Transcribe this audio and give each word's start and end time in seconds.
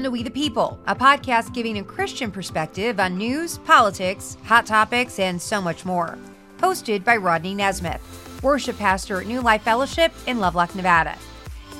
Welcome 0.00 0.12
to 0.14 0.18
We 0.18 0.22
the 0.22 0.30
People, 0.30 0.80
a 0.86 0.96
podcast 0.96 1.52
giving 1.52 1.76
a 1.76 1.84
Christian 1.84 2.30
perspective 2.30 2.98
on 2.98 3.18
news, 3.18 3.58
politics, 3.58 4.38
hot 4.44 4.64
topics, 4.64 5.18
and 5.18 5.42
so 5.42 5.60
much 5.60 5.84
more. 5.84 6.16
Hosted 6.56 7.04
by 7.04 7.18
Rodney 7.18 7.54
Nesmith, 7.54 8.00
worship 8.42 8.78
pastor 8.78 9.20
at 9.20 9.26
New 9.26 9.42
Life 9.42 9.60
Fellowship 9.60 10.10
in 10.26 10.40
Lovelock, 10.40 10.74
Nevada. 10.74 11.18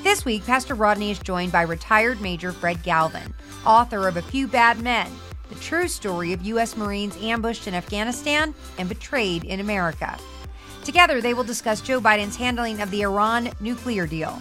This 0.03 0.23
week, 0.23 0.45
Pastor 0.45 0.75
Rodney 0.75 1.09
is 1.09 1.17
joined 1.17 1.51
by 1.51 1.63
retired 1.63 2.21
Major 2.21 2.51
Fred 2.51 2.83
Galvin, 2.83 3.33
author 3.65 4.07
of 4.07 4.17
A 4.17 4.21
Few 4.21 4.47
Bad 4.47 4.79
Men, 4.81 5.09
the 5.49 5.55
true 5.55 5.87
story 5.87 6.31
of 6.31 6.43
U.S. 6.43 6.77
Marines 6.77 7.17
ambushed 7.23 7.65
in 7.65 7.73
Afghanistan 7.73 8.53
and 8.77 8.87
betrayed 8.87 9.45
in 9.45 9.61
America. 9.61 10.15
Together, 10.85 11.21
they 11.21 11.33
will 11.33 11.43
discuss 11.43 11.81
Joe 11.81 11.99
Biden's 11.99 12.35
handling 12.35 12.81
of 12.81 12.91
the 12.91 13.01
Iran 13.01 13.49
nuclear 13.59 14.05
deal 14.05 14.39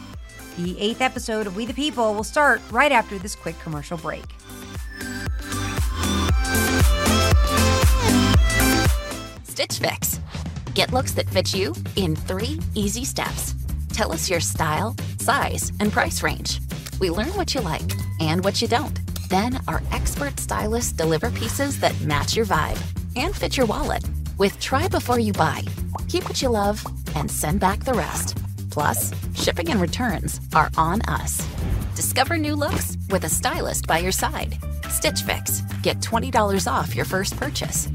the 0.57 0.79
eighth 0.81 1.01
episode 1.01 1.47
of 1.47 1.57
We 1.57 1.67
the 1.67 1.75
People 1.75 2.15
will 2.15 2.25
start 2.25 2.61
right 2.71 2.93
after 2.93 3.19
this 3.19 3.35
quick 3.35 3.59
commercial 3.61 3.99
break. 3.99 4.25
Stitch 9.45 9.79
Fix. 9.79 10.21
Get 10.75 10.93
looks 10.93 11.13
that 11.13 11.29
fit 11.29 11.53
you 11.53 11.75
in 11.97 12.17
three 12.17 12.59
easy 12.75 13.05
steps. 13.05 13.55
Tell 13.93 14.13
us 14.13 14.31
your 14.31 14.41
style, 14.41 14.95
size, 15.19 15.73
and 15.81 15.93
price 15.93 16.23
range. 16.23 16.61
We 17.01 17.11
learn 17.11 17.35
what 17.35 17.55
you 17.55 17.61
like 17.61 17.91
and 18.21 18.43
what 18.43 18.63
you 18.63 18.69
don't. 18.69 18.99
Then 19.29 19.61
our 19.69 19.83
expert 19.93 20.41
stylists 20.41 20.93
deliver 20.93 21.31
pieces 21.31 21.79
that 21.81 21.99
match 22.01 22.37
your 22.37 22.47
vibe 22.47 22.81
and 23.17 23.35
fit 23.35 23.57
your 23.57 23.67
wallet. 23.67 24.05
With 24.39 24.59
Try 24.61 24.89
Before 24.89 25.19
You 25.19 25.33
Buy, 25.33 25.63
keep 26.09 26.25
what 26.25 26.41
you 26.41 26.49
love 26.49 26.85
and 27.15 27.31
send 27.31 27.61
back 27.61 27.85
the 27.85 27.93
rest. 27.95 28.39
Plus, 28.71 29.13
shipping 29.35 29.71
and 29.71 29.81
returns 29.81 30.41
are 30.55 30.71
on 30.77 31.03
us. 31.03 31.47
Discover 31.97 32.39
new 32.39 32.55
looks 32.55 32.97
with 33.11 33.25
a 33.25 33.29
stylist 33.29 33.87
by 33.87 33.99
your 33.99 34.13
side. 34.13 34.57
Stitch 34.89 35.23
Fix. 35.23 35.61
Get 35.83 36.01
$20 36.01 36.67
off 36.73 36.95
your 36.95 37.05
first 37.05 37.37
purchase. 37.37 37.89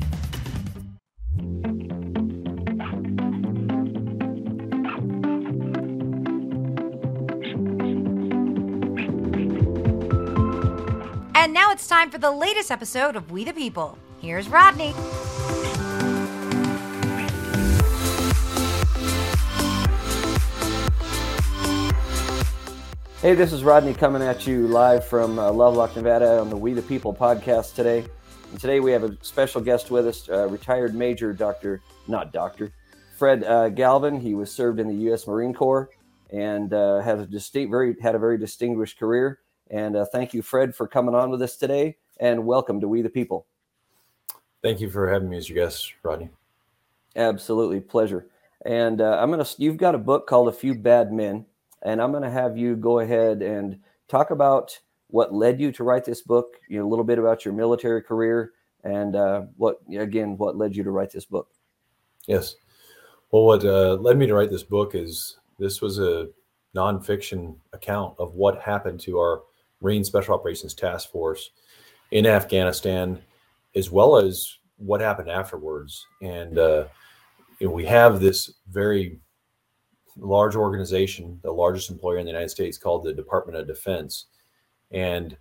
And 11.35 11.53
now 11.53 11.71
it's 11.71 11.87
time 11.87 12.09
for 12.09 12.17
the 12.17 12.31
latest 12.31 12.71
episode 12.71 13.15
of 13.15 13.31
We 13.31 13.43
the 13.43 13.53
People. 13.53 13.97
Here's 14.19 14.49
Rodney. 14.49 14.93
Hey, 23.25 23.33
this 23.33 23.53
is 23.53 23.63
Rodney 23.63 23.95
coming 23.95 24.21
at 24.21 24.45
you 24.45 24.67
live 24.67 25.03
from 25.03 25.39
uh, 25.39 25.51
Lovelock, 25.51 25.95
Nevada 25.95 26.39
on 26.39 26.51
the 26.51 26.55
We 26.55 26.73
the 26.73 26.83
People 26.83 27.11
podcast 27.11 27.73
today. 27.73 28.05
And 28.51 28.59
today 28.59 28.79
we 28.79 28.91
have 28.91 29.03
a 29.03 29.17
special 29.23 29.61
guest 29.61 29.89
with 29.89 30.05
us, 30.05 30.29
uh, 30.29 30.47
retired 30.47 30.93
Major 30.93 31.33
Dr. 31.33 31.81
Not 32.07 32.31
Doctor, 32.31 32.71
Fred 33.17 33.43
uh, 33.43 33.69
Galvin. 33.69 34.21
He 34.21 34.35
was 34.35 34.51
served 34.51 34.79
in 34.79 34.87
the 34.87 34.93
U.S. 35.05 35.25
Marine 35.25 35.55
Corps 35.55 35.89
and 36.29 36.71
uh, 36.71 36.99
has 36.99 37.19
a 37.19 37.25
distinct, 37.25 37.71
very 37.71 37.95
had 37.99 38.13
a 38.13 38.19
very 38.19 38.37
distinguished 38.37 38.99
career. 38.99 39.39
And 39.71 39.95
uh, 39.95 40.05
thank 40.05 40.35
you, 40.35 40.43
Fred, 40.43 40.75
for 40.75 40.87
coming 40.87 41.15
on 41.15 41.31
with 41.31 41.41
us 41.41 41.57
today. 41.57 41.97
And 42.19 42.45
welcome 42.45 42.79
to 42.79 42.87
We 42.87 43.01
the 43.01 43.09
People. 43.09 43.47
Thank 44.61 44.79
you 44.79 44.91
for 44.91 45.11
having 45.11 45.29
me 45.29 45.37
as 45.37 45.49
your 45.49 45.65
guest, 45.65 45.95
Rodney. 46.03 46.29
Absolutely, 47.15 47.79
pleasure. 47.79 48.27
And 48.67 49.01
uh, 49.01 49.17
I'm 49.19 49.31
gonna. 49.31 49.47
You've 49.57 49.77
got 49.77 49.95
a 49.95 49.97
book 49.97 50.27
called 50.27 50.47
A 50.47 50.51
Few 50.51 50.75
Bad 50.75 51.11
Men 51.11 51.47
and 51.85 52.01
I'm 52.01 52.11
going 52.11 52.23
to 52.23 52.29
have 52.29 52.57
you 52.57 52.75
go 52.75 52.99
ahead 52.99 53.41
and 53.41 53.79
talk 54.07 54.31
about 54.31 54.77
what 55.07 55.33
led 55.33 55.61
you 55.61 55.71
to 55.73 55.83
write 55.83 56.03
this 56.03 56.21
book. 56.21 56.57
You 56.67 56.79
know, 56.79 56.85
a 56.85 56.89
little 56.89 57.05
bit 57.05 57.19
about 57.19 57.45
your 57.45 57.53
military 57.53 58.01
career, 58.01 58.51
and 58.83 59.15
uh, 59.15 59.43
what 59.55 59.77
again, 59.95 60.35
what 60.37 60.57
led 60.57 60.75
you 60.75 60.83
to 60.83 60.91
write 60.91 61.11
this 61.11 61.25
book. 61.25 61.49
Yes. 62.27 62.55
Well, 63.31 63.45
what 63.45 63.63
uh, 63.63 63.93
led 63.95 64.17
me 64.17 64.25
to 64.25 64.33
write 64.33 64.49
this 64.49 64.63
book 64.63 64.95
is 64.95 65.37
this 65.59 65.81
was 65.81 65.99
a 65.99 66.29
nonfiction 66.75 67.55
account 67.71 68.15
of 68.19 68.33
what 68.33 68.61
happened 68.61 68.99
to 69.01 69.19
our 69.19 69.43
Marine 69.81 70.03
Special 70.03 70.33
Operations 70.33 70.73
Task 70.73 71.11
Force 71.11 71.51
in 72.11 72.25
Afghanistan, 72.25 73.21
as 73.75 73.91
well 73.91 74.17
as 74.17 74.57
what 74.77 75.01
happened 75.01 75.29
afterwards. 75.29 76.05
And 76.21 76.57
uh, 76.57 76.85
you 77.59 77.67
know, 77.67 77.73
we 77.73 77.85
have 77.85 78.19
this 78.19 78.53
very 78.69 79.19
large 80.17 80.55
organization, 80.55 81.39
the 81.43 81.51
largest 81.51 81.89
employer 81.89 82.17
in 82.17 82.25
the 82.25 82.31
United 82.31 82.49
States, 82.49 82.77
called 82.77 83.03
the 83.03 83.13
Department 83.13 83.57
of 83.57 83.67
Defense. 83.67 84.25
And 84.91 85.35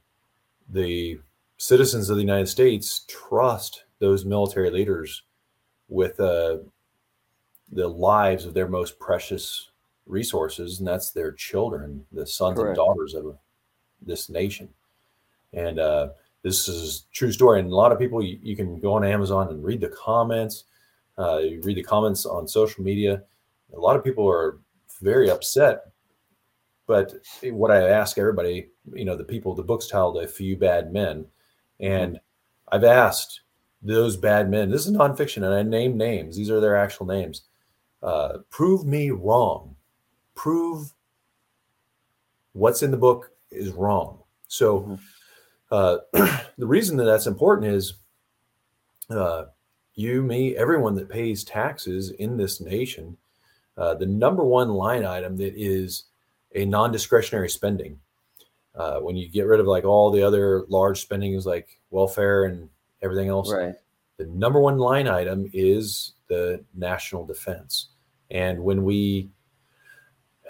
the 0.68 1.20
citizens 1.58 2.10
of 2.10 2.16
the 2.16 2.22
United 2.22 2.48
States 2.48 3.04
trust 3.08 3.84
those 3.98 4.24
military 4.24 4.70
leaders 4.70 5.22
with 5.88 6.18
uh, 6.18 6.58
the 7.72 7.88
lives 7.88 8.44
of 8.44 8.54
their 8.54 8.68
most 8.68 8.98
precious 8.98 9.70
resources, 10.06 10.78
and 10.78 10.88
that's 10.88 11.10
their 11.10 11.32
children, 11.32 12.04
the 12.12 12.26
sons 12.26 12.56
Correct. 12.56 12.68
and 12.70 12.76
daughters 12.76 13.14
of 13.14 13.38
this 14.02 14.28
nation. 14.28 14.68
And 15.52 15.78
uh, 15.78 16.08
this 16.42 16.68
is 16.68 17.06
true 17.12 17.32
story. 17.32 17.60
And 17.60 17.70
a 17.70 17.74
lot 17.74 17.92
of 17.92 17.98
people, 17.98 18.22
you, 18.22 18.38
you, 18.42 18.56
can 18.56 18.78
go 18.80 18.94
on 18.94 19.04
Amazon 19.04 19.48
and 19.48 19.64
read 19.64 19.80
the 19.80 19.88
comments. 19.88 20.64
Uh, 21.16 21.38
you 21.38 21.60
read 21.62 21.76
the 21.76 21.82
comments 21.82 22.26
on 22.26 22.46
social 22.48 22.82
media. 22.82 23.22
A 23.74 23.78
lot 23.78 23.96
of 23.96 24.04
people 24.04 24.28
are 24.28 24.58
very 25.04 25.30
upset. 25.30 25.92
But 26.86 27.14
what 27.44 27.70
I 27.70 27.88
ask 27.88 28.18
everybody, 28.18 28.68
you 28.92 29.04
know, 29.04 29.16
the 29.16 29.24
people, 29.24 29.54
the 29.54 29.62
book's 29.62 29.86
titled 29.86 30.16
"A 30.16 30.26
Few 30.26 30.56
Bad 30.56 30.92
Men," 30.92 31.26
and 31.78 32.18
I've 32.72 32.84
asked 32.84 33.42
those 33.82 34.16
bad 34.16 34.50
men. 34.50 34.70
This 34.70 34.86
is 34.86 34.96
nonfiction, 34.96 35.44
and 35.44 35.54
I 35.54 35.62
name 35.62 35.96
names. 35.96 36.36
These 36.36 36.50
are 36.50 36.60
their 36.60 36.76
actual 36.76 37.06
names. 37.06 37.42
Uh, 38.02 38.38
prove 38.50 38.84
me 38.84 39.10
wrong. 39.10 39.76
Prove 40.34 40.92
what's 42.52 42.82
in 42.82 42.90
the 42.90 42.96
book 42.96 43.30
is 43.50 43.70
wrong. 43.72 44.18
So, 44.48 44.80
mm-hmm. 44.80 44.96
uh, 45.70 46.38
the 46.58 46.66
reason 46.66 46.96
that 46.96 47.04
that's 47.04 47.26
important 47.26 47.72
is 47.72 47.94
uh, 49.10 49.44
you, 49.94 50.22
me, 50.22 50.56
everyone 50.56 50.94
that 50.96 51.08
pays 51.08 51.44
taxes 51.44 52.10
in 52.10 52.36
this 52.36 52.60
nation 52.60 53.16
uh, 53.76 53.94
the 53.94 54.06
number 54.06 54.44
one 54.44 54.70
line 54.70 55.04
item 55.04 55.36
that 55.36 55.54
is 55.56 56.04
a 56.54 56.64
non-discretionary 56.64 57.48
spending. 57.48 57.98
Uh, 58.74 58.98
when 58.98 59.16
you 59.16 59.28
get 59.28 59.46
rid 59.46 59.60
of 59.60 59.66
like 59.66 59.84
all 59.84 60.10
the 60.10 60.22
other 60.22 60.64
large 60.68 61.00
spendings 61.00 61.46
like 61.46 61.78
welfare 61.90 62.44
and 62.44 62.68
everything 63.02 63.28
else, 63.28 63.52
right. 63.52 63.74
the 64.18 64.26
number 64.26 64.60
one 64.60 64.78
line 64.78 65.06
item 65.06 65.48
is 65.52 66.14
the 66.28 66.64
national 66.74 67.24
defense. 67.24 67.90
And 68.30 68.62
when 68.64 68.82
we 68.82 69.30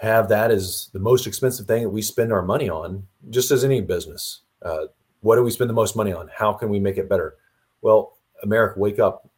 have 0.01 0.27
that 0.29 0.51
as 0.51 0.89
the 0.91 0.99
most 0.99 1.27
expensive 1.27 1.67
thing 1.67 1.83
that 1.83 1.89
we 1.89 2.01
spend 2.01 2.33
our 2.33 2.41
money 2.41 2.69
on, 2.69 3.05
just 3.29 3.51
as 3.51 3.63
any 3.63 3.81
business, 3.81 4.41
uh, 4.63 4.85
what 5.21 5.35
do 5.35 5.43
we 5.43 5.51
spend 5.51 5.69
the 5.69 5.73
most 5.75 5.95
money 5.95 6.11
on? 6.11 6.29
How 6.35 6.53
can 6.53 6.69
we 6.69 6.79
make 6.79 6.97
it 6.97 7.09
better? 7.09 7.35
Well, 7.81 8.17
America, 8.43 8.79
wake 8.79 8.99
up 8.99 9.29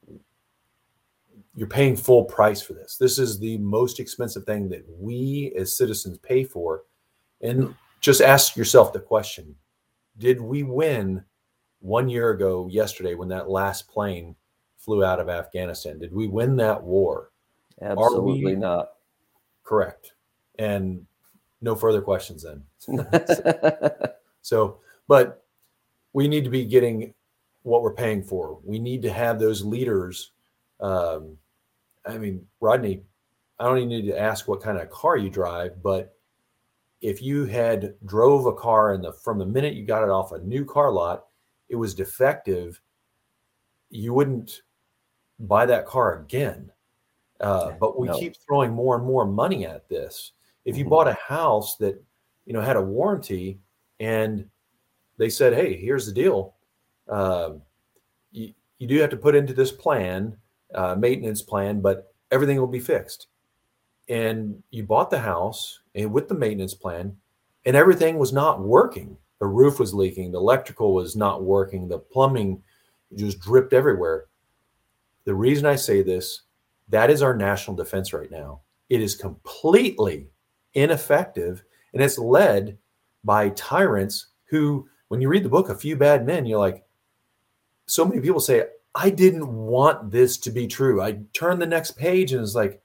you're 1.57 1.67
paying 1.67 1.95
full 1.95 2.23
price 2.23 2.61
for 2.61 2.73
this. 2.73 2.97
This 2.97 3.17
is 3.17 3.39
the 3.39 3.57
most 3.57 3.99
expensive 3.99 4.43
thing 4.43 4.69
that 4.69 4.85
we 4.87 5.51
as 5.57 5.75
citizens 5.75 6.19
pay 6.19 6.43
for. 6.43 6.83
And 7.41 7.73
just 7.99 8.21
ask 8.21 8.55
yourself 8.55 8.93
the 8.93 8.99
question 8.99 9.55
Did 10.19 10.39
we 10.39 10.61
win 10.61 11.23
one 11.79 12.09
year 12.09 12.29
ago, 12.29 12.67
yesterday, 12.69 13.15
when 13.15 13.27
that 13.29 13.49
last 13.49 13.87
plane 13.89 14.35
flew 14.77 15.03
out 15.03 15.19
of 15.19 15.29
Afghanistan? 15.29 15.97
Did 15.97 16.13
we 16.13 16.27
win 16.27 16.55
that 16.57 16.83
war? 16.83 17.31
Absolutely 17.81 18.55
not. 18.55 18.91
Correct. 19.63 20.13
And 20.59 21.07
no 21.61 21.75
further 21.75 22.01
questions 22.01 22.45
then. 22.45 22.63
so, 24.43 24.77
but 25.07 25.43
we 26.13 26.27
need 26.27 26.43
to 26.43 26.51
be 26.51 26.65
getting 26.65 27.15
what 27.63 27.81
we're 27.81 27.93
paying 27.93 28.21
for. 28.21 28.59
We 28.63 28.77
need 28.77 29.01
to 29.01 29.11
have 29.11 29.39
those 29.39 29.63
leaders 29.63 30.33
um, 30.79 31.35
I 32.07 32.17
mean, 32.17 32.45
Rodney, 32.59 33.03
I 33.59 33.65
don't 33.65 33.77
even 33.77 33.89
need 33.89 34.07
to 34.07 34.19
ask 34.19 34.47
what 34.47 34.61
kind 34.61 34.77
of 34.77 34.89
car 34.89 35.17
you 35.17 35.29
drive, 35.29 35.81
but 35.81 36.15
if 37.01 37.21
you 37.21 37.45
had 37.45 37.95
drove 38.05 38.45
a 38.45 38.53
car 38.53 38.93
and 38.93 39.03
the 39.03 39.13
from 39.13 39.37
the 39.37 39.45
minute 39.45 39.75
you 39.75 39.85
got 39.85 40.03
it 40.03 40.09
off 40.09 40.31
a 40.31 40.39
new 40.39 40.65
car 40.65 40.91
lot, 40.91 41.25
it 41.69 41.75
was 41.75 41.93
defective, 41.93 42.81
you 43.89 44.13
wouldn't 44.13 44.61
buy 45.39 45.65
that 45.65 45.85
car 45.85 46.21
again. 46.21 46.71
Uh, 47.39 47.71
but 47.79 47.99
we 47.99 48.07
no. 48.07 48.19
keep 48.19 48.35
throwing 48.35 48.71
more 48.71 48.95
and 48.95 49.05
more 49.05 49.25
money 49.25 49.65
at 49.65 49.87
this. 49.89 50.31
If 50.65 50.75
you 50.75 50.83
mm-hmm. 50.83 50.89
bought 50.89 51.07
a 51.07 51.17
house 51.27 51.75
that 51.77 52.01
you 52.45 52.53
know 52.53 52.61
had 52.61 52.77
a 52.77 52.81
warranty 52.81 53.59
and 53.99 54.49
they 55.17 55.29
said, 55.29 55.53
"Hey, 55.53 55.75
here's 55.75 56.05
the 56.05 56.13
deal," 56.13 56.55
uh, 57.07 57.51
you, 58.31 58.53
you 58.79 58.87
do 58.87 58.99
have 58.99 59.11
to 59.11 59.17
put 59.17 59.35
into 59.35 59.53
this 59.53 59.71
plan 59.71 60.35
uh, 60.73 60.95
maintenance 60.95 61.41
plan, 61.41 61.81
but 61.81 62.13
everything 62.31 62.59
will 62.59 62.67
be 62.67 62.79
fixed. 62.79 63.27
And 64.09 64.61
you 64.69 64.83
bought 64.83 65.09
the 65.09 65.19
house 65.19 65.79
and 65.95 66.11
with 66.11 66.27
the 66.27 66.35
maintenance 66.35 66.73
plan, 66.73 67.15
and 67.65 67.75
everything 67.75 68.17
was 68.17 68.31
not 68.31 68.61
working. 68.61 69.17
the 69.39 69.45
roof 69.45 69.79
was 69.79 69.93
leaking, 69.93 70.31
the 70.31 70.39
electrical 70.39 70.93
was 70.93 71.15
not 71.15 71.43
working, 71.43 71.87
the 71.87 71.99
plumbing 71.99 72.61
just 73.15 73.39
dripped 73.39 73.73
everywhere. 73.73 74.25
The 75.25 75.35
reason 75.35 75.65
I 75.65 75.75
say 75.75 76.01
this, 76.01 76.41
that 76.89 77.09
is 77.09 77.21
our 77.21 77.35
national 77.35 77.75
defense 77.75 78.13
right 78.13 78.31
now. 78.31 78.61
It 78.89 79.01
is 79.01 79.15
completely 79.15 80.27
ineffective 80.73 81.63
and 81.93 82.01
it's 82.01 82.17
led 82.17 82.77
by 83.23 83.49
tyrants 83.49 84.27
who, 84.45 84.87
when 85.09 85.21
you 85.21 85.27
read 85.27 85.43
the 85.43 85.49
book, 85.49 85.69
A 85.69 85.75
Few 85.75 85.95
Bad 85.95 86.25
Men, 86.25 86.45
you're 86.45 86.59
like, 86.59 86.83
so 87.85 88.05
many 88.05 88.21
people 88.21 88.39
say, 88.39 88.65
I 88.97 89.11
didn't 89.11 89.47
want 89.47 90.09
this 90.09 90.37
to 90.39 90.49
be 90.49 90.65
true. 90.65 91.03
I 91.03 91.19
turned 91.31 91.61
the 91.61 91.67
next 91.67 91.91
page 91.91 92.33
and 92.33 92.41
it's 92.41 92.55
like, 92.55 92.81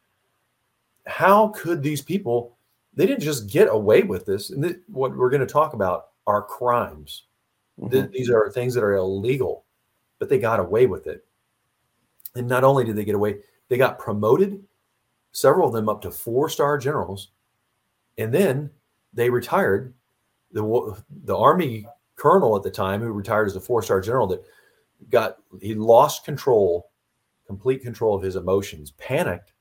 how 1.06 1.48
could 1.48 1.82
these 1.82 2.02
people, 2.02 2.58
they 2.92 3.06
didn't 3.06 3.22
just 3.22 3.48
get 3.48 3.68
away 3.68 4.02
with 4.02 4.26
this. 4.26 4.50
And 4.50 4.62
th- 4.62 4.76
what 4.88 5.16
we're 5.16 5.30
going 5.30 5.40
to 5.40 5.46
talk 5.46 5.72
about 5.72 6.08
are 6.26 6.42
crimes. 6.42 7.24
Mm-hmm. 7.80 7.90
Th- 7.90 8.10
these 8.10 8.28
are 8.28 8.50
things 8.50 8.74
that 8.74 8.84
are 8.84 8.92
illegal, 8.92 9.64
but 10.18 10.28
they 10.28 10.38
got 10.38 10.60
away 10.60 10.84
with 10.84 11.06
it. 11.06 11.24
And 12.34 12.46
not 12.46 12.62
only 12.62 12.84
did 12.84 12.96
they 12.96 13.06
get 13.06 13.14
away, 13.14 13.38
they 13.68 13.78
got 13.78 13.98
promoted, 13.98 14.62
several 15.32 15.68
of 15.68 15.74
them 15.74 15.88
up 15.88 16.02
to 16.02 16.10
four 16.10 16.50
star 16.50 16.76
generals. 16.76 17.28
And 18.18 18.34
then 18.34 18.70
they 19.14 19.30
retired. 19.30 19.94
The, 20.52 21.02
the 21.24 21.36
Army 21.36 21.86
colonel 22.16 22.54
at 22.54 22.62
the 22.62 22.70
time, 22.70 23.00
who 23.00 23.12
retired 23.12 23.46
as 23.46 23.56
a 23.56 23.60
four 23.60 23.82
star 23.82 24.02
general, 24.02 24.26
that 24.26 24.44
got 25.10 25.38
he 25.60 25.74
lost 25.74 26.24
control, 26.24 26.90
complete 27.46 27.82
control 27.82 28.16
of 28.16 28.22
his 28.22 28.36
emotions, 28.36 28.92
panicked, 28.92 29.52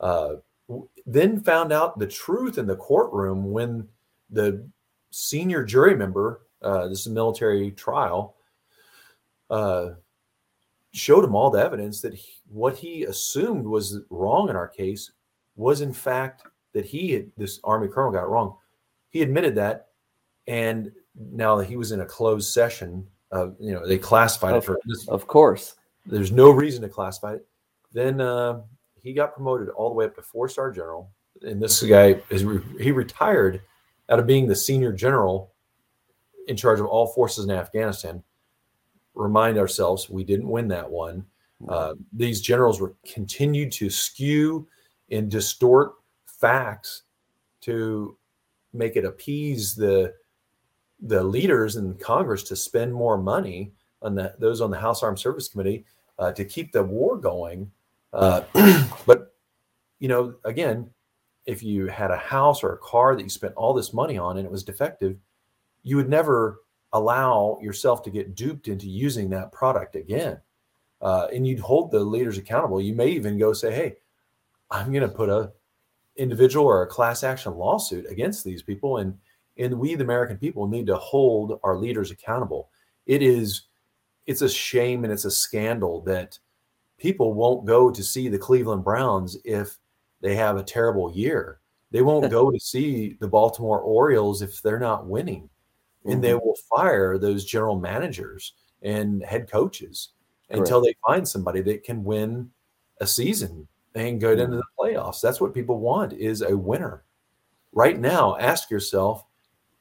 uh, 0.00 0.36
then 1.06 1.40
found 1.40 1.72
out 1.72 1.98
the 1.98 2.06
truth 2.06 2.58
in 2.58 2.66
the 2.66 2.76
courtroom 2.76 3.50
when 3.50 3.88
the 4.30 4.66
senior 5.10 5.64
jury 5.64 5.96
member, 5.96 6.42
uh, 6.62 6.88
this 6.88 7.00
is 7.00 7.06
a 7.06 7.10
military 7.10 7.70
trial, 7.72 8.36
uh, 9.50 9.90
showed 10.92 11.24
him 11.24 11.34
all 11.34 11.50
the 11.50 11.62
evidence 11.62 12.00
that 12.00 12.14
he, 12.14 12.32
what 12.48 12.76
he 12.76 13.04
assumed 13.04 13.64
was 13.64 13.98
wrong 14.10 14.48
in 14.48 14.56
our 14.56 14.68
case 14.68 15.12
was 15.56 15.80
in 15.80 15.92
fact 15.92 16.42
that 16.72 16.84
he 16.84 17.12
had 17.12 17.30
this 17.36 17.60
army 17.64 17.88
colonel 17.88 18.12
got 18.12 18.30
wrong. 18.30 18.56
He 19.10 19.22
admitted 19.22 19.54
that, 19.56 19.88
and 20.46 20.92
now 21.14 21.56
that 21.56 21.66
he 21.66 21.76
was 21.76 21.92
in 21.92 22.00
a 22.00 22.06
closed 22.06 22.52
session, 22.52 23.06
uh, 23.32 23.48
you 23.58 23.72
know, 23.72 23.86
they 23.86 23.98
classified 23.98 24.54
of, 24.54 24.62
it 24.62 24.66
for. 24.66 24.80
Of 25.08 25.26
course, 25.26 25.76
there's 26.06 26.32
no 26.32 26.50
reason 26.50 26.82
to 26.82 26.88
classify 26.88 27.34
it. 27.34 27.46
Then 27.92 28.20
uh, 28.20 28.62
he 29.02 29.12
got 29.12 29.34
promoted 29.34 29.68
all 29.70 29.88
the 29.88 29.94
way 29.94 30.04
up 30.04 30.14
to 30.16 30.22
four 30.22 30.48
star 30.48 30.70
general, 30.70 31.10
and 31.42 31.62
this 31.62 31.82
guy 31.82 32.20
is 32.30 32.44
he 32.78 32.92
retired 32.92 33.62
out 34.08 34.18
of 34.18 34.26
being 34.26 34.46
the 34.46 34.56
senior 34.56 34.92
general 34.92 35.52
in 36.48 36.56
charge 36.56 36.80
of 36.80 36.86
all 36.86 37.06
forces 37.08 37.44
in 37.44 37.50
Afghanistan. 37.50 38.22
Remind 39.14 39.58
ourselves, 39.58 40.08
we 40.08 40.24
didn't 40.24 40.48
win 40.48 40.68
that 40.68 40.90
one. 40.90 41.24
Uh, 41.68 41.94
these 42.12 42.40
generals 42.40 42.80
were 42.80 42.94
continued 43.04 43.70
to 43.70 43.90
skew 43.90 44.66
and 45.10 45.30
distort 45.30 45.92
facts 46.24 47.02
to 47.60 48.16
make 48.72 48.96
it 48.96 49.04
appease 49.04 49.74
the 49.74 50.14
the 51.02 51.22
leaders 51.22 51.76
in 51.76 51.94
Congress 51.94 52.42
to 52.44 52.56
spend 52.56 52.92
more 52.92 53.16
money 53.16 53.72
on 54.02 54.14
the, 54.14 54.34
those 54.38 54.60
on 54.60 54.70
the 54.70 54.78
House 54.78 55.02
Armed 55.02 55.18
Service 55.18 55.48
Committee 55.48 55.84
uh, 56.18 56.32
to 56.32 56.44
keep 56.44 56.72
the 56.72 56.82
war 56.82 57.16
going. 57.16 57.70
Uh, 58.12 58.42
but 59.06 59.34
you 59.98 60.08
know, 60.08 60.34
again, 60.44 60.90
if 61.46 61.62
you 61.62 61.86
had 61.86 62.10
a 62.10 62.16
house 62.16 62.62
or 62.62 62.72
a 62.72 62.78
car 62.78 63.16
that 63.16 63.22
you 63.22 63.28
spent 63.28 63.54
all 63.54 63.74
this 63.74 63.92
money 63.92 64.18
on 64.18 64.36
and 64.36 64.46
it 64.46 64.52
was 64.52 64.64
defective, 64.64 65.16
you 65.82 65.96
would 65.96 66.08
never 66.08 66.60
allow 66.92 67.58
yourself 67.62 68.02
to 68.02 68.10
get 68.10 68.34
duped 68.34 68.68
into 68.68 68.88
using 68.88 69.30
that 69.30 69.52
product 69.52 69.96
again. 69.96 70.38
Uh, 71.00 71.28
and 71.32 71.46
you'd 71.46 71.60
hold 71.60 71.90
the 71.90 72.00
leaders 72.00 72.36
accountable. 72.36 72.80
You 72.80 72.94
may 72.94 73.08
even 73.08 73.38
go 73.38 73.52
say, 73.54 73.72
"Hey, 73.72 73.96
I'm 74.70 74.92
going 74.92 75.02
to 75.02 75.08
put 75.08 75.30
a 75.30 75.52
individual 76.16 76.66
or 76.66 76.82
a 76.82 76.86
class 76.86 77.24
action 77.24 77.54
lawsuit 77.54 78.06
against 78.10 78.44
these 78.44 78.62
people 78.62 78.98
and 78.98 79.16
and 79.60 79.78
we 79.78 79.94
the 79.94 80.04
american 80.04 80.36
people 80.36 80.66
need 80.66 80.86
to 80.86 80.96
hold 80.96 81.60
our 81.62 81.76
leaders 81.76 82.10
accountable 82.10 82.70
it 83.06 83.22
is 83.22 83.62
it's 84.26 84.42
a 84.42 84.48
shame 84.48 85.04
and 85.04 85.12
it's 85.12 85.24
a 85.24 85.30
scandal 85.30 86.00
that 86.02 86.38
people 86.98 87.34
won't 87.34 87.64
go 87.64 87.90
to 87.90 88.02
see 88.02 88.28
the 88.28 88.38
cleveland 88.38 88.84
browns 88.84 89.36
if 89.44 89.78
they 90.20 90.34
have 90.34 90.56
a 90.56 90.62
terrible 90.62 91.12
year 91.12 91.60
they 91.90 92.02
won't 92.02 92.30
go 92.38 92.50
to 92.50 92.58
see 92.60 93.16
the 93.20 93.28
baltimore 93.28 93.80
orioles 93.80 94.42
if 94.42 94.60
they're 94.62 94.78
not 94.78 95.06
winning 95.06 95.48
and 96.04 96.14
mm-hmm. 96.14 96.22
they 96.22 96.34
will 96.34 96.56
fire 96.74 97.18
those 97.18 97.44
general 97.44 97.78
managers 97.78 98.54
and 98.82 99.22
head 99.22 99.50
coaches 99.50 100.10
Correct. 100.48 100.60
until 100.60 100.80
they 100.80 100.94
find 101.06 101.28
somebody 101.28 101.60
that 101.62 101.84
can 101.84 102.02
win 102.02 102.50
a 103.00 103.06
season 103.06 103.66
and 103.94 104.20
go 104.20 104.32
into 104.32 104.44
mm-hmm. 104.44 104.56
the 104.56 104.62
playoffs. 104.78 105.20
That's 105.20 105.40
what 105.40 105.54
people 105.54 105.78
want 105.78 106.12
is 106.12 106.42
a 106.42 106.56
winner. 106.56 107.04
Right 107.72 107.98
now, 107.98 108.36
ask 108.38 108.70
yourself 108.70 109.24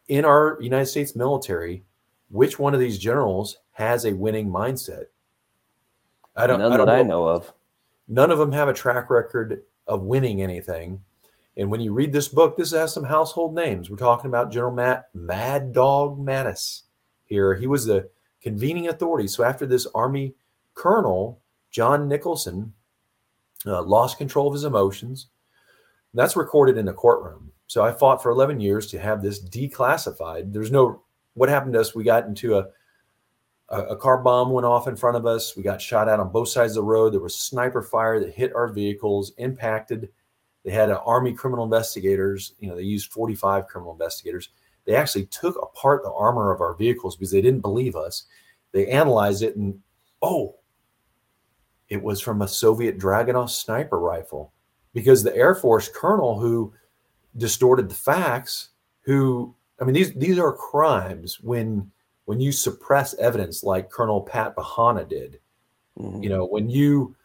in 0.09 0.25
our 0.25 0.57
United 0.59 0.87
States 0.87 1.15
military, 1.15 1.85
which 2.29 2.59
one 2.59 2.73
of 2.73 2.79
these 2.79 2.97
generals 2.97 3.57
has 3.71 4.05
a 4.05 4.13
winning 4.13 4.49
mindset? 4.49 5.05
I 6.35 6.45
don't, 6.47 6.59
None 6.59 6.73
I 6.73 6.77
don't 6.77 6.87
that 6.87 6.93
know. 6.93 6.99
I 6.99 7.03
know 7.03 7.27
of. 7.27 7.53
None 8.07 8.31
of 8.31 8.39
them 8.39 8.51
have 8.51 8.67
a 8.67 8.73
track 8.73 9.09
record 9.09 9.63
of 9.87 10.01
winning 10.01 10.41
anything. 10.41 11.01
And 11.57 11.69
when 11.69 11.81
you 11.81 11.93
read 11.93 12.11
this 12.11 12.27
book, 12.27 12.57
this 12.57 12.71
has 12.71 12.93
some 12.93 13.03
household 13.03 13.53
names. 13.53 13.89
We're 13.89 13.97
talking 13.97 14.29
about 14.29 14.51
General 14.51 14.73
Matt 14.73 15.09
Mad 15.13 15.73
Dog 15.73 16.17
Mattis 16.19 16.83
here. 17.25 17.55
He 17.55 17.67
was 17.67 17.85
the 17.85 18.09
convening 18.41 18.87
authority. 18.87 19.27
So 19.27 19.43
after 19.43 19.65
this 19.65 19.87
Army 19.93 20.33
colonel, 20.73 21.41
John 21.71 22.07
Nicholson, 22.07 22.73
uh, 23.65 23.83
lost 23.83 24.17
control 24.17 24.47
of 24.47 24.53
his 24.53 24.63
emotions. 24.63 25.27
That's 26.13 26.35
recorded 26.35 26.77
in 26.77 26.85
the 26.85 26.93
courtroom. 26.93 27.51
So 27.69 27.83
I 27.83 27.91
fought 27.91 28.23
for 28.23 28.31
11 28.31 28.59
years 28.59 28.87
to 28.87 28.99
have 28.99 29.21
this 29.21 29.39
declassified. 29.39 30.51
There's 30.51 30.71
no, 30.71 31.03
what 31.35 31.49
happened 31.49 31.73
to 31.73 31.79
us? 31.79 31.93
We 31.93 32.03
got 32.03 32.25
into 32.25 32.57
a, 32.57 32.65
a, 33.69 33.95
car 33.95 34.17
bomb 34.23 34.49
went 34.49 34.65
off 34.65 34.87
in 34.87 34.95
front 34.95 35.17
of 35.17 35.27
us. 35.27 35.55
We 35.55 35.61
got 35.61 35.79
shot 35.79 36.09
at 36.09 36.19
on 36.19 36.31
both 36.31 36.49
sides 36.49 36.71
of 36.71 36.77
the 36.77 36.89
road. 36.89 37.13
There 37.13 37.19
was 37.19 37.35
sniper 37.35 37.83
fire 37.83 38.19
that 38.21 38.33
hit 38.33 38.55
our 38.55 38.69
vehicles, 38.69 39.33
impacted. 39.37 40.09
They 40.65 40.71
had 40.71 40.89
an 40.89 40.97
Army 41.05 41.31
criminal 41.31 41.63
investigators. 41.63 42.55
You 42.57 42.69
know, 42.69 42.75
they 42.75 42.81
used 42.81 43.11
45 43.11 43.67
criminal 43.67 43.93
investigators. 43.93 44.49
They 44.85 44.95
actually 44.95 45.27
took 45.27 45.55
apart 45.61 46.01
the 46.01 46.11
armor 46.11 46.51
of 46.51 46.61
our 46.61 46.73
vehicles 46.73 47.17
because 47.17 47.31
they 47.31 47.41
didn't 47.41 47.61
believe 47.61 47.95
us. 47.95 48.25
They 48.71 48.87
analyzed 48.87 49.43
it 49.43 49.55
and, 49.55 49.79
oh, 50.23 50.55
it 51.87 52.01
was 52.01 52.19
from 52.19 52.41
a 52.41 52.47
Soviet 52.47 52.97
Dragunov 52.97 53.51
sniper 53.51 53.99
rifle 53.99 54.53
because 54.91 55.21
the 55.21 55.35
Air 55.35 55.53
Force 55.53 55.87
colonel 55.87 56.39
who 56.39 56.73
distorted 57.37 57.89
the 57.89 57.95
facts, 57.95 58.69
who 59.01 59.55
I 59.81 59.85
mean 59.85 59.93
these 59.93 60.13
these 60.13 60.39
are 60.39 60.53
crimes 60.53 61.39
when 61.41 61.91
when 62.25 62.39
you 62.39 62.51
suppress 62.51 63.13
evidence 63.15 63.63
like 63.63 63.89
Colonel 63.89 64.21
Pat 64.21 64.55
Bahana 64.55 65.07
did. 65.07 65.39
Mm-hmm. 65.97 66.23
You 66.23 66.29
know, 66.29 66.45
when 66.45 66.69
you 66.69 67.15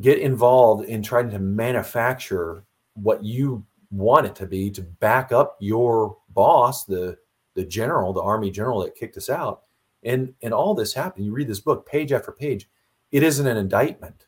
get 0.00 0.18
involved 0.18 0.88
in 0.88 1.02
trying 1.02 1.30
to 1.30 1.38
manufacture 1.38 2.64
what 2.94 3.24
you 3.24 3.64
want 3.90 4.26
it 4.26 4.34
to 4.34 4.46
be 4.46 4.70
to 4.70 4.82
back 4.82 5.32
up 5.32 5.56
your 5.60 6.16
boss, 6.30 6.84
the 6.84 7.16
the 7.54 7.64
general, 7.64 8.12
the 8.12 8.22
army 8.22 8.50
general 8.50 8.80
that 8.82 8.96
kicked 8.96 9.16
us 9.16 9.30
out. 9.30 9.62
And 10.02 10.34
and 10.42 10.52
all 10.52 10.74
this 10.74 10.92
happened. 10.92 11.24
You 11.24 11.32
read 11.32 11.48
this 11.48 11.60
book 11.60 11.86
page 11.86 12.12
after 12.12 12.32
page 12.32 12.68
it 13.14 13.22
isn't 13.22 13.46
an 13.46 13.56
indictment. 13.56 14.26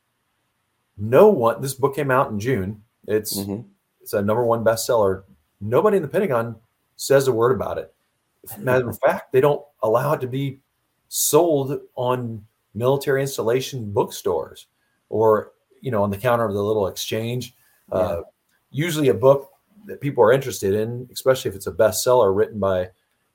No 0.97 1.29
one. 1.29 1.61
This 1.61 1.75
book 1.75 1.97
came 1.97 2.11
out 2.11 2.31
in 2.31 2.39
June. 2.39 2.83
It's 3.09 3.37
mm-hmm. 3.37 3.69
It's 4.07 4.13
a 4.13 4.23
number 4.23 4.45
one 4.45 4.63
bestseller. 4.63 5.25
Nobody 5.61 5.97
in 5.97 6.03
the 6.05 6.09
Pentagon 6.09 6.55
says 6.95 7.27
a 7.27 7.33
word 7.33 7.51
about 7.51 7.77
it. 7.77 7.93
Matter 8.57 8.89
of 8.89 9.01
fact, 9.05 9.33
they 9.33 9.41
don't 9.41 9.65
allow 9.83 10.13
it 10.13 10.21
to 10.21 10.29
be 10.29 10.61
sold 11.09 11.81
on 11.97 12.47
military 12.73 13.21
installation 13.21 13.91
bookstores 13.91 14.67
or 15.09 15.51
you 15.81 15.91
know 15.91 16.05
on 16.05 16.11
the 16.11 16.17
counter 16.17 16.45
of 16.45 16.55
the 16.55 16.63
little 16.63 16.87
exchange. 16.87 17.57
Yeah. 17.91 17.99
Uh, 17.99 18.23
usually, 18.71 19.09
a 19.09 19.15
book 19.15 19.51
that 19.87 20.01
people 20.01 20.23
are 20.23 20.31
interested 20.31 20.73
in, 20.73 21.09
especially 21.13 21.49
if 21.49 21.57
it's 21.57 21.67
a 21.67 21.73
bestseller 21.73 22.33
written 22.33 22.61
by 22.61 22.91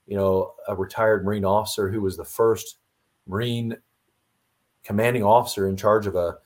you 0.07 0.15
know 0.15 0.53
a 0.69 0.73
retired 0.73 1.25
Marine 1.25 1.43
officer 1.43 1.89
who 1.89 1.99
was 1.99 2.15
the 2.15 2.23
first 2.23 2.77
Marine 3.27 3.75
commanding 4.85 5.23
officer 5.23 5.67
in 5.67 5.75
charge 5.75 6.07
of 6.07 6.15
a, 6.15 6.37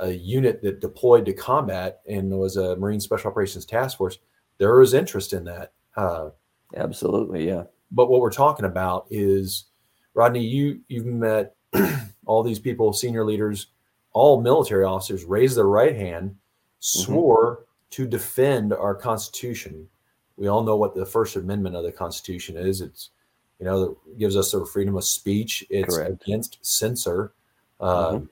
a 0.00 0.12
unit 0.12 0.62
that 0.62 0.80
deployed 0.80 1.24
to 1.26 1.32
combat 1.32 2.00
and 2.08 2.30
was 2.30 2.56
a 2.56 2.76
Marine 2.76 3.00
Special 3.00 3.30
Operations 3.30 3.64
Task 3.64 3.98
Force, 3.98 4.18
there 4.58 4.80
is 4.80 4.94
interest 4.94 5.32
in 5.32 5.44
that. 5.44 5.72
Uh, 5.96 6.30
Absolutely, 6.74 7.46
yeah. 7.46 7.64
But 7.90 8.08
what 8.08 8.20
we're 8.20 8.30
talking 8.30 8.66
about 8.66 9.06
is, 9.10 9.66
Rodney, 10.14 10.44
you 10.44 10.80
you've 10.88 11.06
met 11.06 11.54
all 12.26 12.42
these 12.42 12.58
people, 12.58 12.92
senior 12.92 13.24
leaders, 13.24 13.68
all 14.12 14.40
military 14.40 14.84
officers, 14.84 15.24
raised 15.24 15.56
their 15.56 15.68
right 15.68 15.94
hand, 15.94 16.30
mm-hmm. 16.30 16.78
swore 16.80 17.52
mm-hmm. 17.54 17.62
to 17.90 18.06
defend 18.06 18.72
our 18.72 18.94
Constitution. 18.94 19.88
We 20.36 20.48
all 20.48 20.64
know 20.64 20.76
what 20.76 20.94
the 20.94 21.06
First 21.06 21.36
Amendment 21.36 21.76
of 21.76 21.84
the 21.84 21.92
Constitution 21.92 22.56
is. 22.56 22.80
It's 22.80 23.10
you 23.58 23.64
know, 23.64 23.86
that 23.86 24.18
gives 24.18 24.36
us 24.36 24.52
the 24.52 24.66
freedom 24.66 24.96
of 24.96 25.04
speech. 25.04 25.64
It's 25.70 25.96
Correct. 25.96 26.22
against 26.22 26.58
censor. 26.62 27.32
Uh, 27.80 28.12
Mhm. 28.12 28.28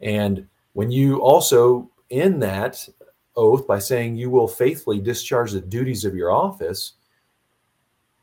And 0.00 0.48
when 0.76 0.90
you 0.90 1.22
also 1.22 1.90
in 2.10 2.38
that 2.38 2.86
oath 3.34 3.66
by 3.66 3.78
saying 3.78 4.14
you 4.14 4.28
will 4.28 4.46
faithfully 4.46 5.00
discharge 5.00 5.52
the 5.52 5.60
duties 5.62 6.04
of 6.04 6.14
your 6.14 6.30
office, 6.30 6.92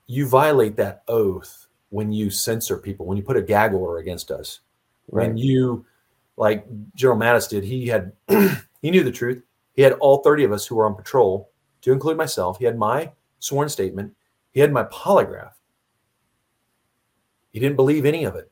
you 0.05 0.27
violate 0.27 0.75
that 0.75 1.01
oath 1.07 1.65
when 1.89 2.13
you 2.13 2.29
censor 2.29 2.77
people, 2.77 3.07
when 3.07 3.17
you 3.17 3.23
put 3.23 3.37
a 3.37 3.41
gag 3.41 3.73
order 3.73 3.97
against 3.97 4.29
us. 4.29 4.59
When 5.07 5.35
you, 5.35 5.83
like 6.37 6.67
General 6.93 7.17
Mattis 7.17 7.49
did, 7.49 7.63
he 7.63 7.87
had, 7.87 8.11
he 8.83 8.91
knew 8.91 9.03
the 9.03 9.11
truth. 9.11 9.41
He 9.75 9.81
had 9.81 9.93
all 9.93 10.19
30 10.19 10.43
of 10.43 10.51
us 10.51 10.67
who 10.67 10.75
were 10.75 10.85
on 10.85 10.93
patrol, 10.93 11.49
to 11.81 11.91
include 11.91 12.17
myself. 12.17 12.59
He 12.59 12.65
had 12.65 12.77
my 12.77 13.11
sworn 13.39 13.67
statement. 13.67 14.13
He 14.51 14.59
had 14.59 14.71
my 14.71 14.83
polygraph. 14.83 15.53
He 17.51 17.59
didn't 17.59 17.77
believe 17.77 18.05
any 18.05 18.25
of 18.25 18.35
it. 18.35 18.51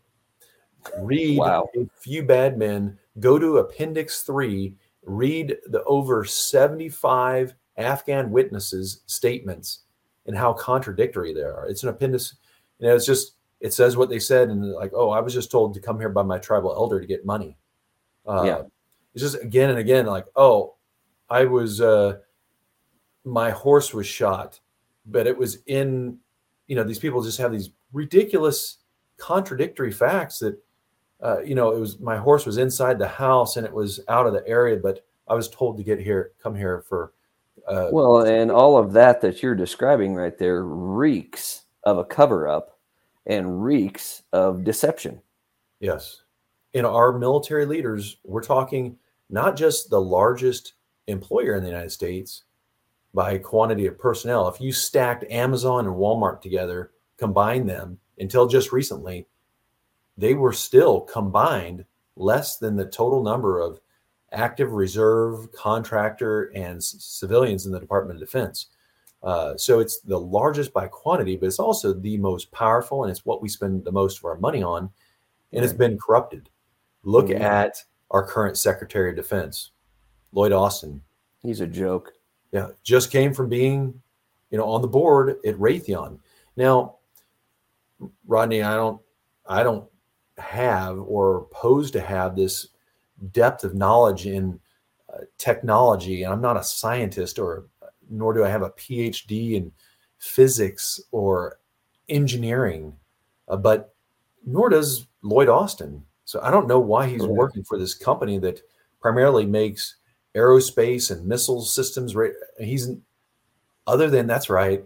Read 0.98 1.38
Wow. 1.38 1.70
a 1.75 1.86
few 2.00 2.24
bad 2.24 2.58
men, 2.58 2.98
go 3.20 3.38
to 3.38 3.58
Appendix 3.58 4.22
3, 4.24 4.75
read 5.03 5.58
the 5.68 5.84
over 5.84 6.24
75 6.25 7.53
Afghan 7.77 8.32
witnesses' 8.32 9.01
statements 9.06 9.80
and 10.25 10.38
how 10.38 10.53
contradictory 10.53 11.34
they 11.34 11.41
are. 11.41 11.68
It's 11.68 11.84
an 11.84 11.89
appendix, 11.89 12.36
you 12.80 12.88
know, 12.88 12.96
it's 12.96 13.06
just, 13.06 13.34
it 13.60 13.74
says 13.74 13.98
what 13.98 14.10
they 14.10 14.20
said, 14.20 14.50
and 14.50 14.72
like, 14.74 14.91
oh, 14.96 15.10
I 15.10 15.20
was 15.20 15.34
just 15.34 15.51
told 15.51 15.74
to 15.74 15.80
come 15.80 16.00
here 16.00 16.10
by 16.10 16.24
my 16.24 16.38
tribal 16.38 16.72
elder 16.72 17.00
to 17.00 17.08
get 17.08 17.25
money. 17.25 17.58
Uh, 18.25 18.44
Yeah. 18.46 18.62
It's 19.13 19.24
just 19.24 19.44
again 19.44 19.70
and 19.70 19.80
again, 19.80 20.06
like, 20.06 20.25
oh, 20.36 20.75
I 21.30 21.46
was, 21.46 21.82
uh, 21.82 22.20
my 23.25 23.51
horse 23.51 23.94
was 23.94 24.08
shot, 24.08 24.60
but 25.06 25.27
it 25.27 25.38
was 25.38 25.60
in, 25.65 26.18
you 26.68 26.75
know, 26.75 26.84
these 26.84 27.00
people 27.00 27.22
just 27.22 27.38
have 27.39 27.51
these 27.51 27.72
ridiculous 27.91 28.77
contradictory 29.18 29.91
facts 29.91 30.39
that 30.39 30.58
uh, 31.22 31.42
you 31.42 31.56
know, 31.56 31.72
it 31.72 31.80
was 31.80 32.00
my 32.00 32.18
horse 32.18 32.46
was 32.46 32.58
inside 32.58 32.98
the 32.98 33.08
house 33.08 33.58
and 33.58 33.66
it 33.66 33.74
was 33.74 34.00
out 34.08 34.25
of 34.25 34.34
the 34.34 34.48
area, 34.48 34.78
but 34.78 35.06
I 35.28 35.36
was 35.36 35.50
told 35.50 35.78
to 35.78 35.84
get 35.84 36.00
here, 36.00 36.32
come 36.42 36.56
here 36.56 36.84
for. 36.88 37.13
Uh, 37.68 37.90
Well, 37.92 38.25
and 38.25 38.51
all 38.51 38.78
of 38.78 38.94
that 38.94 39.22
that 39.22 39.44
you're 39.44 39.56
describing 39.56 40.16
right 40.16 40.38
there 40.38 40.63
reeks 40.63 41.63
of 41.84 41.98
a 41.98 42.06
cover 42.06 42.48
up 42.48 42.80
and 43.25 43.63
reeks 43.63 44.24
of 44.34 44.63
deception. 44.63 45.22
yes, 45.80 46.24
in 46.74 46.86
our 46.86 47.18
military 47.18 47.66
leaders, 47.66 48.18
we're 48.24 48.42
talking 48.42 48.98
not 49.30 49.56
just 49.56 49.90
the 49.90 50.01
largest 50.01 50.74
employer 51.08 51.56
in 51.56 51.63
the 51.63 51.70
United 51.70 51.92
States 51.92 52.44
by 53.13 53.38
quantity 53.38 53.86
of 53.88 54.00
personnel. 54.00 54.48
If 54.48 54.62
you 54.62 54.72
stacked 54.72 55.25
Amazon 55.30 55.86
and 55.86 55.96
Walmart 55.96 56.42
together, 56.42 56.92
combine 57.18 57.66
them 57.66 58.00
until 58.18 58.48
just 58.48 58.72
recently, 58.72 59.28
they 60.18 60.34
were 60.34 60.53
still 60.53 61.01
combined 61.01 61.86
less 62.15 62.58
than 62.58 62.75
the 62.75 62.86
total 62.86 63.24
number 63.24 63.60
of 63.60 63.80
active 64.32 64.72
reserve, 64.74 65.51
contractor, 65.51 66.51
and 66.56 66.82
civilians 66.84 67.65
in 67.65 67.72
the 67.72 67.80
Department 67.80 68.22
of 68.22 68.25
Defense. 68.25 68.68
Uh, 69.24 69.56
so 69.56 69.80
it's 69.80 70.00
the 70.00 70.20
largest 70.20 70.74
by 70.74 70.88
quantity, 70.88 71.36
but 71.36 71.46
it's 71.46 71.60
also 71.60 71.94
the 71.94 72.18
most 72.18 72.51
powerful, 72.51 73.03
and 73.03 73.12
it's 73.12 73.25
what 73.25 73.41
we 73.41 73.50
spend 73.50 73.84
the 73.84 73.91
most 73.91 74.18
of 74.18 74.25
our 74.25 74.38
money 74.38 74.63
on, 74.63 74.89
and 75.53 75.63
it's 75.63 75.74
been 75.74 75.98
corrupted. 75.98 76.50
Look 77.03 77.27
Mhm. 77.27 77.39
at 77.39 77.84
our 78.10 78.25
current 78.25 78.58
Secretary 78.58 79.10
of 79.10 79.15
Defense, 79.15 79.72
Lloyd 80.32 80.51
Austin. 80.51 81.03
He's 81.41 81.62
a 81.62 81.68
joke. 81.68 82.13
Yeah, 82.51 82.70
just 82.84 83.12
came 83.12 83.34
from 83.34 83.48
being, 83.48 84.01
you 84.50 84.58
know, 84.58 84.65
on 84.65 84.82
the 84.82 84.88
board 84.88 85.38
at 85.46 85.56
Raytheon. 85.56 86.20
Now, 86.56 86.98
Rodney, 88.25 88.62
I 88.63 88.75
don't, 88.75 89.01
I 89.46 89.63
don't 89.63 89.89
have 90.41 91.00
or 91.00 91.48
pose 91.51 91.91
to 91.91 92.01
have 92.01 92.36
this 92.36 92.67
depth 93.31 93.63
of 93.63 93.75
knowledge 93.75 94.25
in 94.25 94.60
uh, 95.13 95.19
technology, 95.38 96.24
and 96.24 96.33
I'm 96.33 96.41
not 96.41 96.57
a 96.57 96.63
scientist, 96.63 97.39
or 97.39 97.65
nor 98.10 98.33
do 98.33 98.43
I 98.43 98.50
have 98.50 98.63
a 98.63 98.71
PhD 98.71 99.53
in 99.53 99.71
physics 100.19 101.00
or 101.12 101.60
engineering, 102.10 102.93
uh, 103.48 103.57
but 103.57 103.93
nor 104.45 104.69
does 104.69 105.07
Lloyd 105.21 105.50
Austin. 105.50 106.03
So 106.25 106.39
I 106.41 106.51
don't 106.51 106.67
know 106.67 106.79
why 106.79 107.07
he's 107.07 107.21
Correct. 107.21 107.33
working 107.33 107.63
for 107.63 107.77
this 107.77 107.93
company 107.93 108.38
that 108.39 108.62
primarily 109.01 109.45
makes 109.45 109.98
aerospace 110.36 111.12
and 111.12 111.25
missile 111.25 111.62
systems. 111.62 112.15
He's 112.60 112.89
other 113.88 114.10
than 114.10 114.27
that's 114.27 114.50
right. 114.50 114.83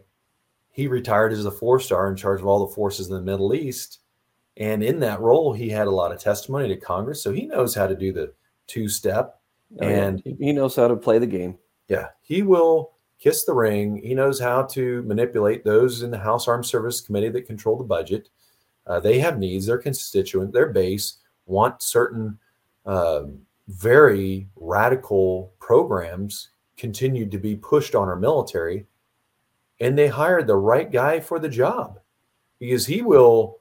He 0.72 0.88
retired 0.88 1.34
as 1.34 1.46
a 1.46 1.52
four 1.52 1.80
star 1.80 2.10
in 2.10 2.16
charge 2.16 2.42
of 2.42 2.48
all 2.48 2.66
the 2.66 2.74
forces 2.74 3.08
in 3.08 3.14
the 3.14 3.22
Middle 3.22 3.54
East. 3.54 4.00
And 4.58 4.84
in 4.84 5.00
that 5.02 5.20
role, 5.20 5.54
he 5.54 5.70
had 5.70 5.88
a 5.88 5.92
lot 5.92 6.12
of 6.12 6.20
testimony 6.20 6.68
to 6.70 6.78
Congress. 6.78 7.22
So 7.22 7.32
he 7.32 7.46
knows 7.46 7.76
how 7.76 7.88
to 7.88 7.96
do 7.96 8.14
the 8.14 8.34
two 8.68 8.88
step. 8.88 9.40
Oh, 9.82 9.88
yeah. 9.88 10.06
And- 10.06 10.24
he 10.40 10.54
knows 10.54 10.76
how 10.76 10.88
to 10.88 10.96
play 10.96 11.20
the 11.20 11.28
game. 11.28 11.58
Yeah, 11.88 12.08
he 12.22 12.42
will 12.42 12.94
kiss 13.20 13.46
the 13.46 13.54
ring. 13.54 13.98
He 13.98 14.14
knows 14.14 14.40
how 14.40 14.64
to 14.64 15.04
manipulate 15.04 15.64
those 15.64 16.02
in 16.04 16.12
the 16.12 16.18
House 16.18 16.48
Armed 16.48 16.66
Service 16.66 17.02
Committee 17.02 17.30
that 17.30 17.48
control 17.48 17.78
the 17.78 17.84
budget. 17.84 18.30
Uh, 18.88 19.00
they 19.00 19.20
have 19.20 19.40
needs. 19.40 19.66
Their 19.66 19.78
constituent, 19.78 20.54
their 20.54 20.70
base, 20.70 21.18
want 21.46 21.82
certain 21.82 22.38
um, 22.86 23.40
very 23.68 24.48
radical 24.56 25.54
programs 25.60 26.50
continued 26.78 27.32
to 27.32 27.38
be 27.38 27.56
pushed 27.56 27.96
on 27.96 28.08
our 28.08 28.16
military, 28.16 28.86
and 29.80 29.98
they 29.98 30.08
hired 30.08 30.48
the 30.48 30.56
right 30.56 30.92
guy 30.92 31.20
for 31.20 31.40
the 31.40 31.50
job 31.50 32.00
because 32.60 32.86
he 32.86 33.02
will, 33.02 33.60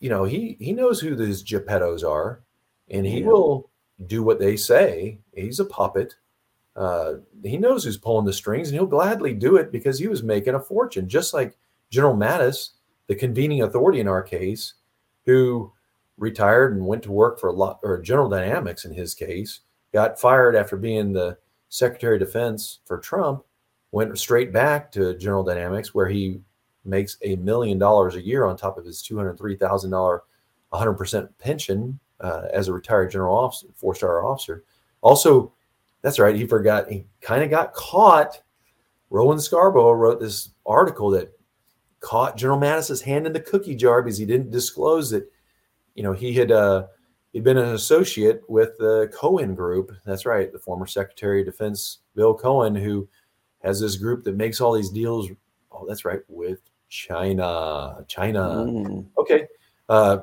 you 0.00 0.10
know, 0.10 0.24
he 0.24 0.56
he 0.60 0.72
knows 0.72 1.00
who 1.00 1.14
these 1.14 1.42
Geppettos 1.42 2.04
are, 2.08 2.42
and 2.90 3.06
he 3.06 3.20
Yeah. 3.20 3.26
will 3.26 3.70
do 4.06 4.22
what 4.22 4.38
they 4.38 4.56
say. 4.56 5.18
He's 5.34 5.60
a 5.60 5.64
puppet. 5.64 6.14
Uh, 6.74 7.14
he 7.42 7.56
knows 7.56 7.84
who's 7.84 7.96
pulling 7.96 8.26
the 8.26 8.32
strings, 8.32 8.68
and 8.68 8.74
he'll 8.74 8.86
gladly 8.86 9.32
do 9.32 9.56
it 9.56 9.72
because 9.72 9.98
he 9.98 10.08
was 10.08 10.22
making 10.22 10.54
a 10.54 10.60
fortune, 10.60 11.08
just 11.08 11.32
like 11.32 11.56
General 11.90 12.14
Mattis, 12.14 12.70
the 13.06 13.14
convening 13.14 13.62
authority 13.62 14.00
in 14.00 14.08
our 14.08 14.22
case, 14.22 14.74
who 15.24 15.72
retired 16.18 16.74
and 16.76 16.86
went 16.86 17.02
to 17.04 17.12
work 17.12 17.38
for 17.38 17.48
a 17.48 17.52
lot 17.52 17.80
or 17.82 18.00
General 18.00 18.28
Dynamics 18.28 18.84
in 18.84 18.92
his 18.92 19.14
case, 19.14 19.60
got 19.92 20.20
fired 20.20 20.54
after 20.56 20.76
being 20.76 21.12
the 21.12 21.38
Secretary 21.68 22.16
of 22.16 22.20
Defense 22.20 22.80
for 22.84 22.98
Trump, 22.98 23.44
went 23.92 24.18
straight 24.18 24.52
back 24.52 24.92
to 24.92 25.16
General 25.16 25.42
Dynamics 25.44 25.94
where 25.94 26.08
he 26.08 26.40
makes 26.86 27.18
a 27.22 27.36
million 27.36 27.78
dollars 27.78 28.14
a 28.14 28.24
year 28.24 28.44
on 28.44 28.56
top 28.56 28.78
of 28.78 28.84
his 28.84 29.02
two 29.02 29.16
hundred 29.16 29.38
three 29.38 29.56
thousand 29.56 29.90
dollar, 29.90 30.22
one 30.70 30.78
hundred 30.78 30.94
percent 30.94 31.36
pension 31.38 31.98
uh, 32.20 32.42
as 32.52 32.68
a 32.68 32.72
retired 32.72 33.10
general 33.10 33.36
officer, 33.36 33.66
four 33.74 33.94
star 33.94 34.24
officer. 34.24 34.64
Also, 35.02 35.52
that's 36.02 36.18
right, 36.18 36.36
he 36.36 36.46
forgot 36.46 36.90
he 36.90 37.06
kind 37.20 37.42
of 37.42 37.50
got 37.50 37.72
caught. 37.74 38.40
Rowan 39.10 39.40
Scarborough 39.40 39.92
wrote 39.92 40.20
this 40.20 40.50
article 40.64 41.10
that 41.10 41.32
caught 42.00 42.36
General 42.36 42.58
Mattis's 42.58 43.00
hand 43.00 43.26
in 43.26 43.32
the 43.32 43.40
cookie 43.40 43.76
jar 43.76 44.02
because 44.02 44.18
he 44.18 44.26
didn't 44.26 44.50
disclose 44.50 45.10
that, 45.10 45.30
you 45.94 46.02
know, 46.02 46.12
he 46.12 46.32
had 46.32 46.50
uh, 46.50 46.86
he'd 47.32 47.44
been 47.44 47.56
an 47.56 47.74
associate 47.74 48.42
with 48.48 48.76
the 48.78 49.10
Cohen 49.14 49.54
Group. 49.54 49.92
That's 50.04 50.26
right, 50.26 50.52
the 50.52 50.58
former 50.58 50.86
Secretary 50.86 51.40
of 51.40 51.46
Defense 51.46 51.98
Bill 52.14 52.34
Cohen, 52.34 52.74
who 52.74 53.08
has 53.62 53.80
this 53.80 53.96
group 53.96 54.24
that 54.24 54.36
makes 54.36 54.60
all 54.60 54.72
these 54.72 54.90
deals. 54.90 55.28
Oh, 55.72 55.86
that's 55.86 56.04
right, 56.04 56.20
with 56.28 56.60
China. 56.96 58.04
China. 58.08 58.40
Mm. 58.40 59.06
Okay. 59.18 59.46
Uh, 59.88 60.18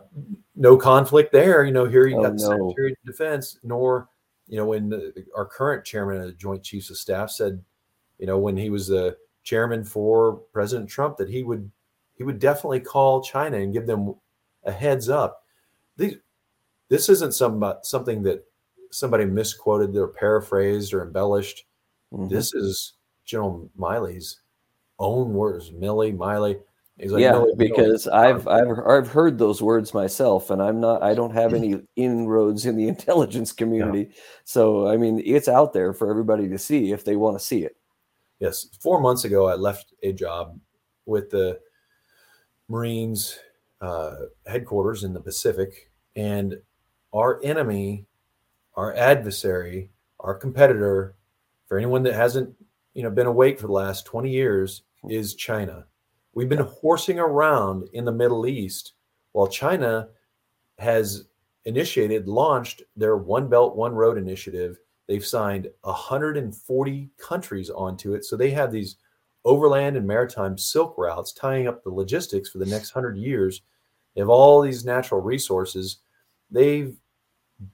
no 0.56 0.76
conflict 0.76 1.32
there. 1.32 1.64
You 1.64 1.72
know, 1.72 1.86
here 1.86 2.08
you 2.08 2.18
Oh, 2.18 2.24
got 2.24 2.38
the 2.38 2.50
no. 2.50 2.70
Secretary 2.70 2.92
of 2.92 2.98
Defense, 3.06 3.60
nor, 3.64 4.10
you 4.48 4.58
know, 4.58 4.66
when 4.66 4.90
the, 4.90 5.26
our 5.36 5.46
current 5.46 5.86
chairman 5.86 6.18
of 6.18 6.28
the 6.28 6.34
Joint 6.34 6.64
Chiefs 6.64 6.90
of 6.90 6.98
Staff 6.98 7.32
said, 7.32 7.64
you 8.18 8.26
know, 8.26 8.38
when 8.38 8.58
he 8.58 8.70
was 8.70 8.88
the 8.88 9.16
chairman 9.44 9.84
for 9.84 10.38
President 10.52 10.90
Trump, 10.90 11.18
that 11.18 11.30
he 11.30 11.44
would 11.44 11.70
he 12.16 12.24
would 12.24 12.40
definitely 12.40 12.80
call 12.80 13.22
China 13.24 13.58
and 13.58 13.74
give 13.74 13.88
them 13.88 14.16
a 14.66 14.72
heads 14.72 15.10
up. 15.10 15.44
These, 15.98 16.18
this 16.90 17.10
isn't 17.10 17.34
some 17.34 17.64
something 17.84 18.22
that 18.24 18.46
somebody 18.92 19.26
misquoted 19.26 19.96
or 19.96 20.08
paraphrased 20.10 20.94
or 20.94 21.04
embellished. 21.04 21.66
Mhm. 22.14 22.30
This 22.30 22.54
is 22.54 22.94
General 23.26 23.70
Miley's 23.76 24.42
own 25.00 25.34
words. 25.34 25.72
Millie, 25.72 26.12
Miley. 26.12 26.60
Like, 27.00 27.22
yeah, 27.22 27.32
"Millie, 27.32 27.54
we 27.58 27.68
don't- 27.70 27.78
because 27.78 28.08
I've 28.08 28.48
I've 28.48 28.80
I've 28.86 29.08
heard 29.08 29.38
those 29.40 29.62
words 29.62 29.94
myself, 29.94 30.52
and 30.52 30.62
I'm 30.62 30.80
not 30.80 31.02
I 31.02 31.16
don't 31.16 31.34
have 31.34 31.54
any 31.56 31.82
inroads 31.96 32.66
in 32.68 32.76
the 32.76 32.88
intelligence 32.96 33.52
community. 33.52 34.12
So 34.44 34.88
I 34.88 34.98
mean, 34.98 35.22
it's 35.26 35.48
out 35.48 35.74
there 35.74 35.94
for 35.94 36.10
everybody 36.10 36.48
to 36.50 36.58
see 36.60 36.92
if 36.92 37.04
they 37.04 37.16
want 37.16 37.38
to 37.40 37.44
see 37.44 37.64
it. 37.66 37.76
Yes, 38.40 38.68
four 38.80 39.00
months 39.02 39.24
ago, 39.26 39.48
I 39.48 39.56
left 39.56 39.94
a 40.04 40.14
job 40.14 40.60
with 41.06 41.30
the 41.32 41.60
Marines 42.70 43.40
uh, 43.82 44.16
headquarters 44.46 45.04
in 45.04 45.14
the 45.14 45.20
Pacific, 45.20 45.90
and 46.16 46.56
our 47.14 47.40
enemy, 47.44 48.06
our 48.76 48.94
adversary, 48.96 49.90
our 50.20 50.36
competitor, 50.36 51.16
for 51.68 51.78
anyone 51.78 52.04
that 52.04 52.14
hasn't, 52.14 52.54
you 52.94 53.04
know, 53.04 53.10
been 53.10 53.28
awake 53.28 53.60
for 53.60 53.68
the 53.68 53.74
last 53.74 54.06
twenty 54.06 54.32
years, 54.32 54.84
is 55.10 55.36
China. 55.36 55.86
We've 56.34 56.50
been 56.50 56.60
horsing 56.60 57.20
around 57.20 57.88
in 57.94 58.06
the 58.06 58.12
Middle 58.12 58.48
East 58.48 58.94
while 59.34 59.48
China 59.48 60.10
has 60.80 61.26
initiated, 61.66 62.28
launched 62.28 62.84
their 62.96 63.18
One 63.18 63.50
Belt, 63.50 63.76
One 63.76 63.94
Road 63.94 64.18
initiative. 64.18 64.78
They've 65.08 65.26
signed 65.26 65.70
140 65.82 67.10
countries 67.18 67.70
onto 67.70 68.14
it. 68.14 68.26
So 68.26 68.36
they 68.36 68.52
have 68.52 68.72
these 68.72 68.98
overland 69.46 69.98
and 69.98 70.08
maritime 70.08 70.58
silk 70.58 70.96
routes 70.98 71.34
tying 71.34 71.68
up 71.68 71.84
the 71.84 71.90
logistics 71.90 72.50
for 72.50 72.58
the 72.58 72.66
next 72.66 72.96
100 72.96 73.18
years. 73.18 73.62
They 74.16 74.22
have 74.22 74.30
all 74.30 74.62
these 74.62 74.86
natural 74.86 75.22
resources. 75.22 75.98
They've 76.50 76.96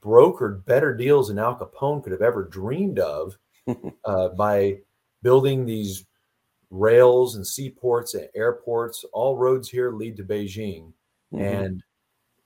brokered 0.01 0.65
better 0.65 0.95
deals 0.95 1.27
than 1.27 1.39
Al 1.39 1.57
Capone 1.57 2.03
could 2.03 2.11
have 2.11 2.21
ever 2.21 2.43
dreamed 2.43 2.99
of 2.99 3.37
uh, 4.05 4.29
by 4.29 4.79
building 5.21 5.65
these 5.65 6.05
rails 6.69 7.35
and 7.35 7.45
seaports 7.45 8.13
and 8.13 8.27
airports. 8.35 9.03
All 9.13 9.37
roads 9.37 9.69
here 9.69 9.91
lead 9.91 10.17
to 10.17 10.23
Beijing. 10.23 10.93
Mm-hmm. 11.33 11.41
And, 11.41 11.83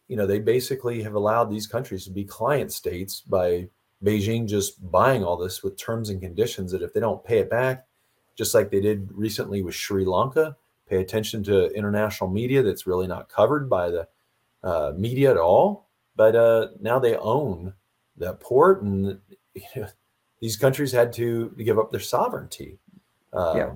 you 0.07 0.15
know, 0.15 0.25
they 0.25 0.39
basically 0.39 1.03
have 1.03 1.15
allowed 1.15 1.49
these 1.49 1.67
countries 1.67 2.05
to 2.05 2.11
be 2.11 2.23
client 2.23 2.71
states 2.71 3.21
by 3.21 3.69
Beijing 4.03 4.47
just 4.47 4.91
buying 4.91 5.23
all 5.23 5.37
this 5.37 5.63
with 5.63 5.77
terms 5.77 6.09
and 6.09 6.21
conditions 6.21 6.71
that 6.71 6.81
if 6.81 6.93
they 6.93 6.99
don't 6.99 7.23
pay 7.23 7.39
it 7.39 7.49
back, 7.49 7.85
just 8.35 8.53
like 8.53 8.69
they 8.69 8.81
did 8.81 9.09
recently 9.13 9.61
with 9.61 9.75
Sri 9.75 10.05
Lanka, 10.05 10.57
pay 10.87 10.97
attention 10.97 11.43
to 11.43 11.67
international 11.73 12.29
media 12.29 12.61
that's 12.61 12.87
really 12.87 13.07
not 13.07 13.29
covered 13.29 13.69
by 13.69 13.89
the 13.89 14.07
uh, 14.63 14.93
media 14.97 15.31
at 15.31 15.37
all. 15.37 15.87
But 16.15 16.35
uh, 16.35 16.67
now 16.79 16.99
they 16.99 17.15
own 17.17 17.73
that 18.17 18.39
port, 18.39 18.83
and 18.83 19.19
you 19.53 19.61
know, 19.75 19.87
these 20.43 20.57
countries 20.57 20.91
had 20.91 21.13
to, 21.13 21.55
give 21.57 21.79
up 21.79 21.89
their 21.89 22.01
sovereignty. 22.01 22.77
Um, 23.31 23.57
yeah. 23.57 23.71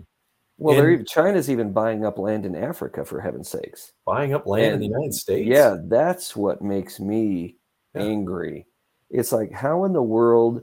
Well, 0.58 0.78
and, 0.78 1.08
China's 1.08 1.50
even 1.50 1.72
buying 1.72 2.04
up 2.04 2.18
land 2.18 2.46
in 2.46 2.58
Africa 2.58 3.06
for 3.06 3.22
heaven's 3.22 3.48
sakes. 3.48 3.94
Buying 4.06 4.34
up 4.34 4.46
land 4.46 4.74
and, 4.74 4.74
in 4.74 4.80
the 4.82 4.88
United 4.88 5.14
States. 5.14 5.48
Yeah, 5.48 5.78
that's 5.86 6.36
what 6.36 6.62
makes 6.62 7.00
me 7.00 7.56
yeah. 7.96 8.02
angry. 8.02 8.66
It's 9.10 9.32
like, 9.32 9.54
how 9.54 9.86
in 9.86 9.94
the 9.94 10.04
world 10.04 10.62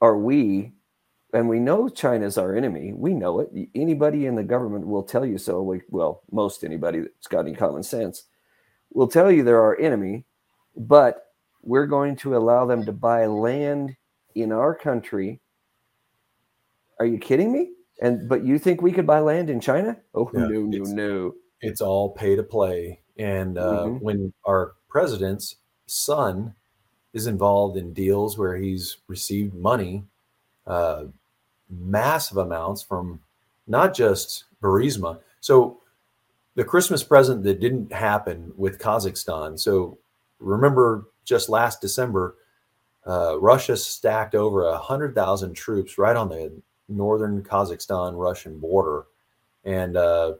are 0.00 0.16
we? 0.16 0.72
And 1.34 1.50
we 1.50 1.60
know 1.60 1.90
China's 1.90 2.38
our 2.38 2.56
enemy. 2.56 2.94
We 2.94 3.12
know 3.12 3.40
it. 3.40 3.50
Anybody 3.74 4.24
in 4.24 4.36
the 4.36 4.42
government 4.42 4.86
will 4.86 5.02
tell 5.02 5.26
you 5.26 5.36
so. 5.36 5.60
We, 5.60 5.82
well, 5.90 6.22
most 6.32 6.64
anybody 6.64 7.00
that's 7.00 7.26
got 7.26 7.40
any 7.40 7.54
common 7.54 7.82
sense 7.82 8.24
will 8.90 9.08
tell 9.08 9.30
you 9.30 9.44
they're 9.44 9.60
our 9.60 9.78
enemy, 9.78 10.24
but 10.74 11.26
we're 11.60 11.86
going 11.86 12.16
to 12.16 12.38
allow 12.38 12.64
them 12.64 12.86
to 12.86 12.92
buy 12.92 13.26
land 13.26 13.96
in 14.34 14.52
our 14.52 14.74
country. 14.74 15.40
Are 16.98 17.06
you 17.06 17.18
kidding 17.18 17.52
me? 17.52 17.70
And 18.00 18.28
but 18.28 18.44
you 18.44 18.58
think 18.58 18.82
we 18.82 18.92
could 18.92 19.06
buy 19.06 19.20
land 19.20 19.50
in 19.50 19.60
China? 19.60 19.96
Oh 20.14 20.30
yeah, 20.34 20.46
no, 20.46 20.62
no, 20.62 20.84
no. 20.84 21.34
It's 21.60 21.80
all 21.80 22.10
pay 22.10 22.36
to 22.36 22.42
play. 22.42 23.00
And 23.16 23.56
uh, 23.56 23.84
mm-hmm. 23.84 24.04
when 24.04 24.32
our 24.44 24.74
president's 24.88 25.56
son 25.86 26.54
is 27.12 27.26
involved 27.26 27.76
in 27.76 27.92
deals 27.92 28.36
where 28.36 28.56
he's 28.56 28.98
received 29.06 29.54
money, 29.54 30.04
uh, 30.66 31.04
massive 31.70 32.36
amounts 32.36 32.82
from 32.82 33.20
not 33.66 33.94
just 33.94 34.44
Burisma. 34.60 35.20
So 35.40 35.80
the 36.56 36.64
Christmas 36.64 37.02
present 37.02 37.44
that 37.44 37.60
didn't 37.60 37.92
happen 37.92 38.52
with 38.56 38.78
Kazakhstan. 38.78 39.58
So 39.58 39.98
remember, 40.38 41.06
just 41.24 41.48
last 41.48 41.80
December, 41.80 42.34
uh, 43.06 43.38
Russia 43.38 43.76
stacked 43.76 44.34
over 44.34 44.64
a 44.64 44.78
hundred 44.78 45.14
thousand 45.14 45.54
troops 45.54 45.98
right 45.98 46.16
on 46.16 46.28
the 46.28 46.52
northern 46.88 47.42
Kazakhstan 47.42 48.18
Russian 48.18 48.58
border, 48.58 49.06
and 49.64 49.96
uh, 49.96 50.34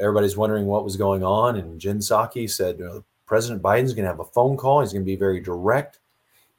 everybody's 0.00 0.36
wondering 0.36 0.66
what 0.66 0.84
was 0.84 0.96
going 0.96 1.22
on. 1.22 1.56
And 1.56 1.80
Jen 1.80 1.98
Psaki 1.98 2.50
said, 2.50 2.78
you 2.78 2.84
know, 2.84 3.04
President 3.26 3.62
Biden's 3.62 3.92
going 3.92 4.04
to 4.04 4.10
have 4.10 4.20
a 4.20 4.24
phone 4.24 4.56
call. 4.56 4.80
He's 4.80 4.92
going 4.92 5.04
to 5.04 5.06
be 5.06 5.16
very 5.16 5.40
direct, 5.40 5.98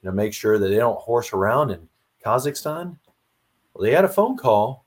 you 0.02 0.10
know, 0.10 0.16
make 0.16 0.34
sure 0.34 0.60
that 0.60 0.68
they 0.68 0.78
don't 0.78 1.00
horse 1.00 1.34
around 1.34 1.72
in 1.72 1.88
Kazakhstan. 2.24 2.98
Well, 3.74 3.84
they 3.84 3.92
had 3.92 4.06
a 4.06 4.10
phone 4.10 4.38
call, 4.38 4.86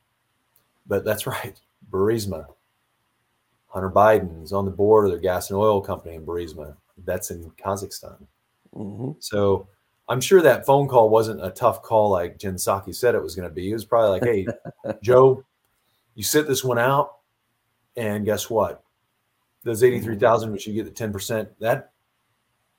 but 0.86 1.04
that's 1.04 1.26
right, 1.26 1.60
Burisma. 1.90 2.46
Hunter 3.68 3.90
Biden's 3.90 4.52
on 4.52 4.66
the 4.66 4.70
board 4.70 5.06
of 5.06 5.10
their 5.10 5.20
gas 5.20 5.50
and 5.50 5.58
oil 5.58 5.80
company 5.80 6.14
in 6.14 6.26
Burisma. 6.26 6.76
That's 7.04 7.30
in 7.30 7.50
Kazakhstan. 7.52 8.18
Mm-hmm. 8.74 9.12
So 9.18 9.66
I'm 10.08 10.20
sure 10.20 10.42
that 10.42 10.66
phone 10.66 10.88
call 10.88 11.08
wasn't 11.08 11.44
a 11.44 11.50
tough 11.50 11.82
call 11.82 12.10
like 12.10 12.38
Jen 12.38 12.56
Psaki 12.56 12.94
said 12.94 13.14
it 13.14 13.22
was 13.22 13.34
going 13.34 13.48
to 13.48 13.54
be. 13.54 13.70
It 13.70 13.74
was 13.74 13.84
probably 13.84 14.10
like, 14.10 14.24
hey, 14.24 14.94
Joe, 15.02 15.44
you 16.14 16.22
sit 16.22 16.46
this 16.48 16.64
one 16.64 16.78
out, 16.78 17.16
and 17.96 18.24
guess 18.24 18.50
what? 18.50 18.82
Those 19.64 19.82
83,000, 19.82 20.50
which 20.50 20.66
you 20.66 20.74
get 20.74 20.92
the 20.92 21.08
10%, 21.08 21.48
that, 21.60 21.92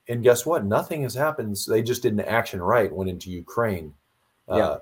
and 0.10 0.22
guess 0.22 0.46
what? 0.46 0.66
Nothing 0.66 1.04
has 1.04 1.16
happened. 1.16 1.58
So 1.58 1.72
they 1.72 1.82
just 1.82 2.04
didn't 2.04 2.22
action 2.22 2.62
right, 2.62 2.94
went 2.94 3.10
into 3.10 3.32
Ukraine. 3.32 3.94
Uh, 4.50 4.58
yeah. 4.58 4.66
Uh, 4.66 4.80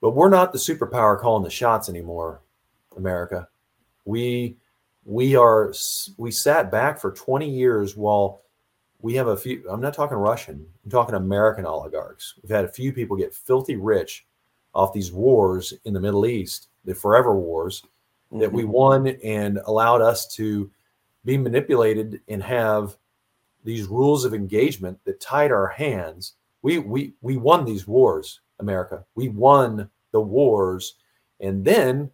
but 0.00 0.10
we're 0.12 0.30
not 0.30 0.52
the 0.52 0.58
superpower 0.58 1.20
calling 1.20 1.44
the 1.44 1.50
shots 1.50 1.88
anymore, 1.88 2.40
America. 2.96 3.48
We, 4.04 4.56
we 5.04 5.36
are, 5.36 5.74
we 6.16 6.30
sat 6.30 6.70
back 6.70 6.98
for 6.98 7.12
20 7.12 7.50
years 7.50 7.96
while 7.96 8.42
we 9.00 9.14
have 9.14 9.28
a 9.28 9.36
few 9.36 9.64
i'm 9.70 9.80
not 9.80 9.94
talking 9.94 10.16
russian 10.16 10.66
i'm 10.84 10.90
talking 10.90 11.14
american 11.14 11.64
oligarchs 11.64 12.34
we've 12.42 12.50
had 12.50 12.64
a 12.64 12.72
few 12.72 12.92
people 12.92 13.16
get 13.16 13.34
filthy 13.34 13.76
rich 13.76 14.26
off 14.74 14.92
these 14.92 15.12
wars 15.12 15.74
in 15.84 15.92
the 15.92 16.00
middle 16.00 16.26
east 16.26 16.68
the 16.84 16.94
forever 16.94 17.34
wars 17.34 17.82
mm-hmm. 18.32 18.40
that 18.40 18.52
we 18.52 18.62
mm-hmm. 18.62 18.72
won 18.72 19.06
and 19.24 19.58
allowed 19.66 20.00
us 20.00 20.26
to 20.34 20.70
be 21.24 21.36
manipulated 21.36 22.20
and 22.28 22.42
have 22.42 22.96
these 23.64 23.86
rules 23.86 24.24
of 24.24 24.34
engagement 24.34 24.98
that 25.04 25.20
tied 25.20 25.52
our 25.52 25.68
hands 25.68 26.34
we 26.62 26.78
we 26.78 27.14
we 27.20 27.36
won 27.36 27.64
these 27.64 27.86
wars 27.86 28.40
america 28.60 29.04
we 29.14 29.28
won 29.28 29.88
the 30.12 30.20
wars 30.20 30.96
and 31.40 31.64
then 31.64 32.10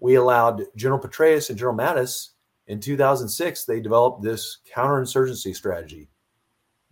we 0.00 0.14
allowed 0.14 0.62
general 0.76 1.00
petraeus 1.00 1.50
and 1.50 1.58
general 1.58 1.76
mattis 1.76 2.30
in 2.68 2.80
2006 2.80 3.64
they 3.64 3.80
developed 3.80 4.22
this 4.22 4.58
counterinsurgency 4.74 5.54
strategy 5.54 6.08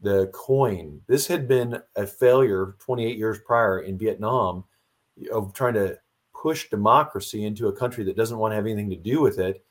the 0.02 0.28
coin. 0.32 1.00
This 1.06 1.26
had 1.26 1.46
been 1.46 1.80
a 1.96 2.06
failure 2.06 2.76
28 2.78 3.16
years 3.16 3.38
prior 3.44 3.80
in 3.80 3.98
Vietnam 3.98 4.64
of 5.32 5.52
trying 5.52 5.74
to 5.74 5.98
push 6.34 6.70
democracy 6.70 7.44
into 7.44 7.68
a 7.68 7.72
country 7.72 8.04
that 8.04 8.16
doesn't 8.16 8.38
want 8.38 8.52
to 8.52 8.56
have 8.56 8.66
anything 8.66 8.90
to 8.90 8.96
do 8.96 9.20
with 9.20 9.38
it. 9.38 9.64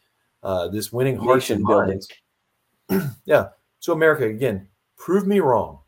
Uh, 0.43 0.67
this 0.69 0.93
winning 0.93 1.17
hearts 1.17 1.49
and 1.49 1.63
minds. 1.63 2.07
yeah. 3.25 3.49
So 3.79 3.93
America 3.93 4.25
again, 4.25 4.67
prove 4.97 5.27
me 5.27 5.39
wrong. 5.39 5.79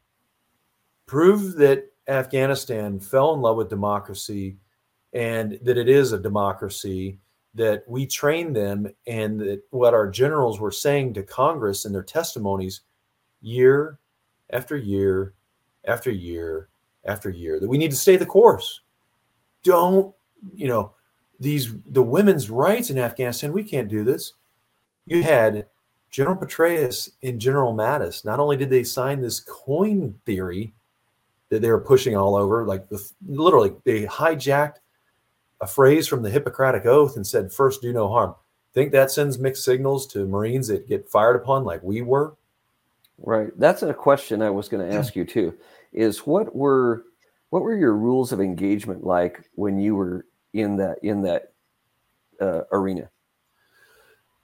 Prove 1.06 1.56
that 1.56 1.92
Afghanistan 2.08 3.00
fell 3.00 3.34
in 3.34 3.42
love 3.42 3.58
with 3.58 3.70
democracy 3.70 4.58
and 5.14 5.60
that 5.62 5.78
it 5.78 5.88
is 5.88 6.12
a 6.12 6.20
democracy 6.20 7.20
that 7.54 7.84
we 7.88 8.06
trained 8.06 8.56
them 8.56 8.88
and 9.08 9.40
that 9.40 9.62
what 9.72 9.94
our 9.94 10.10
generals 10.10 10.60
were 10.60 10.72
saying 10.72 11.14
to 11.14 11.24
Congress 11.24 11.86
in 11.86 11.94
their 11.94 12.04
testimonies 12.04 12.82
year 13.42 14.00
after 14.52 14.78
year 14.78 15.34
after 15.86 16.12
year 16.12 16.70
after 17.06 17.30
year 17.30 17.60
that 17.60 17.68
we 17.68 17.78
need 17.78 17.92
to 17.92 17.98
stay 17.98 18.16
the 18.16 18.26
course. 18.26 18.82
Don't, 19.64 20.14
you 20.54 20.68
know, 20.68 20.94
these 21.40 21.74
the 21.88 22.04
women's 22.04 22.50
rights 22.50 22.90
in 22.90 23.00
Afghanistan, 23.00 23.52
we 23.52 23.64
can't 23.64 23.90
do 23.90 24.04
this. 24.04 24.34
You 25.06 25.24
had 25.24 25.66
General 26.12 26.36
Petraeus 26.36 27.12
and 27.24 27.40
General 27.40 27.74
Mattis. 27.74 28.24
Not 28.24 28.40
only 28.40 28.58
did 28.58 28.70
they 28.70 28.84
sign 28.84 29.22
this 29.22 29.40
coin 29.40 30.14
theory 30.26 30.74
that 31.50 31.62
they 31.62 31.70
were 31.70 31.80
pushing 31.80 32.16
all 32.16 32.36
over, 32.36 32.66
like 32.66 32.88
the, 32.90 33.02
literally 33.28 33.74
they 33.84 34.04
hijacked 34.06 34.78
a 35.62 35.68
phrase 35.68 36.08
from 36.08 36.22
the 36.22 36.30
Hippocratic 36.30 36.86
Oath 36.86 37.16
and 37.16 37.26
said, 37.26 37.52
first 37.52 37.82
do 37.82 37.94
no 37.94 38.08
harm. 38.10 38.36
Think 38.74 38.92
that 38.92 39.12
sends 39.12 39.38
mixed 39.38 39.64
signals 39.64 40.08
to 40.08 40.26
Marines 40.26 40.68
that 40.68 40.88
get 40.88 41.10
fired 41.10 41.36
upon 41.36 41.64
like 41.64 41.84
we 41.84 42.02
were? 42.02 42.36
Right. 43.24 43.50
That's 43.58 43.84
a 43.84 43.94
question 43.94 44.42
I 44.42 44.50
was 44.50 44.68
going 44.68 44.88
to 44.88 44.96
ask 44.96 45.16
you 45.16 45.26
too. 45.26 45.54
Is 45.94 46.20
what 46.20 46.56
were 46.56 47.04
what 47.52 47.62
were 47.62 47.76
your 47.76 47.96
rules 47.96 48.32
of 48.32 48.42
engagement 48.42 49.04
like 49.04 49.50
when 49.56 49.78
you 49.78 49.96
were 49.96 50.26
in 50.54 50.78
that 50.78 50.98
in 51.04 51.22
that 51.24 51.52
uh, 52.40 52.62
arena? 52.72 53.10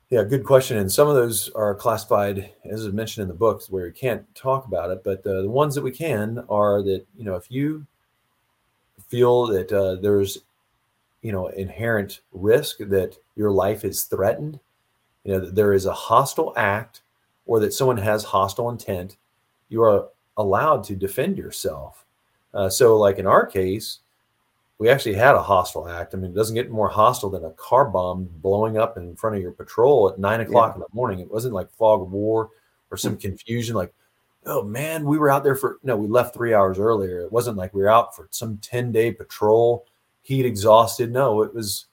Yeah, 0.09 0.23
good 0.23 0.45
question. 0.45 0.77
And 0.77 0.91
some 0.91 1.09
of 1.09 1.15
those 1.15 1.49
are 1.49 1.75
classified, 1.75 2.51
as 2.63 2.85
I 2.85 2.89
mentioned 2.91 3.23
in 3.23 3.27
the 3.27 3.33
books, 3.33 3.69
where 3.69 3.85
we 3.85 3.91
can't 3.91 4.33
talk 4.35 4.65
about 4.65 4.91
it. 4.91 5.03
But 5.03 5.25
uh, 5.25 5.41
the 5.41 5.49
ones 5.49 5.75
that 5.75 5.83
we 5.83 5.91
can 5.91 6.45
are 6.49 6.81
that 6.83 7.05
you 7.17 7.25
know 7.25 7.35
if 7.35 7.49
you 7.49 7.87
feel 9.07 9.47
that 9.47 9.71
uh, 9.71 9.95
there's 9.95 10.37
you 11.21 11.31
know 11.31 11.47
inherent 11.47 12.21
risk 12.31 12.77
that 12.77 13.17
your 13.35 13.51
life 13.51 13.83
is 13.83 14.03
threatened, 14.03 14.59
you 15.23 15.33
know 15.33 15.39
that 15.39 15.55
there 15.55 15.73
is 15.73 15.85
a 15.85 15.93
hostile 15.93 16.53
act 16.55 17.01
or 17.47 17.59
that 17.61 17.73
someone 17.73 17.97
has 17.97 18.23
hostile 18.23 18.69
intent, 18.69 19.17
you 19.69 19.81
are 19.81 20.09
allowed 20.37 20.83
to 20.83 20.95
defend 20.95 21.37
yourself. 21.37 22.05
Uh, 22.53 22.69
so, 22.69 22.97
like 22.97 23.17
in 23.17 23.25
our 23.25 23.45
case, 23.45 23.99
we 24.77 24.89
actually 24.89 25.15
had 25.15 25.35
a 25.35 25.41
hostile 25.41 25.87
act. 25.89 26.13
I 26.13 26.17
mean, 26.17 26.31
it 26.31 26.35
doesn't 26.35 26.55
get 26.55 26.69
more 26.69 26.89
hostile 26.89 27.29
than 27.29 27.43
a 27.43 27.51
car 27.51 27.85
bomb 27.85 28.29
blowing 28.41 28.77
up 28.77 28.97
in 28.97 29.15
front 29.15 29.35
of 29.35 29.41
your 29.41 29.51
patrol 29.51 30.09
at 30.09 30.19
nine 30.19 30.41
o'clock 30.41 30.71
yeah. 30.71 30.75
in 30.75 30.79
the 30.81 30.95
morning. 30.95 31.19
It 31.19 31.31
wasn't 31.31 31.55
like 31.55 31.71
fog 31.71 32.01
of 32.01 32.11
war 32.11 32.51
or 32.91 32.97
some 32.97 33.17
confusion 33.17 33.75
like, 33.75 33.93
oh 34.45 34.63
man, 34.63 35.05
we 35.05 35.17
were 35.17 35.29
out 35.29 35.43
there 35.43 35.55
for 35.55 35.79
no, 35.83 35.97
we 35.97 36.07
left 36.07 36.33
three 36.33 36.53
hours 36.53 36.77
earlier. 36.77 37.21
It 37.21 37.31
wasn't 37.31 37.57
like 37.57 37.73
we 37.73 37.81
were 37.81 37.89
out 37.89 38.15
for 38.15 38.27
some 38.31 38.57
10 38.57 38.91
day 38.91 39.11
patrol, 39.11 39.85
heat 40.21 40.45
exhausted. 40.45 41.11
No, 41.11 41.41
it 41.41 41.53
was 41.53 41.87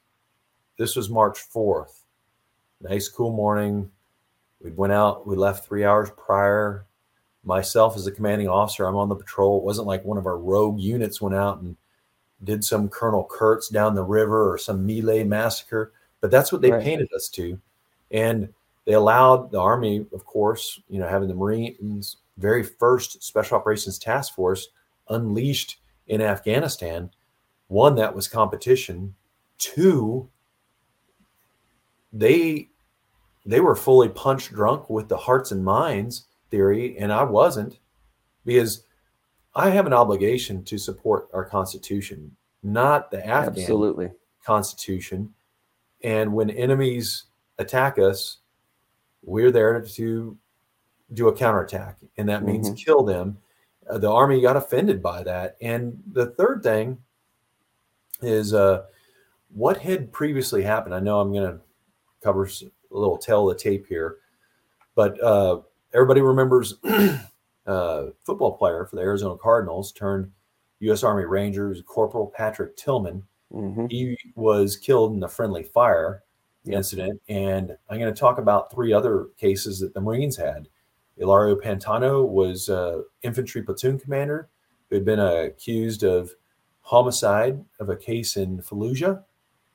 this 0.78 0.94
was 0.94 1.08
March 1.08 1.38
4th. 1.38 2.00
Nice 2.80 3.08
cool 3.08 3.32
morning. 3.32 3.90
We 4.64 4.70
went 4.70 4.94
out, 4.94 5.26
we 5.26 5.36
left 5.36 5.66
three 5.68 5.84
hours 5.84 6.10
prior. 6.16 6.86
Myself 7.44 7.94
as 7.94 8.06
the 8.06 8.10
commanding 8.10 8.48
officer, 8.48 8.86
I'm 8.86 8.96
on 8.96 9.10
the 9.10 9.14
patrol. 9.14 9.58
It 9.58 9.64
wasn't 9.64 9.86
like 9.86 10.02
one 10.02 10.16
of 10.16 10.24
our 10.24 10.38
rogue 10.38 10.80
units 10.80 11.20
went 11.20 11.36
out 11.36 11.60
and 11.60 11.76
did 12.42 12.64
some 12.64 12.88
Colonel 12.88 13.28
Kurtz 13.30 13.68
down 13.68 13.94
the 13.94 14.02
river 14.02 14.50
or 14.50 14.56
some 14.56 14.86
melee 14.86 15.24
massacre, 15.24 15.92
but 16.22 16.30
that's 16.30 16.50
what 16.50 16.62
they 16.62 16.72
right. 16.72 16.82
painted 16.82 17.08
us 17.14 17.28
to. 17.28 17.60
And 18.10 18.48
they 18.86 18.94
allowed 18.94 19.50
the 19.50 19.60
Army, 19.60 20.06
of 20.14 20.24
course, 20.24 20.80
you 20.88 20.98
know, 20.98 21.06
having 21.06 21.28
the 21.28 21.34
Marines, 21.34 22.16
very 22.38 22.62
first 22.62 23.22
Special 23.22 23.58
Operations 23.58 23.98
Task 23.98 24.34
Force 24.34 24.68
unleashed 25.10 25.80
in 26.06 26.22
Afghanistan. 26.22 27.10
One, 27.68 27.94
that 27.96 28.14
was 28.14 28.26
competition. 28.26 29.14
Two, 29.58 30.30
they 32.10 32.70
they 33.44 33.60
were 33.60 33.76
fully 33.76 34.08
punch 34.08 34.50
drunk 34.50 34.88
with 34.88 35.08
the 35.08 35.16
hearts 35.16 35.52
and 35.52 35.64
minds 35.64 36.26
theory, 36.50 36.96
and 36.98 37.12
I 37.12 37.24
wasn't, 37.24 37.78
because 38.44 38.84
I 39.54 39.70
have 39.70 39.86
an 39.86 39.92
obligation 39.92 40.64
to 40.64 40.78
support 40.78 41.28
our 41.32 41.44
Constitution, 41.44 42.36
not 42.62 43.10
the 43.10 43.24
Afghan 43.26 43.62
Absolutely. 43.62 44.10
Constitution. 44.44 45.34
And 46.02 46.32
when 46.32 46.50
enemies 46.50 47.24
attack 47.58 47.98
us, 47.98 48.38
we're 49.22 49.50
there 49.50 49.80
to 49.80 50.38
do 51.12 51.28
a 51.28 51.36
counterattack, 51.36 51.98
and 52.16 52.28
that 52.28 52.44
means 52.44 52.68
mm-hmm. 52.68 52.76
kill 52.76 53.02
them. 53.04 53.38
Uh, 53.88 53.98
the 53.98 54.10
army 54.10 54.40
got 54.40 54.56
offended 54.56 55.02
by 55.02 55.22
that. 55.22 55.56
And 55.60 56.02
the 56.10 56.26
third 56.26 56.62
thing 56.62 56.98
is 58.22 58.54
uh, 58.54 58.84
what 59.52 59.78
had 59.78 60.12
previously 60.12 60.62
happened. 60.62 60.94
I 60.94 61.00
know 61.00 61.20
I'm 61.20 61.32
going 61.32 61.50
to 61.50 61.60
cover 62.22 62.48
a 62.94 62.98
little 62.98 63.18
tell 63.18 63.46
the 63.46 63.54
tape 63.54 63.86
here, 63.86 64.18
but 64.94 65.22
uh, 65.22 65.60
everybody 65.92 66.20
remembers 66.20 66.74
uh, 67.66 68.06
football 68.22 68.56
player 68.56 68.86
for 68.86 68.96
the 68.96 69.02
Arizona 69.02 69.36
Cardinals 69.36 69.92
turned 69.92 70.30
U.S. 70.80 71.02
Army 71.02 71.24
Rangers, 71.24 71.82
Corporal 71.86 72.32
Patrick 72.36 72.76
Tillman. 72.76 73.22
Mm-hmm. 73.52 73.86
He 73.90 74.16
was 74.34 74.76
killed 74.76 75.14
in 75.14 75.22
a 75.22 75.28
friendly 75.28 75.62
fire 75.62 76.22
incident. 76.72 77.20
And 77.28 77.76
I'm 77.88 77.98
going 77.98 78.12
to 78.12 78.18
talk 78.18 78.38
about 78.38 78.70
three 78.72 78.92
other 78.92 79.28
cases 79.38 79.80
that 79.80 79.94
the 79.94 80.00
Marines 80.00 80.36
had. 80.36 80.68
Ilario 81.16 81.56
Pantano 81.56 82.26
was 82.26 82.68
uh, 82.68 83.02
infantry 83.22 83.62
platoon 83.62 83.98
commander 83.98 84.48
who 84.88 84.96
had 84.96 85.04
been 85.04 85.20
uh, 85.20 85.44
accused 85.46 86.02
of 86.02 86.32
homicide 86.80 87.64
of 87.80 87.88
a 87.88 87.96
case 87.96 88.36
in 88.36 88.58
Fallujah. 88.58 89.22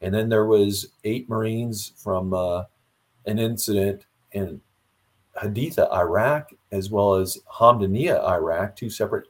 And 0.01 0.13
then 0.13 0.29
there 0.29 0.45
was 0.45 0.87
eight 1.03 1.29
Marines 1.29 1.93
from 1.97 2.33
uh, 2.33 2.63
an 3.29 3.39
incident 3.39 4.05
in 4.31 4.61
Haditha, 5.41 5.91
Iraq, 5.93 6.51
as 6.71 6.89
well 6.89 7.15
as 7.15 7.39
Hamdaniya, 7.51 8.23
Iraq, 8.27 8.75
two 8.75 8.89
separate 8.89 9.27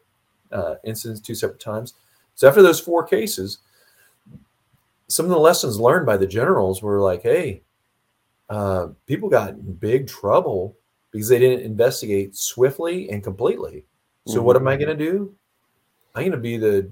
uh, 0.51 0.75
incidents, 0.83 1.21
two 1.21 1.35
separate 1.35 1.59
times. 1.59 1.93
So 2.35 2.47
after 2.47 2.62
those 2.62 2.79
four 2.79 3.03
cases, 3.03 3.59
some 5.07 5.25
of 5.25 5.31
the 5.31 5.38
lessons 5.38 5.79
learned 5.79 6.05
by 6.05 6.17
the 6.17 6.27
generals 6.27 6.81
were 6.81 7.01
like, 7.01 7.23
hey, 7.23 7.62
uh, 8.49 8.88
people 9.05 9.29
got 9.29 9.49
in 9.49 9.73
big 9.73 10.07
trouble 10.07 10.75
because 11.12 11.27
they 11.27 11.39
didn't 11.39 11.65
investigate 11.65 12.35
swiftly 12.35 13.09
and 13.09 13.23
completely. 13.23 13.85
So 14.25 14.35
mm-hmm. 14.38 14.45
what 14.45 14.55
am 14.55 14.67
I 14.67 14.75
going 14.75 14.97
to 14.97 15.05
do? 15.12 15.33
I'm 16.15 16.21
going 16.21 16.31
to 16.31 16.38
be 16.38 16.57
the, 16.57 16.89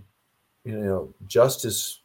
you 0.64 0.78
know, 0.78 1.14
justice 1.28 2.02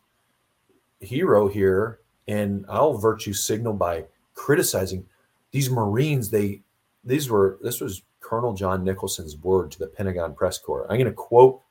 hero 1.00 1.48
here, 1.48 2.00
and 2.28 2.64
I'll 2.68 2.96
virtue 2.96 3.32
signal 3.32 3.74
by 3.74 4.04
criticizing 4.42 5.07
these 5.52 5.70
Marines. 5.70 6.31
They 6.31 6.62
these 7.05 7.31
were 7.31 7.59
this 7.62 7.81
was 7.81 8.02
Colonel 8.20 8.55
John 8.55 8.83
Nicholson's 8.83 9.37
word 9.37 9.70
to 9.70 9.78
the 9.78 9.87
Pentagon 9.87 10.35
press 10.35 10.59
corps. 10.59 10.87
I'm 10.90 10.98
going 10.98 11.07
to 11.07 11.12
quote 11.12 11.62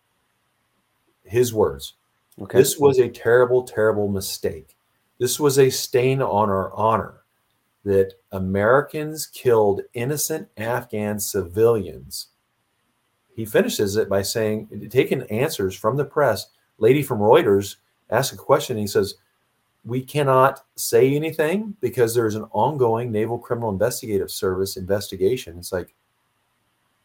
his 1.26 1.54
words. 1.54 1.94
Okay. 2.42 2.58
This 2.58 2.78
was 2.78 2.98
a 2.98 3.10
terrible, 3.10 3.64
terrible 3.64 4.08
mistake. 4.08 4.78
This 5.20 5.40
was 5.40 5.60
a 5.60 5.70
stain 5.70 6.22
on 6.22 6.50
our 6.50 6.74
honor 6.74 7.22
that 7.84 8.14
Americans 8.32 9.28
killed 9.28 9.82
innocent 9.94 10.48
Afghan 10.56 11.20
civilians. 11.20 12.28
He 13.36 13.46
finishes 13.46 13.98
it 13.98 14.08
by 14.08 14.22
saying, 14.22 14.90
taking 14.90 15.24
answers 15.24 15.76
from 15.76 15.98
the 15.98 16.06
press. 16.06 16.48
Lady 16.78 17.04
from 17.04 17.20
Reuters 17.20 17.78
asked 18.10 18.34
a 18.34 18.38
question. 18.38 18.78
he 18.78 18.88
says, 18.88 19.16
we 19.84 20.02
cannot 20.02 20.64
say 20.76 21.16
anything 21.16 21.76
because 21.82 22.14
there's 22.14 22.36
an 22.36 22.46
ongoing 22.52 23.12
Naval 23.12 23.40
Criminal 23.40 23.72
Investigative 23.72 24.30
Service 24.30 24.78
investigation. 24.78 25.58
It's 25.58 25.72
like 25.72 25.94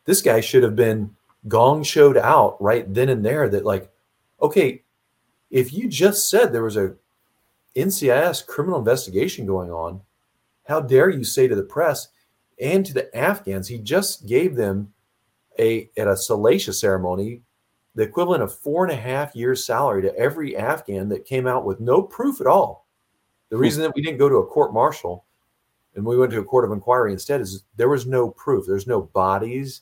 this 0.05 0.21
guy 0.21 0.41
should 0.41 0.63
have 0.63 0.77
been 0.77 1.15
gong 1.49 1.83
showed 1.83 2.17
out 2.17 2.61
right 2.61 2.93
then 2.93 3.09
and 3.09 3.25
there 3.25 3.49
that 3.49 3.65
like, 3.65 3.91
okay, 4.43 4.83
if 5.51 5.73
you 5.73 5.89
just 5.89 6.29
said 6.29 6.53
there 6.53 6.65
was 6.65 6.77
a 6.77 6.95
NCIS 7.77 8.47
criminal 8.47 8.79
investigation 8.79 9.47
going 9.47 9.71
on, 9.71 10.01
how 10.65 10.81
dare 10.81 11.09
you 11.09 11.25
say 11.25 11.47
to 11.47 11.55
the 11.55 11.63
press 11.63 12.09
and 12.61 12.85
to 12.85 12.93
the 12.93 13.15
Afghans, 13.17 13.69
he 13.69 13.79
just 13.79 14.27
gave 14.27 14.57
them 14.57 14.93
a 15.59 15.91
at 15.97 16.09
a 16.09 16.13
solatia 16.13 16.75
ceremony 16.75 17.43
the 17.97 18.03
equivalent 18.03 18.43
of 18.43 18.55
four 18.55 18.85
and 18.85 18.93
a 18.93 19.01
half 19.01 19.35
years 19.35 19.65
salary 19.65 20.03
to 20.03 20.15
every 20.17 20.55
Afghan 20.55 21.09
that 21.09 21.25
came 21.25 21.47
out 21.47 21.65
with 21.65 21.81
no 21.81 22.03
proof 22.03 22.43
at 22.43 22.47
all. 22.47 22.87
The 23.49 23.57
reason 23.57 23.83
that 23.83 23.95
we 23.95 24.03
didn't 24.03 24.19
go 24.19 24.29
to 24.29 24.37
a 24.37 24.47
court 24.47 24.75
martial 24.75 25.25
and 25.95 26.05
we 26.05 26.19
went 26.19 26.31
to 26.33 26.39
a 26.39 26.45
court 26.45 26.67
of 26.67 26.73
inquiry 26.73 27.13
instead 27.13 27.41
is 27.41 27.65
there 27.77 27.89
was 27.89 28.07
no 28.07 28.31
proof. 28.31 28.67
There's 28.67 28.87
no 28.87 29.01
bodies. 29.01 29.81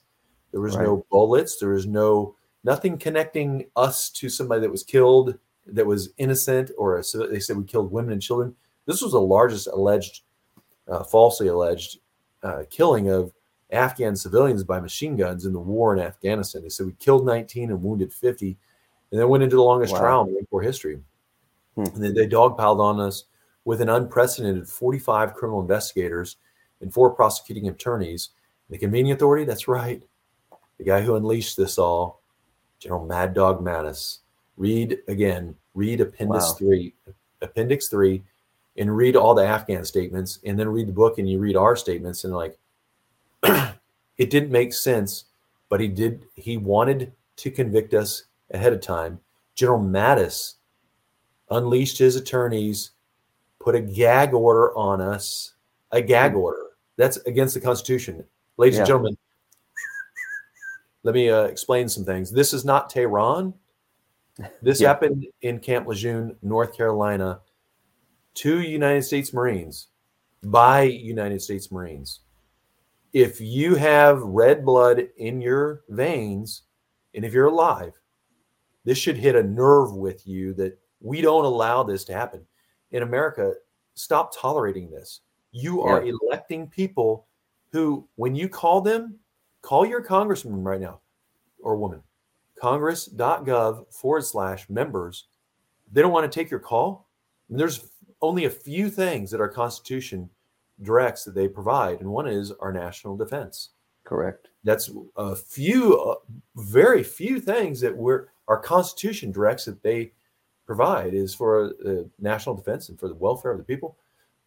There 0.53 0.61
was 0.61 0.77
right. 0.77 0.85
no 0.85 1.05
bullets. 1.11 1.59
There 1.59 1.71
was 1.71 1.87
no 1.87 2.37
nothing 2.63 2.99
connecting 2.99 3.67
us 3.75 4.11
to 4.11 4.29
somebody 4.29 4.61
that 4.61 4.71
was 4.71 4.85
killed 4.85 5.37
that 5.67 5.85
was 5.85 6.11
innocent 6.17 6.71
or 6.79 6.99
a, 6.99 7.03
they 7.29 7.41
said 7.41 7.57
we 7.57 7.65
killed 7.65 7.91
women 7.91 8.13
and 8.13 8.23
children. 8.23 8.55
This 8.87 9.03
was 9.03 9.11
the 9.13 9.21
largest 9.21 9.67
alleged, 9.67 10.23
uh, 10.87 11.03
falsely 11.03 11.49
alleged 11.49 11.99
uh, 12.45 12.63
killing 12.71 13.11
of 13.11 13.33
Afghan 13.75 14.17
civilians 14.17 14.65
by 14.65 14.81
machine 14.81 15.17
guns 15.17 15.45
in 15.45 15.53
the 15.53 15.59
war 15.59 15.95
in 15.95 16.03
Afghanistan. 16.03 16.63
They 16.63 16.69
said 16.69 16.87
we 16.87 16.93
killed 16.93 17.27
19 17.27 17.71
and 17.71 17.83
wounded 17.83 18.13
50, 18.13 18.57
and 19.11 19.21
then 19.21 19.29
went 19.29 19.45
into 19.45 19.57
the 19.57 19.63
longest 19.63 19.93
wow. 19.93 20.01
trial 20.01 20.27
in 20.27 20.47
Corps 20.47 20.63
history. 20.63 21.01
Hmm. 21.75 21.85
And 21.85 22.03
then 22.03 22.15
they 22.15 22.27
dogpiled 22.27 22.81
on 22.81 23.01
us 23.01 23.25
with 23.65 23.81
an 23.81 23.89
unprecedented 23.89 24.69
45 24.69 25.35
criminal 25.35 25.61
investigators 25.61 26.37
and 26.81 26.93
four 26.93 27.11
prosecuting 27.11 27.69
attorneys. 27.69 28.31
The 28.71 28.79
convening 28.79 29.13
authority, 29.13 29.45
that's 29.45 29.69
right. 29.69 30.03
The 30.79 30.85
guy 30.85 31.03
who 31.03 31.17
unleashed 31.17 31.57
this 31.57 31.79
all, 31.79 32.21
General 32.79 33.07
Mad 33.07 33.35
Dog 33.35 33.65
Mattis. 33.65 34.19
Read 34.57 34.99
again, 35.09 35.57
read 35.75 36.01
Appendix 36.01 36.45
wow. 36.51 36.55
3, 36.55 36.95
Appendix 37.43 37.89
3, 37.89 38.23
and 38.77 38.97
read 38.97 39.17
all 39.17 39.35
the 39.35 39.47
Afghan 39.47 39.85
statements, 39.85 40.39
and 40.45 40.59
then 40.59 40.69
read 40.69 40.89
the 40.89 40.93
book 40.93 41.19
and 41.19 41.29
you 41.29 41.39
read 41.39 41.57
our 41.57 41.77
statements, 41.77 42.25
and 42.25 42.35
like, 42.35 42.57
it 44.17 44.31
didn't 44.31 44.51
make 44.51 44.73
sense, 44.73 45.25
but 45.69 45.81
he 45.81 45.89
did. 45.89 46.25
He 46.35 46.57
wanted 46.57 47.13
to 47.37 47.51
convict 47.51 47.95
us 47.95 48.25
ahead 48.51 48.73
of 48.73 48.81
time. 48.81 49.21
General 49.55 49.81
Mattis 49.81 50.55
unleashed 51.51 51.99
his 51.99 52.17
attorneys, 52.17 52.93
put 53.61 53.75
a 53.75 53.81
gag 53.81 54.35
order 54.35 54.77
on 54.77 55.01
us. 55.01 55.53
A 55.93 56.03
gag 56.03 56.33
hmm. 56.33 56.39
order 56.39 56.71
that's 56.97 57.19
against 57.19 57.55
the 57.55 57.61
Constitution, 57.61 58.25
ladies 58.57 58.75
yeah. 58.75 58.81
and 58.81 58.89
gentlemen. 58.89 59.17
Let 61.05 61.15
me 61.15 61.31
uh, 61.31 61.45
explain 61.45 61.89
some 61.89 62.05
things. 62.05 62.33
This 62.33 62.53
is 62.53 62.65
not 62.65 62.91
Tehran. 62.91 63.55
This 64.63 64.81
yeah. 64.81 64.89
happened 64.89 65.27
in 65.43 65.61
Camp 65.61 65.87
Lejeune, 65.87 66.37
North 66.43 66.77
Carolina. 66.77 67.41
Two 68.35 68.63
United 68.63 69.03
States 69.03 69.33
Marines 69.33 69.89
by 70.43 70.83
United 70.83 71.41
States 71.41 71.71
Marines 71.71 72.21
if 73.15 73.41
you 73.41 73.77
have 73.77 74.21
red 74.21 74.65
blood 74.65 75.09
in 75.17 75.41
your 75.41 75.85
veins 75.89 76.63
and 77.15 77.25
if 77.25 77.33
you're 77.33 77.47
alive, 77.47 77.93
this 78.85 78.99
should 78.99 79.17
hit 79.17 79.37
a 79.37 79.43
nerve 79.43 79.95
with 79.95 80.27
you 80.27 80.53
that 80.55 80.79
we 81.01 81.23
don't 81.23 81.47
allow 81.47 81.83
this 81.83 82.05
to 82.05 82.13
happen. 82.13 82.45
In 82.91 83.03
America, 83.03 83.55
stop 83.95 84.37
tolerating 84.37 84.91
this. 84.91 85.21
You 85.53 85.81
are 85.81 86.05
yeah. 86.05 86.13
electing 86.21 86.67
people 86.67 87.27
who, 87.73 88.07
when 88.17 88.35
you 88.35 88.49
call 88.49 88.81
them, 88.83 89.19
call 89.63 89.87
your 89.87 90.03
congressman 90.03 90.63
right 90.63 90.81
now 90.81 91.01
or 91.63 91.77
woman, 91.77 92.03
congress.gov 92.61 93.91
forward 93.95 94.25
slash 94.25 94.69
members 94.69 95.29
they 95.93 96.03
don't 96.03 96.13
want 96.13 96.31
to 96.31 96.39
take 96.41 96.51
your 96.51 96.61
call. 96.61 97.09
And 97.49 97.59
there's 97.59 97.89
only 98.21 98.47
a 98.47 98.51
few 98.51 98.91
things 98.91 99.31
that 99.31 99.41
our 99.41 99.49
Constitution 99.49 100.29
directs 100.83 101.25
that 101.25 101.35
they 101.35 101.49
provide, 101.49 102.01
and 102.01 102.09
one 102.09 102.27
is 102.27 102.53
our 102.61 102.73
national 102.73 103.17
defense. 103.17 103.71
Correct. 104.05 104.49
That's 104.65 104.91
a 105.17 105.35
few, 105.35 105.99
uh, 105.99 106.17
very 106.57 107.03
few 107.03 107.41
things 107.41 107.81
that 107.81 107.97
we're 107.97 108.27
our 108.49 108.59
Constitution 108.59 109.33
directs 109.33 109.65
that 109.65 109.83
they 109.83 110.13
provide 110.67 111.15
is 111.15 111.35
for 111.35 111.73
uh, 111.87 112.05
national 112.21 112.55
defense 112.55 112.89
and 112.89 112.99
for 112.99 113.09
the 113.09 113.15
welfare 113.15 113.53
of 113.53 113.59
the 113.59 113.65
people. 113.65 113.97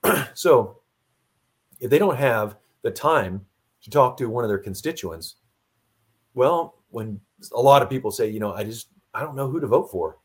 so, 0.34 0.80
if 1.80 1.90
they 1.90 1.98
don't 1.98 2.18
have 2.18 2.58
the 2.84 2.92
time 2.92 3.46
to 3.82 3.90
talk 3.90 4.18
to 4.18 4.30
one 4.30 4.44
of 4.44 4.50
their 4.50 4.58
constituents, 4.60 5.36
well, 6.34 6.76
when 6.90 7.20
a 7.54 7.62
lot 7.62 7.82
of 7.82 7.90
people 7.90 8.12
say, 8.12 8.30
you 8.30 8.40
know, 8.40 8.54
I 8.54 8.64
just 8.64 8.90
I 9.14 9.22
don't 9.22 9.36
know 9.36 9.50
who 9.50 9.60
to 9.60 9.68
vote 9.68 9.90
for, 9.90 10.20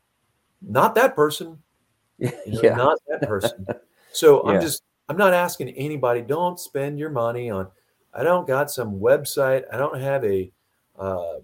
not 0.61 0.93
that 0.95 1.15
person, 1.15 1.57
you 2.17 2.31
know, 2.45 2.61
yeah. 2.63 2.75
not 2.75 2.99
that 3.07 3.27
person. 3.27 3.65
So 4.15 4.45
Yeah. 4.45 4.51
I'm 4.51 4.61
just 4.61 4.83
I'm 5.13 5.19
not 5.19 5.35
asking 5.35 5.69
anybody. 5.69 6.23
Don't 6.23 6.59
spend 6.59 6.97
your 6.97 7.11
money 7.11 7.51
on. 7.51 7.67
I 8.15 8.23
don't 8.23 8.47
got 8.47 8.71
some 8.71 8.99
website. 8.99 9.63
I 9.71 9.77
don't 9.77 10.01
have 10.01 10.25
a 10.25 10.51
uh, 10.97 11.35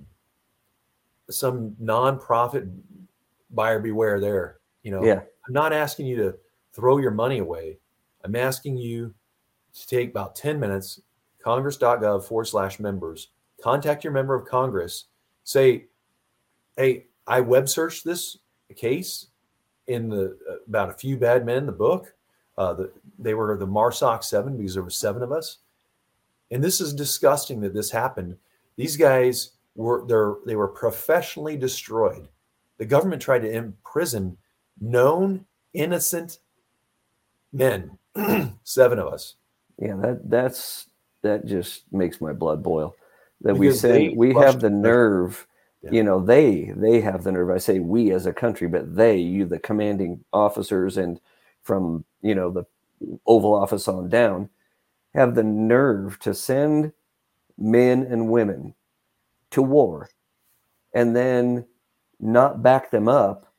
some 1.30 1.76
nonprofit 1.80 2.76
buyer 3.52 3.78
beware 3.78 4.20
there. 4.20 4.58
You 4.82 4.90
know, 4.90 5.04
Yeah. 5.04 5.20
I'm 5.48 5.54
not 5.54 5.72
asking 5.72 6.08
you 6.08 6.16
to 6.16 6.36
throw 6.74 6.98
your 6.98 7.12
money 7.12 7.38
away. 7.38 7.78
I'm 8.24 8.36
asking 8.36 8.78
you 8.78 9.14
to 9.76 9.88
take 9.88 10.10
about 10.10 10.36
10 10.36 10.60
minutes, 10.60 11.00
congress.gov 11.44 12.24
forward 12.24 12.46
slash 12.46 12.80
members, 12.80 13.28
contact 13.62 14.04
your 14.04 14.14
member 14.14 14.34
of 14.34 14.48
Congress, 14.48 15.06
say, 15.44 15.86
hey, 16.76 17.06
I 17.28 17.42
web 17.42 17.70
searched 17.70 18.04
this 18.04 18.40
case 18.76 19.28
in 19.86 20.10
the 20.10 20.40
uh, 20.50 20.56
about 20.68 20.90
a 20.90 20.94
few 20.94 21.18
bad 21.18 21.46
men, 21.46 21.68
the 21.68 21.72
book. 21.72 22.16
Uh, 22.60 22.74
the, 22.74 22.92
they 23.18 23.34
were 23.34 23.56
the 23.58 23.66
Marsoc 23.66 24.22
seven 24.24 24.58
because 24.58 24.74
there 24.74 24.84
were 24.84 24.90
seven 24.90 25.24
of 25.24 25.32
us. 25.32 25.60
And 26.52 26.62
this 26.62 26.82
is 26.82 26.94
disgusting 26.94 27.62
that 27.62 27.74
this 27.74 27.90
happened. 27.90 28.36
These 28.76 28.98
guys 28.98 29.52
were 29.76 30.04
they're, 30.06 30.36
they 30.46 30.58
were 30.58 30.68
professionally 30.68 31.56
destroyed. 31.56 32.28
The 32.78 32.86
government 32.86 33.22
tried 33.22 33.44
to 33.44 33.52
imprison 33.52 34.38
known 34.82 35.46
innocent 35.74 36.40
men, 37.54 37.98
seven 38.64 39.00
of 39.00 39.08
us. 39.08 39.36
Yeah, 39.78 39.96
that 40.02 40.30
that's 40.30 40.88
that 41.22 41.46
just 41.46 41.84
makes 41.94 42.20
my 42.20 42.34
blood 42.34 42.62
boil. 42.62 42.94
That 43.42 43.56
we 43.56 43.68
Because 43.68 43.80
send 43.82 43.94
they 43.94 44.10
we 44.10 44.34
have 44.34 44.56
the 44.56 44.70
the- 44.70 44.76
nerve, 44.76 45.48
Yeah. 45.82 45.92
you 45.92 46.04
know, 46.04 46.20
they 46.20 46.74
they 46.76 47.00
have 47.00 47.24
the 47.24 47.32
nerve. 47.32 47.50
I 47.52 47.58
say 47.58 47.80
we 47.80 48.12
as 48.12 48.26
a 48.26 48.34
country, 48.34 48.68
but 48.68 48.96
they, 48.98 49.18
you 49.18 49.46
the 49.46 49.60
commanding 49.60 50.26
officers 50.34 50.98
and 50.98 51.22
from, 51.62 52.04
you 52.22 52.36
know, 52.36 52.50
the 52.52 52.66
Oval 53.26 53.54
Office 53.54 53.88
on 53.88 54.10
down, 54.10 54.50
have 55.14 55.36
the 55.36 55.44
nerve 55.44 56.20
to 56.20 56.34
send 56.34 56.92
men 57.58 58.04
and 58.04 58.30
women 58.30 58.74
to 59.52 59.62
war 59.62 60.10
and 60.94 61.16
then 61.16 61.66
not 62.20 62.62
back 62.64 62.92
them 62.92 63.08
up 63.08 63.54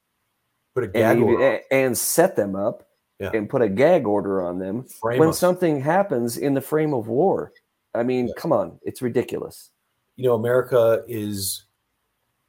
Put 0.75 0.85
a 0.85 0.89
gag 0.89 1.17
and, 1.19 1.25
order 1.25 1.61
and 1.71 1.99
set 1.99 2.37
them 2.37 2.55
up 2.55 2.89
Yeah. 3.19 3.31
and 3.35 3.49
put 3.51 3.61
a 3.63 3.69
gag 3.69 4.07
order 4.07 4.43
on 4.43 4.59
them 4.59 4.85
frame 4.85 5.19
when 5.19 5.31
us. 5.31 5.39
something 5.39 5.81
happens 5.81 6.37
in 6.39 6.55
the 6.55 6.61
frame 6.61 6.95
of 6.95 7.09
war. 7.09 7.53
I 7.95 8.05
mean, 8.05 8.31
come 8.37 8.53
on, 8.53 8.79
it's 8.83 9.03
ridiculous. 9.03 9.71
you 10.17 10.25
know, 10.29 10.35
America 10.35 11.03
is 11.09 11.65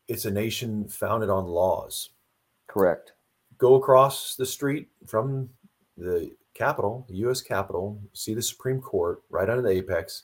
it's 0.08 0.26
a 0.26 0.32
nation 0.32 0.88
founded 0.88 1.30
on 1.30 1.46
laws. 1.46 2.10
Correct. 2.68 3.14
Go 3.62 3.76
across 3.76 4.36
the 4.36 4.46
street 4.46 4.90
from 5.06 5.48
the 5.96 6.32
Capitol, 6.56 7.06
the 7.08 7.18
U.S. 7.18 7.42
Capitol, 7.42 8.02
see 8.14 8.34
the 8.34 8.42
Supreme 8.42 8.82
Court 8.82 9.22
right 9.30 9.48
under 9.48 9.62
the 9.62 9.70
apex 9.70 10.24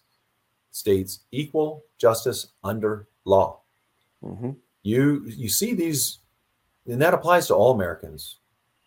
states 0.71 1.19
equal 1.31 1.83
justice 1.99 2.47
under 2.63 3.07
law. 3.25 3.59
hmm 4.23 4.53
You 4.81 5.23
you 5.27 5.49
see 5.49 5.75
these, 5.75 6.17
and 6.87 6.99
that 6.99 7.13
applies 7.13 7.45
to 7.47 7.53
all 7.53 7.75
Americans. 7.75 8.37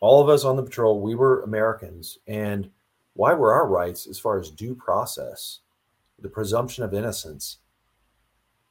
All 0.00 0.20
of 0.20 0.28
us 0.28 0.44
on 0.44 0.56
the 0.56 0.64
patrol, 0.64 1.00
we 1.00 1.14
were 1.14 1.42
Americans, 1.42 2.18
and 2.26 2.68
why 3.14 3.34
were 3.34 3.52
our 3.52 3.68
rights 3.68 4.08
as 4.08 4.18
far 4.18 4.40
as 4.40 4.50
due 4.50 4.74
process, 4.74 5.60
the 6.18 6.28
presumption 6.28 6.82
of 6.82 6.92
innocence? 6.92 7.58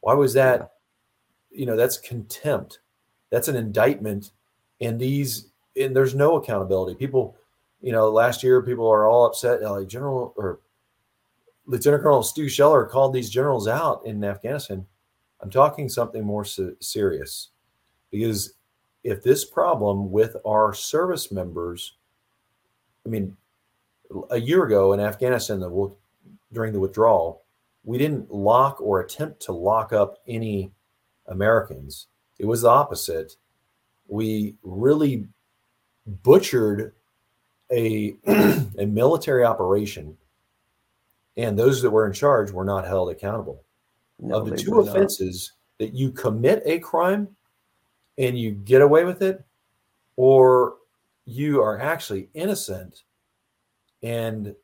Why 0.02 0.14
was 0.14 0.34
that? 0.34 0.74
You 1.52 1.66
know, 1.66 1.78
that's 1.78 1.98
contempt. 1.98 2.80
That's 3.30 3.48
an 3.48 3.56
indictment, 3.56 4.32
and 4.82 5.00
these 5.00 5.50
and 5.80 5.96
there's 5.96 6.16
no 6.16 6.36
accountability. 6.36 6.96
People, 6.96 7.36
you 7.82 7.92
know, 7.92 8.10
last 8.10 8.44
year 8.44 8.62
people 8.62 8.88
are 8.88 9.08
all 9.08 9.26
upset. 9.26 9.62
Like 9.62 9.88
General 9.88 10.34
or 10.38 10.60
Lieutenant 11.66 12.04
Colonel 12.04 12.24
Stu 12.24 12.50
Scheller 12.50 12.86
called 12.86 13.14
these 13.14 13.30
generals 13.30 13.68
out 13.68 14.06
in 14.06 14.24
Afghanistan. 14.24 14.86
I'm 15.42 15.50
talking 15.50 15.88
something 15.88 16.24
more 16.24 16.44
se- 16.44 16.76
serious 16.80 17.50
because 18.12 18.54
if 19.04 19.24
this 19.24 19.46
problem 19.46 20.12
with 20.12 20.36
our 20.46 20.74
service 20.74 21.32
members, 21.32 21.96
I 23.06 23.10
mean, 23.10 23.38
a 24.32 24.40
year 24.40 24.64
ago 24.66 24.94
in 24.94 25.00
Afghanistan, 25.00 25.60
the, 25.60 25.92
during 26.52 26.74
the 26.74 26.80
withdrawal, 26.80 27.44
we 27.84 27.98
didn't 27.98 28.32
lock 28.32 28.82
or 28.82 29.00
attempt 29.00 29.42
to 29.44 29.52
lock 29.54 29.94
up 29.94 30.18
any 30.28 30.72
Americans. 31.28 32.08
It 32.40 32.46
was 32.46 32.64
the 32.64 32.70
opposite. 32.70 33.36
We 34.08 34.56
really 34.64 35.28
butchered 36.24 36.94
a 37.72 38.16
a 38.28 38.86
military 38.86 39.44
operation, 39.44 40.18
and 41.38 41.58
those 41.58 41.82
that 41.82 41.90
were 41.90 42.08
in 42.08 42.14
charge 42.14 42.52
were 42.52 42.66
not 42.66 42.86
held 42.86 43.12
accountable 43.12 43.64
No, 44.20 44.38
of 44.38 44.50
the 44.50 44.58
two 44.58 44.72
were 44.72 44.84
not. 44.84 44.96
offenses 44.96 45.54
that 45.78 45.94
you 45.94 46.12
commit 46.12 46.62
a 46.66 46.80
crime 46.80 47.28
and 48.18 48.38
you 48.38 48.52
get 48.52 48.82
away 48.82 49.06
with 49.06 49.22
it, 49.22 49.44
or 50.16 50.76
you 51.26 51.62
are 51.62 51.80
actually 51.80 52.30
innocent 52.34 53.04
and 54.04 54.56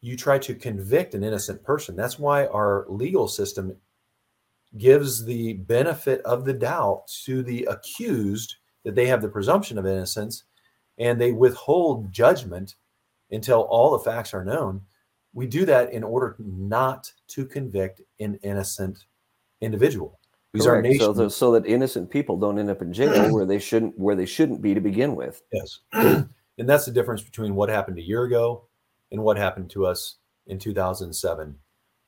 you 0.00 0.16
try 0.16 0.38
to 0.38 0.54
convict 0.54 1.14
an 1.14 1.24
innocent 1.24 1.62
person. 1.62 1.96
That's 1.96 2.18
why 2.18 2.46
our 2.46 2.86
legal 2.88 3.26
system 3.26 3.74
gives 4.76 5.24
the 5.24 5.54
benefit 5.54 6.20
of 6.22 6.44
the 6.44 6.52
doubt 6.52 7.06
to 7.24 7.42
the 7.42 7.64
accused 7.70 8.56
that 8.84 8.94
they 8.94 9.06
have 9.06 9.22
the 9.22 9.28
presumption 9.28 9.78
of 9.78 9.86
innocence 9.86 10.44
and 10.98 11.20
they 11.20 11.32
withhold 11.32 12.12
judgment 12.12 12.76
until 13.30 13.62
all 13.62 13.90
the 13.92 13.98
facts 14.04 14.32
are 14.34 14.44
known. 14.44 14.80
We 15.32 15.46
do 15.46 15.64
that 15.66 15.92
in 15.92 16.04
order 16.04 16.36
not 16.38 17.12
to 17.28 17.44
convict 17.44 18.00
an 18.20 18.38
innocent 18.42 19.06
individual. 19.60 20.20
Our 20.54 20.80
Correct. 20.80 20.86
So, 20.86 21.08
nation, 21.08 21.24
that- 21.24 21.30
so 21.30 21.50
that 21.52 21.66
innocent 21.66 22.10
people 22.10 22.36
don't 22.38 22.60
end 22.60 22.70
up 22.70 22.80
in 22.82 22.92
jail 22.92 23.32
where 23.32 23.44
they 23.44 23.58
shouldn't 23.58 23.98
where 23.98 24.14
they 24.14 24.26
shouldn't 24.26 24.62
be 24.62 24.72
to 24.74 24.80
begin 24.80 25.16
with. 25.16 25.42
yes, 25.52 25.80
and 25.92 26.28
that's 26.58 26.84
the 26.84 26.92
difference 26.92 27.22
between 27.22 27.56
what 27.56 27.68
happened 27.68 27.98
a 27.98 28.02
year 28.02 28.22
ago 28.22 28.68
and 29.10 29.20
what 29.20 29.36
happened 29.36 29.68
to 29.70 29.84
us 29.84 30.16
in 30.46 30.60
2007. 30.60 31.56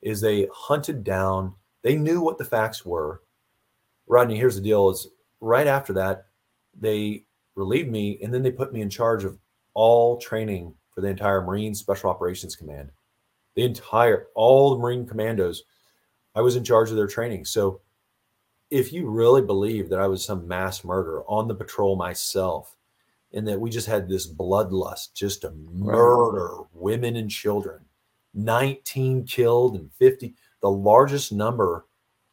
Is 0.02 0.20
they 0.20 0.46
hunted 0.52 1.02
down, 1.02 1.54
they 1.82 1.96
knew 1.96 2.20
what 2.20 2.38
the 2.38 2.44
facts 2.44 2.86
were. 2.86 3.22
Rodney, 4.06 4.36
here's 4.36 4.54
the 4.54 4.60
deal: 4.60 4.90
is 4.90 5.08
right 5.40 5.66
after 5.66 5.92
that, 5.94 6.25
they 6.80 7.24
relieved 7.54 7.90
me, 7.90 8.18
and 8.22 8.32
then 8.32 8.42
they 8.42 8.50
put 8.50 8.72
me 8.72 8.82
in 8.82 8.90
charge 8.90 9.24
of 9.24 9.38
all 9.74 10.18
training 10.18 10.74
for 10.90 11.00
the 11.00 11.08
entire 11.08 11.42
Marine 11.42 11.74
Special 11.74 12.10
Operations 12.10 12.56
Command. 12.56 12.90
The 13.54 13.64
entire, 13.64 14.28
all 14.34 14.74
the 14.74 14.80
Marine 14.80 15.06
commandos, 15.06 15.64
I 16.34 16.40
was 16.40 16.56
in 16.56 16.64
charge 16.64 16.90
of 16.90 16.96
their 16.96 17.06
training. 17.06 17.44
So, 17.44 17.80
if 18.70 18.92
you 18.92 19.08
really 19.08 19.42
believe 19.42 19.88
that 19.88 20.00
I 20.00 20.08
was 20.08 20.24
some 20.24 20.48
mass 20.48 20.84
murderer 20.84 21.24
on 21.28 21.46
the 21.46 21.54
patrol 21.54 21.96
myself, 21.96 22.76
and 23.32 23.46
that 23.46 23.60
we 23.60 23.70
just 23.70 23.86
had 23.86 24.08
this 24.08 24.26
bloodlust 24.26 25.14
just 25.14 25.42
to 25.42 25.50
murder 25.50 26.62
women 26.72 27.16
and 27.16 27.30
children, 27.30 27.84
19 28.34 29.24
killed 29.24 29.76
and 29.76 29.92
50, 29.92 30.34
the 30.60 30.70
largest 30.70 31.32
number 31.32 31.86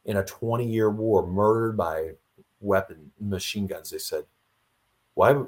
in 0.06 0.18
a 0.18 0.24
20 0.24 0.66
year 0.66 0.90
war 0.90 1.26
murdered 1.28 1.78
by 1.78 2.12
weapon 2.60 3.12
machine 3.20 3.68
guns, 3.68 3.90
they 3.90 3.98
said 3.98 4.24
why 5.16 5.44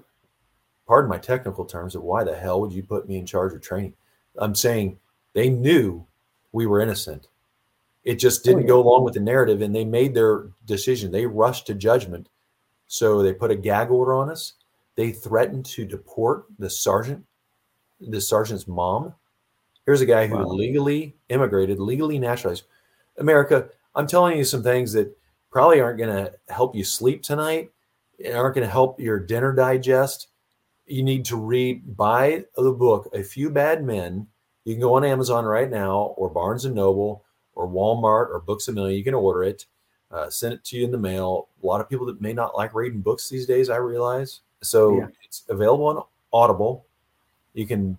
pardon 0.88 1.10
my 1.10 1.18
technical 1.18 1.66
terms 1.66 1.94
but 1.94 2.04
why 2.04 2.24
the 2.24 2.36
hell 2.36 2.62
would 2.62 2.74
you 2.74 2.84
put 2.84 3.08
me 3.08 3.18
in 3.18 3.26
charge 3.26 3.54
of 3.54 3.62
training? 3.62 3.94
I'm 4.38 4.56
saying 4.56 5.00
they 5.34 5.50
knew 5.50 6.06
we 6.52 6.66
were 6.66 6.82
innocent. 6.82 7.28
It 8.04 8.16
just 8.16 8.44
didn't 8.44 8.60
oh, 8.60 8.62
yeah. 8.62 8.68
go 8.68 8.82
along 8.82 9.04
with 9.04 9.16
the 9.16 9.20
narrative 9.20 9.62
and 9.62 9.76
they 9.76 9.86
made 9.86 10.14
their 10.14 10.48
decision. 10.66 11.12
They 11.12 11.26
rushed 11.26 11.68
to 11.68 11.74
judgment. 11.74 12.30
So 12.88 13.24
they 13.24 13.34
put 13.34 13.52
a 13.52 13.56
gag 13.56 13.90
order 13.90 14.14
on 14.14 14.30
us. 14.30 14.54
They 14.96 15.12
threatened 15.12 15.66
to 15.68 15.86
deport 15.86 16.46
the 16.60 16.70
sergeant 16.70 17.26
the 18.00 18.22
sergeant's 18.22 18.68
mom. 18.68 19.14
Here's 19.86 20.02
a 20.02 20.06
guy 20.06 20.28
who 20.28 20.36
Wow. 20.36 20.46
legally 20.46 21.16
immigrated 21.30 21.80
legally 21.80 22.20
naturalized 22.20 22.64
america 23.20 23.70
i'm 23.96 24.08
telling 24.08 24.38
you 24.38 24.44
some 24.44 24.64
things 24.64 24.94
that 24.94 25.16
probably 25.52 25.80
aren't 25.80 25.98
going 25.98 26.10
to 26.10 26.34
help 26.50 26.76
you 26.76 26.84
sleep 26.84 27.24
tonight 27.24 27.72
aren't 28.34 28.56
going 28.56 28.66
to 28.66 28.72
help 28.72 29.00
your 29.00 29.20
dinner 29.20 29.54
digest, 29.54 30.28
you 30.86 31.04
need 31.04 31.26
to 31.26 31.36
read, 31.36 31.98
buy 31.98 32.46
the 32.56 32.72
book, 32.72 33.10
A 33.14 33.24
Few 33.24 33.50
Bad 33.50 33.84
Men. 33.84 34.28
You 34.64 34.74
can 34.74 34.82
go 34.82 34.96
on 34.96 35.04
Amazon 35.04 35.46
right 35.46 35.70
now 35.70 36.14
or 36.18 36.30
Barnes 36.30 36.66
and 36.66 36.76
Noble 36.76 37.24
or 37.54 37.68
Walmart 37.68 38.30
or 38.30 38.42
Books 38.46 38.68
a 38.68 38.72
Million. 38.72 38.98
You 38.98 39.04
can 39.04 39.14
order 39.14 39.44
it, 39.44 39.66
uh, 40.12 40.30
send 40.30 40.54
it 40.54 40.64
to 40.66 40.78
you 40.78 40.86
in 40.86 40.92
the 40.92 40.98
mail. 40.98 41.50
A 41.62 41.66
lot 41.66 41.82
of 41.82 41.90
people 41.90 42.06
that 42.08 42.22
may 42.22 42.34
not 42.34 42.56
like 42.56 42.74
reading 42.74 43.02
books 43.02 43.30
these 43.30 43.46
days, 43.46 43.70
I 43.70 43.78
realize. 43.78 44.42
So 44.62 45.00
yeah. 45.00 45.08
it's 45.24 45.44
available 45.50 45.86
on 45.86 46.04
Audible. 46.34 46.86
You 47.54 47.66
can 47.66 47.98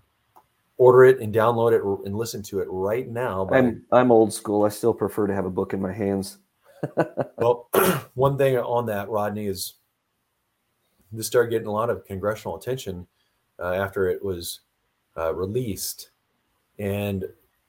order 0.78 1.04
it 1.04 1.20
and 1.20 1.34
download 1.34 1.72
it 1.72 2.06
and 2.06 2.16
listen 2.16 2.42
to 2.42 2.60
it 2.60 2.68
right 2.70 3.08
now. 3.08 3.44
By, 3.44 3.58
I'm 3.58 3.82
I'm 3.92 4.12
old 4.12 4.32
school. 4.32 4.64
I 4.64 4.68
still 4.68 4.92
prefer 4.92 5.26
to 5.26 5.34
have 5.34 5.46
a 5.46 5.50
book 5.50 5.72
in 5.72 5.80
my 5.80 5.92
hands. 5.92 6.38
well, 7.38 7.68
one 8.14 8.36
thing 8.36 8.58
on 8.58 8.86
that, 8.86 9.08
Rodney, 9.08 9.46
is 9.46 9.74
this 11.12 11.26
started 11.26 11.50
getting 11.50 11.68
a 11.68 11.72
lot 11.72 11.90
of 11.90 12.04
congressional 12.04 12.56
attention 12.56 13.06
uh, 13.58 13.72
after 13.72 14.08
it 14.08 14.24
was 14.24 14.60
uh, 15.16 15.34
released, 15.34 16.10
and 16.78 17.24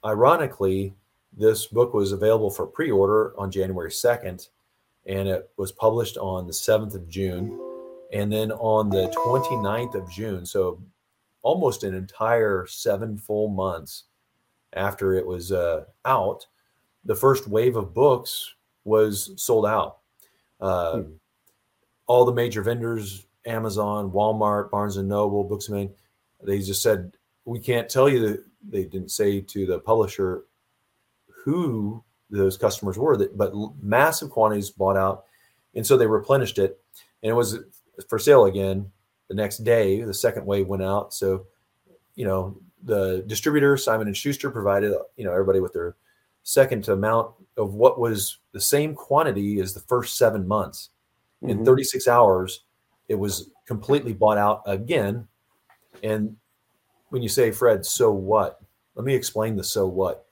ironically, 0.05 0.93
this 1.35 1.67
book 1.67 1.93
was 1.93 2.11
available 2.11 2.49
for 2.49 2.65
pre-order 2.65 3.33
on 3.37 3.51
January 3.51 3.91
second, 3.91 4.47
and 5.05 5.27
it 5.27 5.49
was 5.57 5.71
published 5.71 6.17
on 6.17 6.47
the 6.47 6.53
seventh 6.53 6.95
of 6.95 7.07
June, 7.07 7.59
and 8.11 8.31
then 8.31 8.51
on 8.53 8.89
the 8.89 9.07
29th 9.25 9.95
of 9.95 10.09
June. 10.09 10.45
So 10.45 10.81
almost 11.41 11.83
an 11.83 11.93
entire 11.93 12.65
seven 12.67 13.17
full 13.17 13.47
months 13.47 14.05
after 14.73 15.13
it 15.13 15.25
was 15.25 15.51
uh, 15.51 15.85
out, 16.05 16.45
the 17.05 17.15
first 17.15 17.47
wave 17.47 17.75
of 17.75 17.93
books 17.93 18.53
was 18.83 19.31
sold 19.37 19.65
out. 19.65 19.99
Uh, 20.59 21.01
hmm. 21.01 21.11
All 22.07 22.25
the 22.25 22.33
major 22.33 22.61
vendors, 22.61 23.26
Amazon, 23.47 24.11
Walmart, 24.11 24.69
Barnes 24.69 24.97
and 24.97 25.07
Noble, 25.07 25.43
Books 25.43 25.69
and 25.69 25.89
they 26.43 26.59
just 26.59 26.81
said 26.81 27.13
we 27.45 27.59
can't 27.59 27.89
tell 27.89 28.09
you 28.09 28.19
that 28.19 28.43
they 28.67 28.83
didn't 28.83 29.11
say 29.11 29.39
to 29.39 29.65
the 29.65 29.79
publisher 29.79 30.43
who 31.43 32.03
those 32.29 32.57
customers 32.57 32.97
were 32.97 33.15
that 33.15 33.37
but 33.37 33.53
massive 33.81 34.29
quantities 34.29 34.69
bought 34.69 34.97
out 34.97 35.23
and 35.75 35.87
so 35.87 35.95
they 35.95 36.05
replenished 36.05 36.59
it 36.59 36.79
and 37.23 37.29
it 37.29 37.33
was 37.33 37.59
for 38.09 38.19
sale 38.19 38.45
again 38.45 38.91
the 39.29 39.33
next 39.33 39.59
day 39.59 40.01
the 40.01 40.13
second 40.13 40.45
wave 40.45 40.67
went 40.67 40.83
out 40.83 41.13
so 41.13 41.45
you 42.15 42.25
know 42.25 42.59
the 42.83 43.23
distributor 43.27 43.77
simon 43.77 44.07
and 44.07 44.17
schuster 44.17 44.51
provided 44.51 44.93
you 45.15 45.23
know 45.23 45.31
everybody 45.31 45.61
with 45.61 45.71
their 45.71 45.95
second 46.43 46.87
amount 46.89 47.31
of 47.55 47.73
what 47.73 47.99
was 47.99 48.39
the 48.51 48.61
same 48.61 48.93
quantity 48.93 49.59
as 49.61 49.73
the 49.73 49.79
first 49.81 50.17
seven 50.17 50.45
months 50.45 50.89
mm-hmm. 51.41 51.59
in 51.59 51.65
36 51.65 52.07
hours 52.07 52.65
it 53.07 53.15
was 53.15 53.49
completely 53.65 54.13
bought 54.13 54.37
out 54.37 54.61
again 54.65 55.27
and 56.03 56.35
when 57.09 57.21
you 57.21 57.29
say 57.29 57.51
fred 57.51 57.85
so 57.85 58.11
what 58.11 58.59
let 58.95 59.05
me 59.05 59.13
explain 59.13 59.55
the 59.55 59.63
so 59.63 59.85
what 59.85 60.25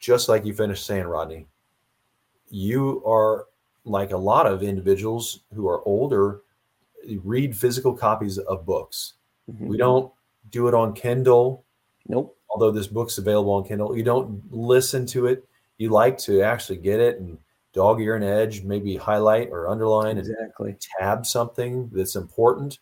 just 0.00 0.28
like 0.28 0.44
you 0.44 0.52
finished 0.52 0.86
saying 0.86 1.06
rodney 1.06 1.46
you 2.50 3.02
are 3.06 3.46
like 3.84 4.12
a 4.12 4.16
lot 4.16 4.46
of 4.46 4.62
individuals 4.62 5.40
who 5.54 5.68
are 5.68 5.82
older 5.86 6.42
read 7.24 7.56
physical 7.56 7.94
copies 7.94 8.38
of 8.38 8.66
books. 8.66 9.14
Mm-hmm. 9.50 9.68
We 9.68 9.76
don't 9.76 10.12
do 10.50 10.68
it 10.68 10.74
on 10.74 10.94
Kindle. 10.94 11.64
Nope. 12.06 12.36
Although 12.50 12.70
this 12.70 12.86
book's 12.86 13.18
available 13.18 13.52
on 13.52 13.64
Kindle, 13.64 13.96
you 13.96 14.02
don't 14.02 14.42
listen 14.50 15.06
to 15.06 15.26
it. 15.26 15.46
You 15.76 15.90
like 15.90 16.18
to 16.18 16.42
actually 16.42 16.78
get 16.78 17.00
it 17.00 17.20
and 17.20 17.38
dog 17.72 18.00
ear 18.00 18.16
and 18.16 18.24
edge, 18.24 18.62
maybe 18.62 18.96
highlight 18.96 19.48
or 19.50 19.68
underline 19.68 20.18
exactly. 20.18 20.70
and 20.70 20.80
tab 20.98 21.26
something 21.26 21.90
that's 21.92 22.16
important. 22.16 22.78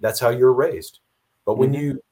That's 0.00 0.20
how 0.20 0.30
you're 0.30 0.52
raised. 0.52 1.00
But 1.44 1.58
when 1.58 1.72
mm-hmm. 1.72 1.82
you 1.82 2.02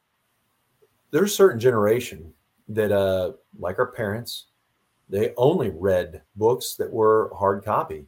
there's 1.11 1.33
a 1.33 1.35
certain 1.35 1.61
generation 1.61 2.33
that 2.69 2.93
uh 2.93 3.33
like 3.59 3.79
our 3.79 3.93
parents, 3.93 4.47
they 5.09 5.33
only 5.37 5.71
read 5.71 6.23
books 6.37 6.75
that 6.77 6.93
were 6.93 7.33
hard 7.39 7.65
copy. 7.65 8.07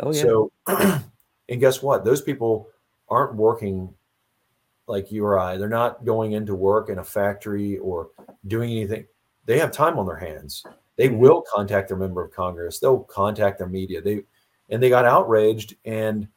Oh 0.00 0.12
yeah. 0.12 0.22
So 0.22 0.52
and 0.66 1.60
guess 1.60 1.82
what? 1.82 2.04
Those 2.04 2.22
people 2.22 2.68
aren't 3.08 3.34
working 3.34 3.92
like 4.86 5.12
you 5.12 5.24
or 5.24 5.38
I. 5.38 5.56
They're 5.56 5.68
not 5.68 6.04
going 6.04 6.32
into 6.32 6.54
work 6.54 6.88
in 6.88 6.98
a 6.98 7.04
factory 7.04 7.78
or 7.78 8.10
doing 8.46 8.70
anything. 8.70 9.06
They 9.46 9.58
have 9.58 9.70
time 9.70 9.98
on 9.98 10.06
their 10.06 10.16
hands. 10.16 10.64
They 11.00 11.08
will 11.08 11.42
contact 11.50 11.88
their 11.88 11.96
member 11.96 12.22
of 12.22 12.30
Congress. 12.30 12.78
They'll 12.78 13.04
contact 13.04 13.56
their 13.56 13.66
media. 13.66 14.02
They 14.02 14.24
and 14.68 14.82
they 14.82 14.90
got 14.90 15.06
outraged 15.06 15.74
and 15.86 16.28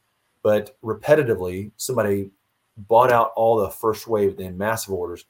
but 0.42 0.80
repetitively 0.82 1.72
somebody 1.76 2.32
bought 2.78 3.12
out 3.12 3.34
all 3.36 3.58
the 3.58 3.70
first 3.70 4.08
wave 4.08 4.40
in 4.40 4.58
massive 4.58 4.94
orders. 4.94 5.26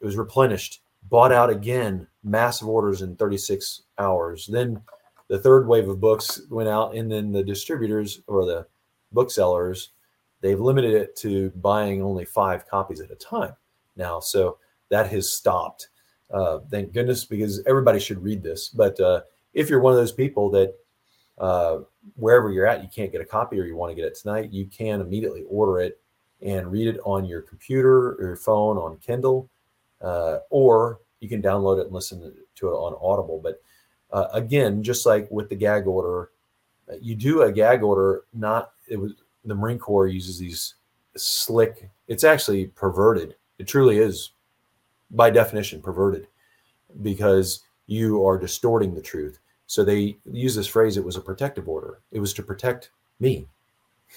It 0.00 0.04
was 0.04 0.16
replenished, 0.16 0.82
bought 1.08 1.30
out 1.30 1.48
again, 1.48 2.08
massive 2.24 2.66
orders 2.66 3.02
in 3.02 3.14
36 3.14 3.82
hours. 3.98 4.48
Then 4.50 4.82
the 5.28 5.38
third 5.38 5.68
wave 5.68 5.88
of 5.88 6.00
books 6.00 6.40
went 6.50 6.68
out, 6.68 6.96
and 6.96 7.08
then 7.10 7.30
the 7.30 7.44
distributors 7.44 8.22
or 8.26 8.44
the 8.44 8.66
booksellers 9.12 9.90
they've 10.40 10.58
limited 10.58 10.92
it 10.92 11.14
to 11.18 11.50
buying 11.50 12.02
only 12.02 12.24
five 12.24 12.66
copies 12.66 13.00
at 13.00 13.12
a 13.12 13.14
time 13.14 13.54
now. 13.94 14.18
So 14.18 14.58
that 14.88 15.08
has 15.12 15.30
stopped. 15.30 15.90
Uh, 16.32 16.60
thank 16.70 16.92
goodness, 16.92 17.24
because 17.24 17.62
everybody 17.66 18.00
should 18.00 18.22
read 18.22 18.42
this. 18.42 18.68
But 18.68 18.98
uh, 19.00 19.22
if 19.52 19.68
you're 19.68 19.80
one 19.80 19.92
of 19.92 19.98
those 19.98 20.12
people 20.12 20.50
that 20.50 20.74
uh, 21.38 21.80
wherever 22.16 22.50
you're 22.50 22.66
at, 22.66 22.82
you 22.82 22.88
can't 22.94 23.12
get 23.12 23.20
a 23.20 23.24
copy 23.24 23.58
or 23.60 23.64
you 23.64 23.76
want 23.76 23.90
to 23.90 23.96
get 23.96 24.06
it 24.06 24.16
tonight, 24.16 24.50
you 24.50 24.66
can 24.66 25.00
immediately 25.00 25.44
order 25.48 25.80
it 25.80 26.00
and 26.40 26.72
read 26.72 26.88
it 26.88 27.00
on 27.04 27.24
your 27.24 27.42
computer 27.42 28.12
or 28.14 28.22
your 28.22 28.36
phone 28.36 28.76
on 28.76 28.96
Kindle, 28.98 29.48
uh, 30.00 30.38
or 30.50 31.00
you 31.20 31.28
can 31.28 31.42
download 31.42 31.78
it 31.78 31.86
and 31.86 31.92
listen 31.92 32.34
to 32.56 32.68
it 32.68 32.72
on 32.72 32.96
Audible. 33.00 33.40
But 33.42 33.62
uh, 34.10 34.28
again, 34.32 34.82
just 34.82 35.06
like 35.06 35.30
with 35.30 35.48
the 35.48 35.54
gag 35.54 35.86
order, 35.86 36.30
you 37.00 37.14
do 37.14 37.42
a 37.42 37.52
gag 37.52 37.82
order 37.82 38.24
not 38.34 38.72
it 38.88 38.96
was 38.96 39.12
the 39.44 39.54
Marine 39.54 39.78
Corps 39.78 40.06
uses 40.06 40.38
these 40.38 40.74
slick, 41.16 41.90
it's 42.08 42.24
actually 42.24 42.66
perverted. 42.66 43.36
It 43.58 43.66
truly 43.66 43.98
is, 43.98 44.30
by 45.12 45.30
definition, 45.30 45.80
perverted 45.80 46.26
because 47.02 47.62
you 47.86 48.26
are 48.26 48.38
distorting 48.38 48.94
the 48.94 49.02
truth. 49.02 49.38
So 49.66 49.84
they 49.84 50.16
use 50.30 50.54
this 50.54 50.66
phrase, 50.66 50.96
it 50.96 51.04
was 51.04 51.16
a 51.16 51.20
protective 51.20 51.68
order. 51.68 52.00
It 52.10 52.20
was 52.20 52.34
to 52.34 52.42
protect 52.42 52.90
me. 53.20 53.46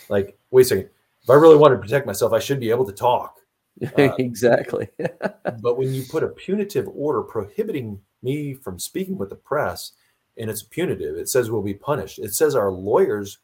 Like, 0.09 0.37
wait 0.51 0.63
a 0.63 0.65
second. 0.65 0.89
If 1.23 1.29
I 1.29 1.35
really 1.35 1.57
want 1.57 1.73
to 1.73 1.79
protect 1.79 2.05
myself, 2.05 2.33
I 2.33 2.39
should 2.39 2.59
be 2.59 2.69
able 2.69 2.85
to 2.85 2.93
talk. 2.93 3.39
Uh, 3.97 4.13
exactly. 4.19 4.87
but 5.61 5.77
when 5.77 5.93
you 5.93 6.03
put 6.03 6.23
a 6.23 6.29
punitive 6.29 6.87
order 6.87 7.21
prohibiting 7.21 7.99
me 8.23 8.53
from 8.53 8.79
speaking 8.79 9.17
with 9.17 9.27
the 9.27 9.35
press, 9.35 9.91
and 10.37 10.49
it's 10.49 10.63
punitive, 10.63 11.17
it 11.17 11.27
says 11.27 11.51
we'll 11.51 11.61
be 11.61 11.73
punished. 11.73 12.17
It 12.19 12.33
says 12.33 12.55
our 12.55 12.71
lawyers 12.71 13.39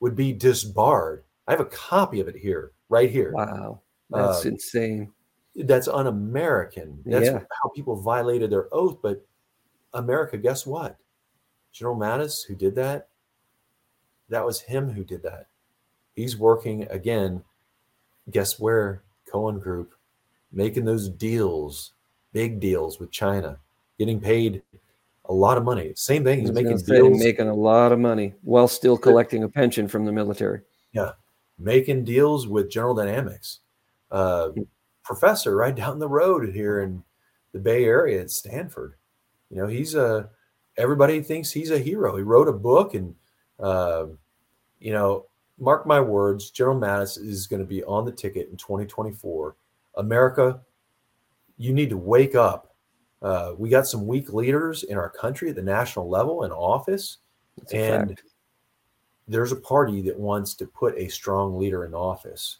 would 0.00 0.16
be 0.16 0.32
disbarred. 0.32 1.24
I 1.46 1.50
have 1.50 1.60
a 1.60 1.66
copy 1.66 2.20
of 2.20 2.28
it 2.28 2.36
here, 2.36 2.72
right 2.88 3.10
here. 3.10 3.32
Wow. 3.32 3.82
That's 4.08 4.46
uh, 4.46 4.50
insane. 4.50 5.12
That's 5.56 5.88
un 5.88 6.06
American. 6.06 7.00
That's 7.04 7.26
yeah. 7.26 7.40
how 7.62 7.68
people 7.74 7.96
violated 7.96 8.50
their 8.50 8.72
oath. 8.72 8.98
But 9.02 9.24
America, 9.92 10.36
guess 10.36 10.66
what? 10.66 10.96
General 11.72 11.96
Mattis, 11.96 12.46
who 12.46 12.54
did 12.54 12.74
that, 12.76 13.08
that 14.28 14.44
was 14.44 14.60
him 14.60 14.90
who 14.90 15.04
did 15.04 15.22
that. 15.22 15.48
He's 16.14 16.36
working 16.36 16.86
again. 16.90 17.42
Guess 18.30 18.58
where? 18.58 19.02
Cohen 19.30 19.58
Group, 19.58 19.94
making 20.52 20.84
those 20.84 21.08
deals, 21.08 21.92
big 22.32 22.60
deals 22.60 23.00
with 23.00 23.10
China, 23.10 23.58
getting 23.98 24.20
paid 24.20 24.62
a 25.24 25.32
lot 25.32 25.58
of 25.58 25.64
money. 25.64 25.92
Same 25.96 26.22
thing. 26.22 26.40
He's 26.40 26.52
making 26.52 26.78
deals, 26.78 27.18
making 27.18 27.48
a 27.48 27.54
lot 27.54 27.90
of 27.90 27.98
money 27.98 28.34
while 28.42 28.68
still 28.68 28.96
collecting 28.96 29.42
a 29.42 29.48
pension 29.48 29.88
from 29.88 30.04
the 30.04 30.12
military. 30.12 30.60
Yeah, 30.92 31.12
making 31.58 32.04
deals 32.04 32.46
with 32.46 32.70
General 32.70 32.94
Dynamics. 32.94 33.60
Uh. 34.10 34.50
Professor 35.04 35.56
right 35.56 35.74
down 35.74 35.98
the 35.98 36.08
road 36.08 36.52
here 36.52 36.80
in 36.80 37.02
the 37.52 37.58
Bay 37.58 37.84
Area 37.84 38.20
at 38.20 38.30
Stanford. 38.30 38.94
You 39.50 39.58
know, 39.58 39.66
he's 39.66 39.94
a 39.94 40.28
everybody 40.76 41.22
thinks 41.22 41.52
he's 41.52 41.70
a 41.70 41.78
hero. 41.78 42.16
He 42.16 42.22
wrote 42.22 42.48
a 42.48 42.52
book, 42.52 42.94
and 42.94 43.14
uh, 43.60 44.06
you 44.80 44.92
know, 44.92 45.26
mark 45.58 45.86
my 45.86 46.00
words, 46.00 46.50
General 46.50 46.80
Mattis 46.80 47.18
is 47.22 47.46
going 47.46 47.60
to 47.60 47.68
be 47.68 47.84
on 47.84 48.04
the 48.04 48.12
ticket 48.12 48.48
in 48.50 48.56
2024. 48.56 49.56
America, 49.96 50.60
you 51.56 51.72
need 51.72 51.90
to 51.90 51.96
wake 51.96 52.34
up 52.34 52.74
uh, 53.24 53.54
we 53.56 53.70
got 53.70 53.86
some 53.86 54.06
weak 54.06 54.34
leaders 54.34 54.82
in 54.82 54.98
our 54.98 55.08
country 55.08 55.48
at 55.48 55.56
the 55.56 55.62
national 55.62 56.10
level 56.10 56.44
in 56.44 56.52
office, 56.52 57.18
and 57.72 58.10
fact. 58.10 58.22
there's 59.26 59.50
a 59.50 59.56
party 59.56 60.02
that 60.02 60.18
wants 60.18 60.54
to 60.54 60.66
put 60.66 60.94
a 60.98 61.08
strong 61.08 61.58
leader 61.58 61.86
in 61.86 61.94
office. 61.94 62.58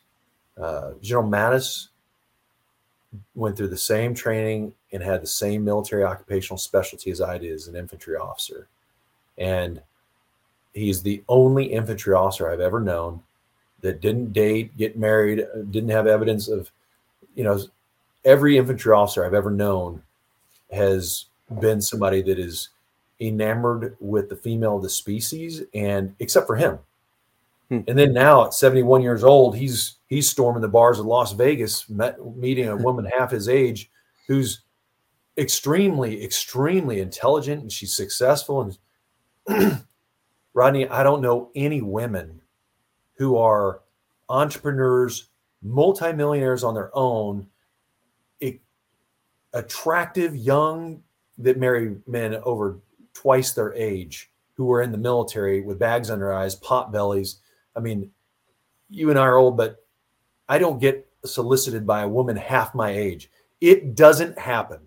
Uh, 0.57 0.92
General 1.03 1.28
Mattis 1.28 1.88
went 3.35 3.57
through 3.57 3.69
the 3.69 3.77
same 3.77 4.15
training 4.15 4.75
and 4.93 5.03
had 5.03 5.23
the 5.23 5.27
same 5.27 5.65
military 5.65 6.05
occupational 6.05 6.59
specialty 6.59 7.11
as 7.11 7.21
I 7.21 7.39
did 7.39 7.53
as 7.53 7.69
an 7.69 7.77
infantry 7.77 8.17
officer, 8.17 8.69
and 9.39 9.81
he's 10.73 11.03
the 11.03 11.23
only 11.29 11.67
infantry 11.67 12.15
officer 12.15 12.51
I've 12.51 12.61
ever 12.61 12.81
known 12.81 13.23
that 13.81 14.01
didn't 14.01 14.33
date, 14.33 14.77
get 14.77 14.99
married, 14.99 15.47
didn't 15.71 15.91
have 15.91 16.07
evidence 16.07 16.49
of, 16.49 16.71
you 17.35 17.45
know, 17.45 17.61
every 18.25 18.57
infantry 18.57 18.93
officer 18.93 19.25
I've 19.25 19.35
ever 19.35 19.51
known 19.51 20.03
has 20.73 21.27
been 21.61 21.81
somebody 21.81 22.23
that 22.23 22.39
is 22.39 22.71
enamored 23.21 23.97
with 24.01 24.29
the 24.29 24.37
female 24.37 24.77
of 24.77 24.83
the 24.83 24.89
species, 24.91 25.62
and 25.75 26.15
except 26.19 26.47
for 26.47 26.57
him. 26.57 26.79
Hmm. 27.69 27.81
And 27.89 27.99
then 27.99 28.12
now 28.12 28.47
at 28.47 28.55
71 28.55 29.03
years 29.03 29.25
old, 29.25 29.57
he's 29.57 29.97
he's 30.07 30.29
storming 30.29 30.62
the 30.62 30.69
bars 30.69 30.99
of 30.99 31.07
Las 31.07 31.33
Vegas, 31.33 31.89
met, 31.89 32.19
meeting 32.37 32.69
a 32.69 32.77
woman 32.77 33.05
half 33.19 33.31
his 33.31 33.49
age 33.49 33.91
who's 34.29 34.62
extremely, 35.37 36.25
extremely 36.25 37.01
intelligent 37.01 37.62
and 37.62 37.73
she's 37.73 37.97
successful. 37.97 38.77
And 39.49 39.85
Rodney, 40.55 40.89
I 40.89 41.03
don't 41.03 41.23
know 41.23 41.51
any 41.55 41.81
women 41.81 42.41
who 43.17 43.37
are 43.37 43.81
entrepreneurs, 44.29 45.29
multimillionaires 45.62 46.65
on 46.65 46.75
their 46.75 46.91
own, 46.97 47.49
attractive, 49.55 50.37
young, 50.37 51.03
that 51.39 51.59
marry 51.59 51.97
men 52.07 52.35
over 52.45 52.81
twice 53.15 53.53
their 53.53 53.73
age 53.75 54.31
who 54.55 54.67
were 54.67 54.83
in 54.83 54.93
the 54.93 54.99
military 54.99 55.62
with 55.62 55.79
bags 55.79 56.11
under 56.11 56.33
eyes, 56.33 56.55
pot 56.57 56.93
bellies. 56.93 57.39
I 57.77 57.81
mean, 57.81 58.11
you 58.91 59.11
and 59.11 59.18
I 59.18 59.22
are 59.22 59.37
old, 59.37 59.57
but 59.57 59.85
I 60.49 60.59
don't 60.59 60.81
get 60.81 61.09
solicited 61.25 61.87
by 61.87 62.03
a 62.03 62.09
woman 62.09 62.37
half 62.37 62.75
my 62.75 62.91
age. 62.91 63.31
It 63.61 63.95
doesn't 63.95 64.39
happen. 64.39 64.81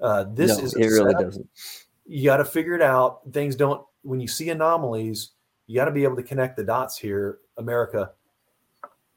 Uh, 0.00 0.24
this 0.32 0.58
no, 0.58 0.64
is 0.64 0.74
it 0.74 0.86
really 0.86 1.14
doesn't. 1.14 1.48
You 2.06 2.24
got 2.24 2.38
to 2.38 2.44
figure 2.44 2.74
it 2.74 2.82
out. 2.82 3.20
Things 3.32 3.56
don't. 3.56 3.84
When 4.02 4.20
you 4.20 4.28
see 4.28 4.50
anomalies, 4.50 5.30
you 5.66 5.74
got 5.74 5.86
to 5.86 5.90
be 5.90 6.04
able 6.04 6.16
to 6.16 6.22
connect 6.22 6.56
the 6.56 6.64
dots 6.64 6.96
here. 6.96 7.38
America, 7.56 8.12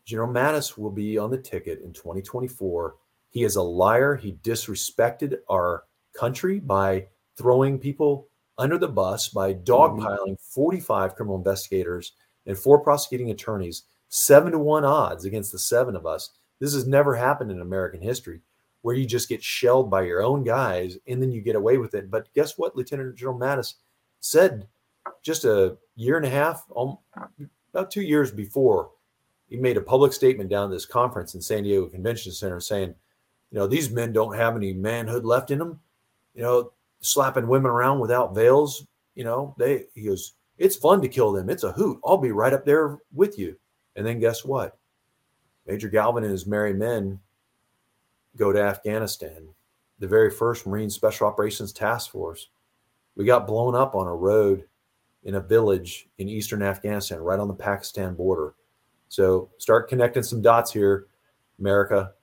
General 0.06 0.30
Mattis 0.30 0.78
will 0.78 0.92
be 0.92 1.18
on 1.18 1.30
the 1.30 1.38
ticket 1.38 1.82
in 1.82 1.94
2024. 1.94 2.96
He 3.30 3.44
is 3.44 3.56
a 3.56 3.62
liar. 3.62 4.16
He 4.16 4.34
disrespected 4.44 5.38
our 5.50 5.84
country 6.14 6.60
by 6.60 7.08
throwing 7.38 7.80
people 7.80 8.28
under 8.58 8.78
the 8.78 8.88
bus, 8.88 9.30
by 9.30 9.54
mm-hmm. 9.54 9.64
dogpiling 9.64 10.40
45 10.40 11.16
criminal 11.16 11.38
investigators 11.38 12.14
and 12.46 12.58
four 12.58 12.80
prosecuting 12.80 13.32
attorneys, 13.32 13.84
seven 14.10 14.52
to 14.52 14.60
one 14.60 14.86
odds 14.86 15.26
against 15.26 15.52
the 15.52 15.60
seven 15.60 15.96
of 15.96 16.06
us. 16.06 16.32
This 16.60 16.74
has 16.74 16.88
never 16.88 17.16
happened 17.16 17.52
in 17.52 17.62
American 17.62 18.02
history 18.02 18.42
where 18.82 18.96
you 18.96 19.06
just 19.06 19.30
get 19.30 19.44
shelled 19.44 19.90
by 19.90 20.02
your 20.04 20.24
own 20.24 20.44
guys 20.44 20.98
and 21.08 21.22
then 21.22 21.32
you 21.32 21.42
get 21.42 21.56
away 21.56 21.78
with 21.78 21.94
it. 21.94 22.10
But 22.10 22.34
guess 22.34 22.58
what? 22.58 22.76
Lieutenant 22.76 23.16
General 23.16 23.40
Mattis 23.40 23.76
said 24.20 24.68
just 25.24 25.46
a 25.46 25.78
year 25.96 26.18
and 26.18 26.26
a 26.26 26.30
half, 26.30 26.66
um, 26.76 26.98
about 27.74 27.92
two 27.92 28.02
years 28.02 28.32
before, 28.32 28.92
he 29.50 29.58
made 29.58 29.78
a 29.78 29.82
public 29.82 30.14
statement 30.14 30.50
down 30.50 30.72
this 30.72 30.86
conference 30.86 31.36
in 31.36 31.42
San 31.42 31.64
Diego 31.64 31.88
Convention 31.88 32.32
Center 32.32 32.60
saying, 32.60 32.96
you 33.52 33.60
know, 33.60 33.68
these 33.68 33.92
men 33.92 34.14
don't 34.14 34.36
have 34.36 34.56
any 34.56 34.74
manhood 34.74 35.26
left 35.26 35.52
in 35.52 35.60
them. 35.60 35.80
You 36.34 36.44
know, 36.44 36.72
slapping 37.02 37.48
women 37.48 37.70
around 37.70 38.00
without 38.00 38.34
veils. 38.34 38.88
You 39.16 39.26
know, 39.26 39.54
they 39.58 39.86
he 39.94 40.06
goes, 40.06 40.34
it's 40.62 40.76
fun 40.76 41.02
to 41.02 41.10
kill 41.10 41.32
them. 41.32 41.50
It's 41.50 41.64
a 41.64 41.72
hoot. 41.72 42.00
I'll 42.06 42.18
be 42.18 42.32
right 42.32 42.54
up 42.54 42.66
there 42.66 43.00
with 43.14 43.40
you. 43.40 43.58
And 43.96 44.06
then 44.06 44.20
guess 44.20 44.46
what? 44.46 44.78
Major 45.66 45.90
Galvin 45.90 46.24
and 46.24 46.32
his 46.32 46.46
merry 46.46 46.74
men 46.74 47.20
go 48.38 48.52
to 48.52 48.62
Afghanistan, 48.62 49.48
the 50.00 50.08
very 50.08 50.30
first 50.30 50.68
Marine 50.68 50.90
Special 50.90 51.28
Operations 51.28 51.74
Task 51.74 52.12
Force. 52.12 52.50
We 53.16 53.26
got 53.26 53.48
blown 53.48 53.74
up 53.74 53.96
on 53.96 54.08
a 54.08 54.16
road 54.16 54.66
in 55.24 55.36
a 55.36 55.42
village 55.42 56.08
in 56.20 56.30
eastern 56.30 56.62
Afghanistan, 56.62 57.20
right 57.20 57.40
on 57.40 57.48
the 57.48 57.54
Pakistan 57.56 58.14
border. 58.14 58.54
So 59.10 59.50
start 59.58 59.90
connecting 59.90 60.24
some 60.24 60.42
dots 60.42 60.72
here, 60.72 61.08
America. 61.60 62.14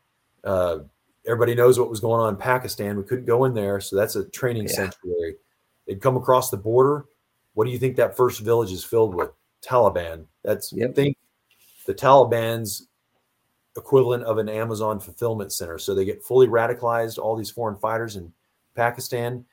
Uh, 0.45 0.78
everybody 1.26 1.57
knows 1.57 1.78
what 1.78 1.91
was 1.91 2.01
going 2.01 2.20
on 2.20 2.34
in 2.34 2.41
Pakistan. 2.41 2.97
We 2.97 3.03
couldn't 3.03 3.26
go 3.26 3.45
in 3.45 3.55
there, 3.55 3.80
so 3.80 3.97
that's 3.97 4.14
a 4.16 4.24
training 4.26 4.68
yeah. 4.68 4.74
sanctuary. 4.74 5.36
They'd 5.86 6.01
come 6.01 6.16
across 6.16 6.51
the 6.51 6.57
border. 6.57 7.07
What 7.59 7.64
do 7.64 7.72
you 7.72 7.78
think 7.80 7.96
that 7.96 8.16
first 8.16 8.38
village 8.38 8.70
is 8.70 8.84
filled 8.84 9.16
with? 9.16 9.30
Taliban. 9.66 10.26
That's 10.44 10.72
yep. 10.72 10.94
think 10.94 11.16
the 11.86 11.94
Taliban's 11.94 12.86
equivalent 13.76 14.22
of 14.22 14.38
an 14.38 14.48
Amazon 14.48 15.00
fulfillment 15.00 15.52
center. 15.52 15.76
So 15.76 15.92
they 15.92 16.04
get 16.04 16.22
fully 16.22 16.46
radicalized, 16.46 17.18
all 17.18 17.34
these 17.34 17.50
foreign 17.50 17.76
fighters 17.76 18.14
in 18.14 18.32
Pakistan. 18.76 19.44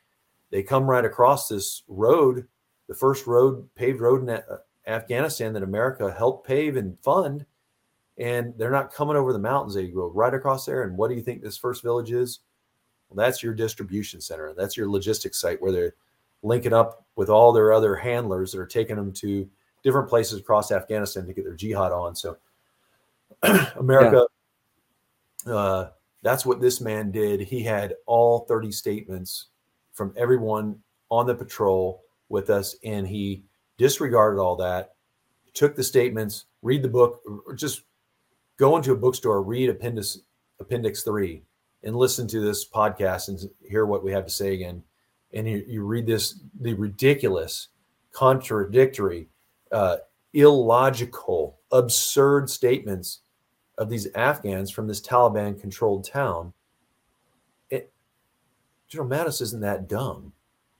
They 0.52 0.62
come 0.62 0.88
right 0.88 1.04
across 1.04 1.48
this 1.48 1.82
road, 1.88 2.46
the 2.86 2.94
first 2.94 3.26
road, 3.26 3.68
paved 3.74 4.00
road 4.00 4.22
in 4.22 4.30
uh, 4.30 4.40
Afghanistan 4.86 5.52
that 5.54 5.64
America 5.64 6.14
helped 6.16 6.46
pave 6.46 6.76
and 6.76 6.96
fund 7.00 7.44
and 8.18 8.54
they're 8.56 8.70
not 8.70 8.94
coming 8.94 9.16
over 9.16 9.32
the 9.32 9.40
mountains. 9.40 9.74
They 9.74 9.88
go 9.88 10.12
right 10.14 10.32
across 10.32 10.64
there. 10.64 10.84
And 10.84 10.96
what 10.96 11.08
do 11.08 11.16
you 11.16 11.22
think 11.22 11.42
this 11.42 11.58
first 11.58 11.82
village 11.82 12.12
is? 12.12 12.38
Well, 13.08 13.16
that's 13.16 13.42
your 13.42 13.52
distribution 13.52 14.20
center. 14.20 14.54
That's 14.56 14.76
your 14.76 14.88
logistics 14.88 15.40
site 15.40 15.60
where 15.60 15.72
they're 15.72 15.96
linking 16.44 16.72
up 16.72 17.05
with 17.16 17.28
all 17.28 17.52
their 17.52 17.72
other 17.72 17.96
handlers 17.96 18.52
that 18.52 18.60
are 18.60 18.66
taking 18.66 18.96
them 18.96 19.12
to 19.12 19.48
different 19.82 20.08
places 20.08 20.38
across 20.38 20.70
Afghanistan 20.70 21.26
to 21.26 21.32
get 21.32 21.44
their 21.44 21.54
jihad 21.54 21.92
on. 21.92 22.14
So, 22.14 22.36
America, 23.76 24.26
yeah. 25.46 25.52
uh, 25.52 25.90
that's 26.22 26.46
what 26.46 26.60
this 26.60 26.80
man 26.80 27.10
did. 27.10 27.40
He 27.40 27.62
had 27.62 27.94
all 28.06 28.40
30 28.40 28.70
statements 28.72 29.46
from 29.92 30.12
everyone 30.16 30.78
on 31.10 31.26
the 31.26 31.34
patrol 31.34 32.02
with 32.28 32.50
us, 32.50 32.76
and 32.84 33.06
he 33.06 33.44
disregarded 33.78 34.40
all 34.40 34.56
that, 34.56 34.94
took 35.54 35.76
the 35.76 35.84
statements, 35.84 36.46
read 36.62 36.82
the 36.82 36.88
book, 36.88 37.22
just 37.54 37.82
go 38.56 38.76
into 38.76 38.92
a 38.92 38.96
bookstore, 38.96 39.42
read 39.42 39.70
Appendix 39.70 40.18
Appendix 40.58 41.02
Three, 41.02 41.42
and 41.82 41.94
listen 41.94 42.26
to 42.28 42.40
this 42.40 42.68
podcast 42.68 43.28
and 43.28 43.38
hear 43.68 43.86
what 43.86 44.02
we 44.02 44.12
have 44.12 44.24
to 44.24 44.32
say 44.32 44.54
again. 44.54 44.82
And 45.36 45.46
you, 45.46 45.64
you 45.68 45.84
read 45.84 46.06
this 46.06 46.40
the 46.60 46.74
ridiculous, 46.74 47.68
contradictory, 48.12 49.28
uh, 49.70 49.98
illogical, 50.32 51.58
absurd 51.70 52.48
statements 52.48 53.20
of 53.78 53.90
these 53.90 54.08
Afghans 54.14 54.70
from 54.70 54.88
this 54.88 55.00
Taliban 55.00 55.60
controlled 55.60 56.06
town. 56.10 56.52
It, 57.70 57.92
General 58.88 59.10
Mattis 59.10 59.42
isn't 59.42 59.60
that 59.60 59.88
dumb. 59.88 60.32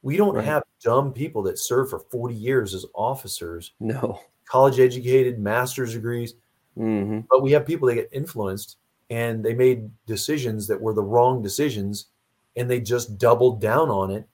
We 0.02 0.16
don't 0.16 0.36
right. 0.36 0.44
have 0.44 0.62
dumb 0.82 1.12
people 1.12 1.42
that 1.42 1.58
serve 1.58 1.90
for 1.90 1.98
40 1.98 2.34
years 2.34 2.74
as 2.74 2.86
officers. 2.94 3.72
No. 3.80 4.20
College 4.46 4.78
educated, 4.78 5.38
master's 5.38 5.92
degrees. 5.92 6.34
Mm-hmm. 6.78 7.20
But 7.28 7.42
we 7.42 7.52
have 7.52 7.66
people 7.66 7.88
that 7.88 7.94
get 7.96 8.08
influenced 8.12 8.76
and 9.10 9.44
they 9.44 9.54
made 9.54 9.90
decisions 10.06 10.66
that 10.68 10.80
were 10.80 10.94
the 10.94 11.02
wrong 11.02 11.42
decisions 11.42 12.06
and 12.56 12.70
they 12.70 12.80
just 12.80 13.18
doubled 13.18 13.60
down 13.60 13.90
on 13.90 14.10
it 14.10 14.26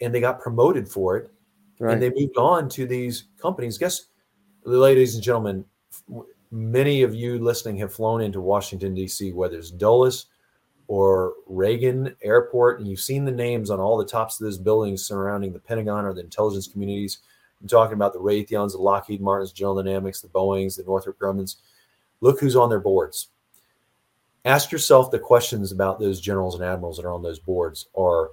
and 0.00 0.14
they 0.14 0.20
got 0.20 0.40
promoted 0.40 0.88
for 0.88 1.16
it 1.16 1.30
right. 1.78 1.92
and 1.92 2.02
they 2.02 2.10
moved 2.10 2.36
on 2.36 2.68
to 2.70 2.86
these 2.86 3.24
companies. 3.40 3.78
Guess, 3.78 4.06
ladies 4.64 5.14
and 5.14 5.22
gentlemen, 5.22 5.64
many 6.50 7.02
of 7.02 7.14
you 7.14 7.38
listening 7.38 7.76
have 7.78 7.92
flown 7.92 8.20
into 8.20 8.40
Washington, 8.40 8.94
D.C., 8.94 9.32
whether 9.32 9.58
it's 9.58 9.70
Dulles 9.70 10.26
or 10.88 11.34
Reagan 11.46 12.14
Airport, 12.22 12.78
and 12.78 12.88
you've 12.88 13.00
seen 13.00 13.24
the 13.24 13.32
names 13.32 13.70
on 13.70 13.80
all 13.80 13.96
the 13.96 14.04
tops 14.04 14.40
of 14.40 14.44
those 14.44 14.58
buildings 14.58 15.04
surrounding 15.04 15.52
the 15.52 15.58
Pentagon 15.58 16.04
or 16.04 16.14
the 16.14 16.20
intelligence 16.20 16.68
communities. 16.68 17.18
I'm 17.60 17.68
talking 17.68 17.94
about 17.94 18.12
the 18.12 18.20
Raytheons, 18.20 18.72
the 18.72 18.78
Lockheed 18.78 19.20
Martins, 19.20 19.52
General 19.52 19.82
Dynamics, 19.82 20.20
the 20.20 20.28
Boeings, 20.28 20.76
the 20.76 20.84
Northrop 20.84 21.18
Grummans. 21.18 21.56
Look 22.20 22.38
who's 22.38 22.54
on 22.54 22.68
their 22.68 22.80
boards. 22.80 23.28
Ask 24.44 24.70
yourself 24.70 25.10
the 25.10 25.18
questions 25.18 25.72
about 25.72 25.98
those 25.98 26.20
generals 26.20 26.54
and 26.54 26.62
admirals 26.62 26.98
that 26.98 27.06
are 27.06 27.12
on 27.12 27.22
those 27.22 27.40
boards. 27.40 27.88
Are 27.94 28.30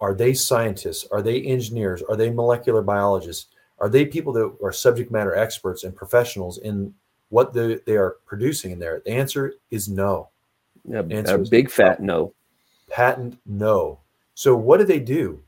are 0.00 0.14
they 0.14 0.34
scientists? 0.34 1.06
Are 1.10 1.22
they 1.22 1.42
engineers? 1.42 2.02
Are 2.02 2.16
they 2.16 2.30
molecular 2.30 2.82
biologists? 2.82 3.46
Are 3.78 3.88
they 3.88 4.04
people 4.04 4.32
that 4.34 4.56
are 4.62 4.72
subject 4.72 5.10
matter 5.10 5.34
experts 5.34 5.84
and 5.84 5.94
professionals 5.94 6.58
in 6.58 6.94
what 7.28 7.52
the, 7.52 7.80
they 7.86 7.96
are 7.96 8.16
producing 8.26 8.72
in 8.72 8.78
there? 8.78 9.02
The 9.04 9.12
answer 9.12 9.54
is 9.70 9.88
no. 9.88 10.28
Yeah, 10.84 11.00
a 11.00 11.38
big 11.38 11.70
fat 11.70 12.02
no. 12.02 12.32
Patent 12.88 13.38
no. 13.46 14.00
So 14.34 14.56
what 14.56 14.78
do 14.78 14.84
they 14.84 15.00
do? 15.00 15.42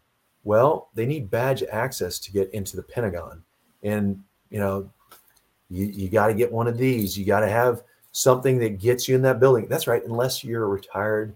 Well, 0.44 0.88
they 0.94 1.06
need 1.06 1.30
badge 1.30 1.62
access 1.62 2.18
to 2.20 2.32
get 2.32 2.50
into 2.52 2.76
the 2.76 2.82
Pentagon. 2.82 3.42
And, 3.82 4.22
you 4.50 4.58
know, 4.58 4.90
you, 5.70 5.86
you 5.86 6.08
got 6.08 6.26
to 6.26 6.34
get 6.34 6.52
one 6.52 6.68
of 6.68 6.76
these. 6.76 7.16
You 7.18 7.24
got 7.24 7.40
to 7.40 7.48
have 7.48 7.82
something 8.12 8.58
that 8.58 8.78
gets 8.78 9.08
you 9.08 9.14
in 9.14 9.22
that 9.22 9.40
building. 9.40 9.66
That's 9.68 9.86
right, 9.86 10.04
unless 10.04 10.44
you're 10.44 10.64
a 10.64 10.68
retired 10.68 11.34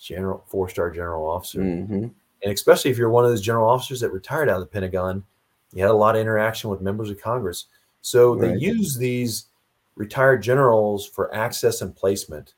general, 0.00 0.44
four 0.48 0.68
star 0.68 0.90
general 0.90 1.28
officer. 1.28 1.60
Mm-hmm. 1.60 2.08
And 2.44 2.52
especially 2.52 2.90
if 2.90 2.98
you're 2.98 3.10
one 3.10 3.24
of 3.24 3.30
those 3.30 3.40
general 3.40 3.68
officers 3.68 4.00
that 4.00 4.12
retired 4.12 4.48
out 4.48 4.56
of 4.56 4.60
the 4.60 4.66
Pentagon, 4.66 5.24
you 5.72 5.82
had 5.82 5.90
a 5.90 5.94
lot 5.94 6.14
of 6.14 6.20
interaction 6.20 6.70
with 6.70 6.80
members 6.80 7.10
of 7.10 7.20
Congress. 7.20 7.66
So 8.02 8.34
right. 8.34 8.52
they 8.52 8.58
use 8.58 8.96
these 8.96 9.46
retired 9.96 10.42
generals 10.42 11.06
for 11.06 11.34
access 11.34 11.80
and 11.80 11.96
placement. 11.96 12.54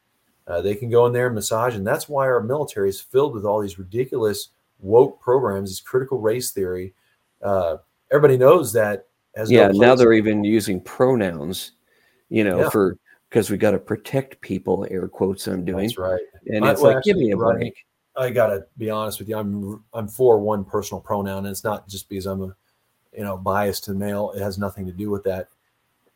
Uh, 0.46 0.60
they 0.60 0.74
can 0.74 0.90
go 0.90 1.06
in 1.06 1.12
there 1.12 1.26
and 1.26 1.34
massage, 1.34 1.74
and 1.74 1.86
that's 1.86 2.08
why 2.08 2.26
our 2.26 2.42
military 2.42 2.88
is 2.88 3.00
filled 3.00 3.32
with 3.32 3.44
all 3.44 3.60
these 3.60 3.78
ridiculous 3.78 4.50
woke 4.80 5.20
programs, 5.20 5.70
this 5.70 5.80
critical 5.80 6.20
race 6.20 6.50
theory. 6.50 6.94
Uh, 7.42 7.78
everybody 8.10 8.36
knows 8.36 8.72
that. 8.72 9.06
As 9.34 9.50
yeah, 9.50 9.68
no 9.68 9.78
now 9.78 9.94
they're 9.94 10.14
even 10.14 10.44
using 10.44 10.80
pronouns 10.80 11.72
you 12.28 12.44
know, 12.44 12.60
yeah. 12.60 12.70
for 12.70 12.98
because 13.28 13.50
we 13.50 13.56
got 13.56 13.72
to 13.72 13.78
protect 13.78 14.40
people. 14.40 14.86
Air 14.90 15.08
quotes 15.08 15.46
I'm 15.46 15.64
doing. 15.64 15.86
That's 15.86 15.98
right. 15.98 16.20
And 16.46 16.64
I, 16.64 16.72
it's 16.72 16.80
well, 16.80 16.92
like, 16.92 16.98
actually, 16.98 17.12
give 17.12 17.20
me 17.20 17.30
a 17.32 17.36
break. 17.36 17.86
I 18.16 18.30
gotta 18.30 18.66
be 18.78 18.90
honest 18.90 19.18
with 19.18 19.28
you. 19.28 19.36
I'm 19.36 19.84
I'm 19.92 20.08
for 20.08 20.38
one 20.38 20.64
personal 20.64 21.00
pronoun, 21.00 21.38
and 21.38 21.48
it's 21.48 21.64
not 21.64 21.88
just 21.88 22.08
because 22.08 22.26
I'm 22.26 22.42
a 22.42 22.56
you 23.16 23.24
know 23.24 23.36
biased 23.36 23.84
to 23.84 23.94
male. 23.94 24.32
It 24.32 24.40
has 24.42 24.58
nothing 24.58 24.86
to 24.86 24.92
do 24.92 25.10
with 25.10 25.24
that. 25.24 25.48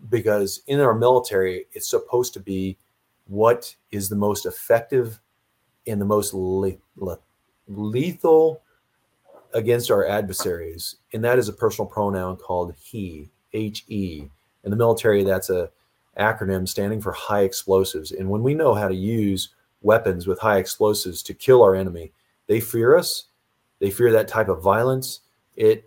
Because 0.08 0.62
in 0.66 0.80
our 0.80 0.94
military, 0.94 1.66
it's 1.72 1.90
supposed 1.90 2.32
to 2.34 2.40
be 2.40 2.78
what 3.26 3.74
is 3.90 4.08
the 4.08 4.16
most 4.16 4.46
effective 4.46 5.20
and 5.86 6.00
the 6.00 6.06
most 6.06 6.32
le- 6.32 6.78
le- 6.96 7.18
lethal 7.68 8.62
against 9.52 9.90
our 9.90 10.06
adversaries, 10.06 10.96
and 11.12 11.22
that 11.24 11.38
is 11.38 11.48
a 11.48 11.52
personal 11.52 11.86
pronoun 11.88 12.36
called 12.36 12.74
he, 12.80 13.30
H 13.52 13.84
E. 13.88 14.28
In 14.64 14.70
the 14.70 14.76
military, 14.76 15.22
that's 15.24 15.50
a 15.50 15.70
acronym 16.18 16.66
standing 16.68 17.00
for 17.00 17.12
high 17.12 17.42
explosives. 17.42 18.12
And 18.12 18.28
when 18.30 18.42
we 18.42 18.54
know 18.54 18.74
how 18.74 18.88
to 18.88 18.94
use 18.94 19.50
weapons 19.82 20.26
with 20.26 20.38
high 20.38 20.58
explosives 20.58 21.22
to 21.24 21.34
kill 21.34 21.62
our 21.62 21.74
enemy, 21.74 22.12
they 22.46 22.60
fear 22.60 22.96
us. 22.96 23.26
They 23.78 23.90
fear 23.90 24.12
that 24.12 24.28
type 24.28 24.48
of 24.48 24.62
violence. 24.62 25.20
It 25.56 25.84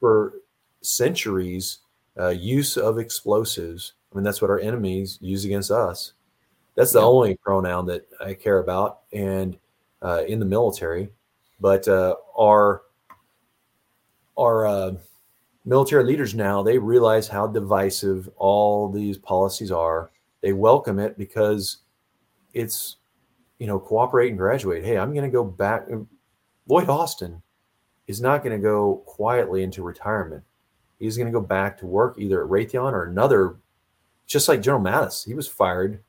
for 0.00 0.34
centuries, 0.82 1.78
uh, 2.18 2.28
use 2.28 2.76
of 2.76 2.98
explosives. 2.98 3.94
I 4.12 4.16
mean, 4.16 4.24
that's 4.24 4.40
what 4.40 4.50
our 4.50 4.60
enemies 4.60 5.18
use 5.20 5.44
against 5.44 5.70
us. 5.70 6.12
That's 6.76 6.92
the 6.92 7.00
yeah. 7.00 7.06
only 7.06 7.36
pronoun 7.36 7.86
that 7.86 8.06
I 8.20 8.34
care 8.34 8.58
about, 8.58 9.00
and 9.12 9.56
uh, 10.02 10.24
in 10.26 10.38
the 10.38 10.46
military. 10.46 11.10
But 11.60 11.86
uh, 11.88 12.16
our 12.36 12.82
our 14.36 14.66
uh, 14.66 14.92
military 15.64 16.04
leaders 16.04 16.34
now 16.34 16.62
they 16.62 16.78
realize 16.78 17.28
how 17.28 17.46
divisive 17.46 18.28
all 18.36 18.90
these 18.90 19.18
policies 19.18 19.70
are. 19.70 20.10
They 20.42 20.52
welcome 20.52 20.98
it 20.98 21.16
because 21.16 21.78
it's 22.54 22.96
you 23.58 23.66
know 23.66 23.78
cooperate 23.78 24.28
and 24.28 24.38
graduate. 24.38 24.84
Hey, 24.84 24.96
I'm 24.96 25.12
going 25.12 25.28
to 25.28 25.32
go 25.32 25.44
back. 25.44 25.86
Lloyd 26.66 26.88
Austin 26.88 27.42
is 28.06 28.20
not 28.20 28.42
going 28.42 28.56
to 28.56 28.62
go 28.62 29.02
quietly 29.06 29.62
into 29.62 29.82
retirement. 29.82 30.42
He's 30.98 31.16
going 31.16 31.26
to 31.26 31.32
go 31.32 31.40
back 31.40 31.78
to 31.78 31.86
work 31.86 32.16
either 32.18 32.42
at 32.42 32.50
Raytheon 32.50 32.92
or 32.92 33.04
another, 33.04 33.56
just 34.26 34.48
like 34.48 34.62
General 34.62 34.82
Mattis. 34.82 35.26
He 35.26 35.34
was 35.34 35.48
fired, 35.48 36.02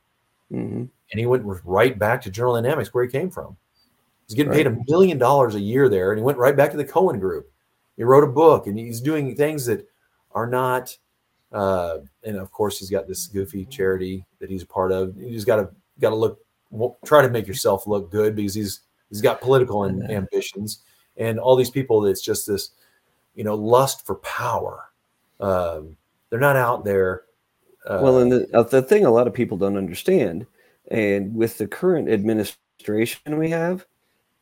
mm-hmm. 0.52 0.86
and 1.12 1.20
he 1.20 1.26
went 1.26 1.44
right 1.66 1.98
back 1.98 2.22
to 2.22 2.32
General 2.32 2.56
Dynamics 2.56 2.94
where 2.94 3.04
he 3.04 3.10
came 3.10 3.30
from. 3.30 3.58
He's 4.28 4.36
getting 4.36 4.52
right. 4.52 4.58
paid 4.58 4.68
a 4.68 4.78
million 4.88 5.18
dollars 5.18 5.56
a 5.56 5.60
year 5.60 5.90
there, 5.90 6.12
and 6.12 6.20
he 6.20 6.24
went 6.24 6.38
right 6.38 6.56
back 6.56 6.72
to 6.72 6.78
the 6.78 6.86
Cohen 6.86 7.20
Group. 7.20 7.52
He 7.98 8.04
wrote 8.04 8.24
a 8.24 8.32
book, 8.32 8.68
and 8.68 8.78
he's 8.78 9.02
doing 9.02 9.36
things 9.36 9.66
that 9.66 9.88
are 10.32 10.48
not. 10.48 10.98
Uh, 11.52 12.00
and 12.24 12.38
of 12.38 12.52
course, 12.52 12.80
he's 12.80 12.90
got 12.90 13.08
this 13.08 13.28
goofy 13.28 13.66
charity 13.66 14.26
that 14.40 14.50
he's 14.50 14.64
a 14.64 14.68
part 14.68 14.92
of. 14.92 15.16
He's 15.16 15.46
got 15.46 15.58
to 15.58 15.70
got 16.00 16.10
to 16.10 16.16
look, 16.16 16.40
try 17.06 17.22
to 17.22 17.30
make 17.30 17.48
yourself 17.48 17.88
look 17.88 18.12
good 18.12 18.36
because 18.36 18.54
he's 18.54 18.82
he's 19.10 19.22
got 19.22 19.42
political 19.42 19.84
and 19.84 20.10
ambitions, 20.10 20.82
and 21.18 21.40
all 21.40 21.56
these 21.56 21.70
people. 21.70 22.02
That's 22.02 22.22
just 22.22 22.48
this, 22.48 22.72
you 23.36 23.44
know, 23.44 23.56
lust 23.56 24.06
for 24.06 24.16
power. 24.16 24.86
Um, 25.40 25.98
they're 26.30 26.40
not 26.40 26.56
out 26.56 26.86
there. 26.86 27.24
Uh, 27.86 28.00
well, 28.02 28.20
and 28.20 28.32
the, 28.32 28.50
uh, 28.54 28.64
the 28.64 28.82
thing 28.82 29.06
a 29.06 29.12
lot 29.12 29.28
of 29.28 29.34
people 29.34 29.58
don't 29.58 29.78
understand, 29.78 30.46
and 30.90 31.36
with 31.36 31.58
the 31.58 31.68
current 31.68 32.10
administration 32.10 33.38
we 33.38 33.50
have, 33.50 33.86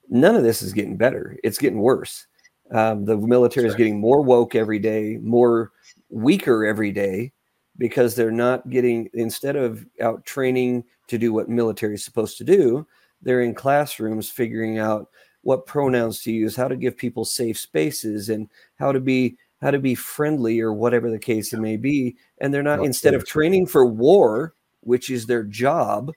none 0.10 0.36
of 0.36 0.44
this 0.44 0.62
is 0.62 0.74
getting 0.74 0.96
better. 0.96 1.38
It's 1.44 1.58
getting 1.58 1.80
worse. 1.80 2.28
Um, 2.72 3.06
the 3.06 3.18
military 3.18 3.68
is 3.68 3.76
getting 3.76 4.00
more 4.00 4.22
woke 4.22 4.56
every 4.56 4.80
day, 4.80 5.18
more 5.22 5.72
weaker 6.10 6.66
every 6.66 6.92
day, 6.92 7.32
because 7.78 8.16
they're 8.16 8.32
not 8.32 8.70
getting 8.70 9.10
instead 9.14 9.56
of 9.56 9.86
out 10.02 10.26
training 10.26 10.84
to 11.08 11.18
do 11.18 11.34
what 11.34 11.50
military 11.50 11.96
is 11.96 12.04
supposed 12.04 12.38
to 12.38 12.44
do, 12.44 12.88
they're 13.22 13.42
in 13.42 13.54
classrooms 13.54 14.30
figuring 14.30 14.80
out 14.80 15.10
what 15.42 15.66
pronouns 15.66 16.22
to 16.22 16.32
use, 16.32 16.56
how 16.56 16.68
to 16.68 16.76
give 16.76 16.98
people 16.98 17.26
safe 17.26 17.58
spaces, 17.58 18.30
and 18.30 18.50
how 18.80 18.92
to 18.92 19.00
be 19.00 19.38
how 19.62 19.72
to 19.72 19.80
be 19.80 19.96
friendly 19.96 20.60
or 20.60 20.74
whatever 20.74 21.10
the 21.10 21.20
case 21.20 21.54
it 21.54 21.60
may 21.60 21.78
be. 21.78 22.18
And 22.40 22.54
they're 22.54 22.62
not 22.62 22.84
instead 22.84 23.14
of 23.14 23.26
training 23.26 23.68
for 23.68 23.86
war, 23.86 24.54
which 24.82 25.10
is 25.10 25.26
their 25.26 25.44
job, 25.44 26.12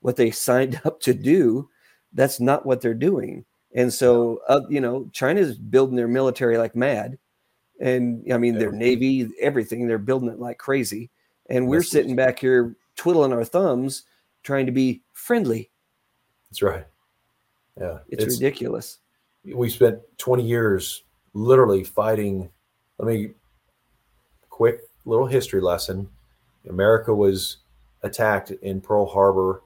what 0.00 0.16
they 0.16 0.30
signed 0.30 0.80
up 0.84 1.00
to 1.00 1.12
do, 1.12 1.68
that's 2.12 2.38
not 2.38 2.64
what 2.64 2.80
they're 2.80 2.94
doing. 2.94 3.44
And 3.74 3.92
so, 3.92 4.40
uh, 4.48 4.60
you 4.68 4.80
know, 4.80 5.10
China's 5.12 5.58
building 5.58 5.96
their 5.96 6.06
military 6.06 6.56
like 6.56 6.76
mad. 6.76 7.18
And 7.80 8.24
I 8.32 8.38
mean, 8.38 8.56
their 8.56 8.70
navy, 8.70 9.28
everything, 9.40 9.88
they're 9.88 9.98
building 9.98 10.28
it 10.28 10.38
like 10.38 10.58
crazy. 10.58 11.10
And 11.50 11.66
we're 11.66 11.82
sitting 11.82 12.14
back 12.14 12.38
here 12.38 12.76
twiddling 12.94 13.32
our 13.32 13.44
thumbs, 13.44 14.04
trying 14.44 14.66
to 14.66 14.72
be 14.72 15.02
friendly. 15.12 15.70
That's 16.50 16.62
right. 16.62 16.86
Yeah. 17.80 17.98
It's, 18.08 18.22
it's 18.22 18.34
ridiculous. 18.34 18.98
We 19.44 19.68
spent 19.68 19.98
20 20.18 20.44
years 20.44 21.02
literally 21.32 21.82
fighting. 21.82 22.48
Let 22.98 23.08
me, 23.08 23.30
quick 24.48 24.82
little 25.04 25.26
history 25.26 25.60
lesson. 25.60 26.08
America 26.68 27.12
was 27.12 27.58
attacked 28.02 28.52
in 28.52 28.80
Pearl 28.80 29.06
Harbor 29.06 29.62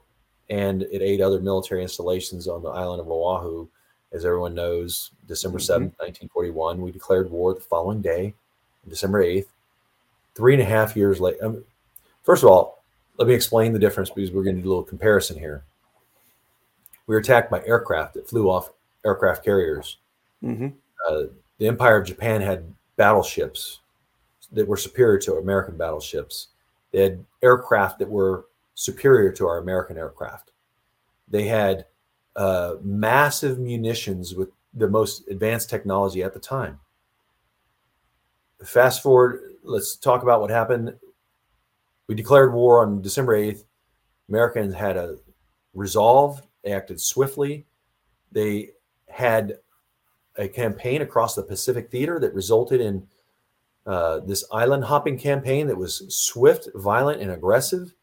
and 0.49 0.83
it 0.83 1.01
ate 1.01 1.21
other 1.21 1.39
military 1.39 1.83
installations 1.83 2.47
on 2.47 2.63
the 2.63 2.69
island 2.69 2.99
of 2.99 3.09
Oahu. 3.09 3.67
As 4.11 4.25
everyone 4.25 4.55
knows, 4.55 5.11
December 5.27 5.59
7th, 5.59 5.93
mm-hmm. 5.93 6.29
1941, 6.31 6.81
we 6.81 6.91
declared 6.91 7.29
war 7.29 7.53
the 7.53 7.59
following 7.59 8.01
day, 8.01 8.33
December 8.87 9.23
8th. 9.23 9.45
Three 10.33 10.53
and 10.53 10.63
a 10.63 10.65
half 10.65 10.95
years 10.95 11.19
later, 11.19 11.45
um, 11.45 11.63
first 12.23 12.43
of 12.43 12.49
all, 12.49 12.78
let 13.19 13.27
me 13.27 13.33
explain 13.33 13.73
the 13.73 13.79
difference 13.79 14.09
because 14.09 14.31
we're 14.31 14.43
going 14.43 14.55
to 14.55 14.61
do 14.61 14.69
a 14.69 14.71
little 14.71 14.83
comparison 14.83 15.37
here. 15.37 15.65
We 17.05 17.13
were 17.13 17.19
attacked 17.19 17.51
by 17.51 17.63
aircraft 17.65 18.13
that 18.13 18.29
flew 18.29 18.49
off 18.49 18.69
aircraft 19.05 19.43
carriers. 19.43 19.97
Mm-hmm. 20.41 20.69
Uh, 21.07 21.23
the 21.57 21.67
Empire 21.67 21.97
of 21.97 22.07
Japan 22.07 22.41
had 22.41 22.73
battleships 22.95 23.81
that 24.53 24.67
were 24.67 24.77
superior 24.77 25.19
to 25.19 25.33
American 25.35 25.77
battleships. 25.77 26.47
They 26.91 27.01
had 27.01 27.25
aircraft 27.43 27.99
that 27.99 28.09
were 28.09 28.45
superior 28.75 29.33
to 29.33 29.47
our 29.47 29.57
American 29.57 29.97
aircraft. 29.97 30.51
They 31.27 31.43
had 31.43 31.85
uh, 32.37 32.75
massive 32.81 33.59
munitions 33.59 34.33
with 34.33 34.49
the 34.73 34.87
most 34.87 35.27
advanced 35.27 35.69
technology 35.69 36.23
at 36.23 36.33
the 36.33 36.39
time. 36.39 36.79
Fast 38.63 39.03
forward, 39.03 39.41
let's 39.63 39.97
talk 39.97 40.23
about 40.23 40.39
what 40.39 40.49
happened. 40.49 40.95
We 42.09 42.15
declared 42.15 42.53
war 42.53 42.81
on 42.81 43.03
December 43.03 43.37
8th. 43.37 43.65
Americans 44.29 44.73
had 44.73 44.97
a 44.97 45.17
resolve, 45.75 46.41
they 46.63 46.73
acted 46.73 46.99
swiftly. 46.99 47.67
They 48.31 48.71
had 49.07 49.59
a 50.35 50.47
campaign 50.47 51.03
across 51.03 51.35
the 51.35 51.43
Pacific 51.43 51.91
theater 51.91 52.19
that 52.19 52.33
resulted 52.33 52.81
in 52.81 53.05
uh, 53.85 54.21
this 54.21 54.43
island 54.51 54.85
hopping 54.85 55.19
campaign 55.19 55.67
that 55.67 55.77
was 55.77 56.03
swift, 56.09 56.67
violent, 56.73 57.21
and 57.21 57.29
aggressive. 57.29 57.93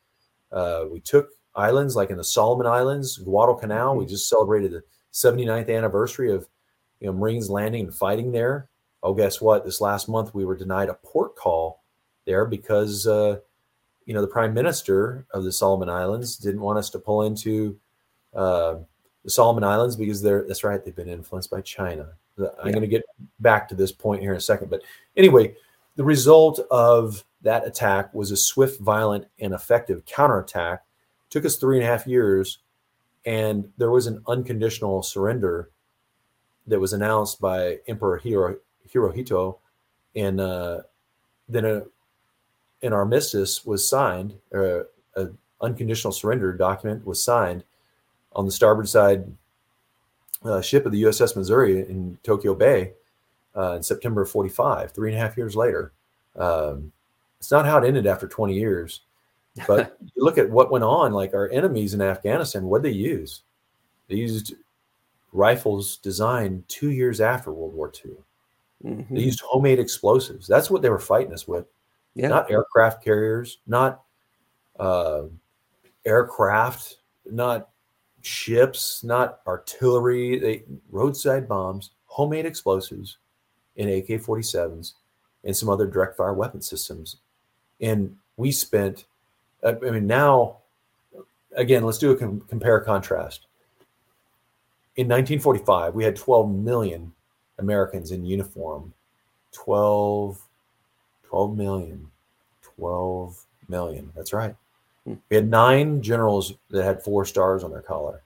Uh, 0.53 0.85
we 0.89 1.01
took 1.01 1.31
islands 1.57 1.97
like 1.97 2.11
in 2.11 2.17
the 2.17 2.25
Solomon 2.25 2.69
Islands, 2.69 3.19
Guadalcanal. 3.19 3.91
Mm-hmm. 3.91 3.99
We 3.99 4.07
just 4.07 4.29
celebrated 4.29 4.71
the 4.71 4.85
79th 5.13 5.77
anniversary 5.77 6.33
of 6.33 6.47
you 7.01 7.09
know 7.09 7.13
Marines 7.13 7.51
landing 7.51 7.87
and 7.87 7.95
fighting 7.95 8.31
there. 8.31 8.69
Oh, 9.03 9.15
guess 9.15 9.41
what? 9.41 9.65
This 9.65 9.81
last 9.81 10.09
month 10.09 10.33
we 10.33 10.45
were 10.45 10.57
denied 10.57 10.91
a 10.91 10.95
port 10.95 11.35
call 11.35 11.83
there 12.25 12.45
because 12.45 13.09
uh, 13.09 13.39
you 14.07 14.15
know 14.15 14.21
the 14.21 14.27
Prime 14.27 14.55
Minister 14.55 15.27
of 15.33 15.45
the 15.45 15.53
Solomon 15.53 15.91
Islands 15.91 16.37
didn't 16.37 16.61
want 16.61 16.79
us 16.79 16.89
to 16.91 16.99
pull 16.99 17.23
into 17.23 17.77
uh, 18.35 18.77
the 19.25 19.31
Solomon 19.31 19.65
Islands 19.65 19.97
because 19.97 20.23
they're 20.23 20.45
that's 20.47 20.65
right 20.65 20.83
they've 20.83 20.97
been 20.97 21.09
influenced 21.09 21.51
by 21.51 21.61
China. 21.61 22.09
I'm 22.39 22.67
yeah. 22.67 22.73
going 22.73 22.83
to 22.83 22.87
get 22.87 23.03
back 23.41 23.69
to 23.69 23.75
this 23.75 23.93
point 23.93 24.23
here 24.23 24.33
in 24.33 24.37
a 24.37 24.41
second, 24.41 24.71
but 24.71 24.83
anyway, 25.17 25.55
the 25.97 26.05
result 26.05 26.61
of 26.71 27.25
that 27.43 27.67
attack 27.67 28.13
was 28.15 28.31
a 28.31 28.37
swift, 28.37 28.81
violent, 28.81 29.27
and 29.39 29.55
effective 29.55 30.05
counterattack. 30.05 30.85
It 31.27 31.31
took 31.31 31.45
us 31.45 31.57
three 31.57 31.79
and 31.79 31.85
a 31.85 31.89
half 31.89 32.07
years, 32.07 32.59
and 33.25 33.71
there 33.79 33.91
was 33.91 34.07
an 34.07 34.23
unconditional 34.29 35.03
surrender 35.03 35.71
that 36.67 36.79
was 36.79 36.93
announced 36.93 37.41
by 37.41 37.79
Emperor 37.87 38.19
Hiro, 38.19 38.57
Hirohito, 38.93 39.59
and 40.15 40.41
uh, 40.41 40.81
then 41.49 41.65
a, 41.65 41.83
an 42.87 42.93
armistice 42.93 43.65
was 43.65 43.89
signed, 43.89 44.35
or 44.53 44.89
an 45.17 45.37
unconditional 45.61 46.13
surrender 46.13 46.53
document 46.53 47.07
was 47.07 47.23
signed 47.23 47.65
on 48.33 48.47
the 48.47 48.53
starboard 48.53 48.89
side 48.89 49.25
uh, 50.45 50.61
ship 50.61 50.87
of 50.87 50.93
the 50.93 51.03
USS 51.03 51.37
Missouri 51.37 51.81
in 51.81 52.19
Tokyo 52.23 52.55
Bay 52.55 52.93
uh, 53.57 53.73
in 53.73 53.83
September 53.83 54.23
of 54.23 54.31
45, 54.31 54.93
three 54.93 55.11
and 55.11 55.19
a 55.19 55.21
half 55.21 55.37
years 55.37 55.57
later. 55.57 55.93
Um, 56.37 56.93
it's 57.39 57.51
not 57.51 57.67
how 57.67 57.79
it 57.79 57.87
ended 57.87 58.07
after 58.07 58.29
20 58.29 58.55
years. 58.55 59.01
But 59.67 59.97
you 60.15 60.25
look 60.25 60.39
at 60.39 60.51
what 60.51 60.71
went 60.71 60.85
on, 60.85 61.13
like 61.13 61.35
our 61.35 61.49
enemies 61.51 61.95
in 61.95 62.03
Afghanistan, 62.03 62.65
what 62.65 62.83
did 62.83 62.93
they 62.93 62.97
use? 62.97 63.43
They 64.09 64.17
used 64.17 64.55
rifles 65.33 65.97
designed 65.99 66.65
two 66.69 66.91
years 66.91 67.21
after 67.21 67.53
World 67.53 67.75
War 67.75 67.93
II. 68.05 68.13
Mm-hmm. 68.85 69.15
They 69.15 69.23
used 69.23 69.41
homemade 69.41 69.79
explosives. 69.79 70.47
That's 70.47 70.71
what 70.71 70.83
they 70.83 70.91
were 70.91 70.99
fighting 70.99 71.33
us 71.33 71.49
with. 71.49 71.67
Yeah. 72.17 72.29
Not 72.29 72.51
aircraft 72.51 73.05
carriers, 73.05 73.59
not 73.67 74.03
uh, 74.81 75.25
aircraft, 76.07 76.97
not 77.31 77.69
ships, 78.23 79.05
not 79.05 79.41
artillery, 79.47 80.39
they 80.39 80.63
roadside 80.91 81.47
bombs, 81.47 81.91
homemade 82.07 82.47
explosives, 82.47 83.19
and 83.77 83.91
AK 83.91 84.07
47s, 84.07 84.95
and 85.45 85.55
some 85.55 85.69
other 85.69 85.87
direct 85.87 86.17
fire 86.17 86.33
weapon 86.33 86.63
systems. 86.63 87.19
And 87.83 88.17
we 88.39 88.51
spent, 88.51 89.05
I 89.63 89.73
mean, 89.73 90.07
now, 90.07 90.57
again, 91.55 91.85
let's 91.85 91.99
do 91.99 92.13
a 92.13 92.17
com- 92.17 92.41
compare 92.49 92.81
contrast. 92.81 93.47
In 94.97 95.07
1945, 95.07 95.95
we 95.95 96.03
had 96.03 96.17
12 96.17 96.51
million 96.51 97.13
Americans 97.59 98.11
in 98.11 98.25
uniform. 98.25 98.95
12, 99.53 100.41
12 101.37 101.57
million. 101.59 102.11
12 102.63 103.45
million. 103.69 104.11
That's 104.17 104.33
right. 104.33 104.57
Hmm. 105.05 105.15
We 105.29 105.37
had 105.37 105.51
nine 105.51 106.01
generals 106.01 106.55
that 106.71 106.83
had 106.83 107.03
four 107.03 107.27
stars 107.27 107.63
on 107.63 107.71
their 107.71 107.83
collar. 107.83 108.23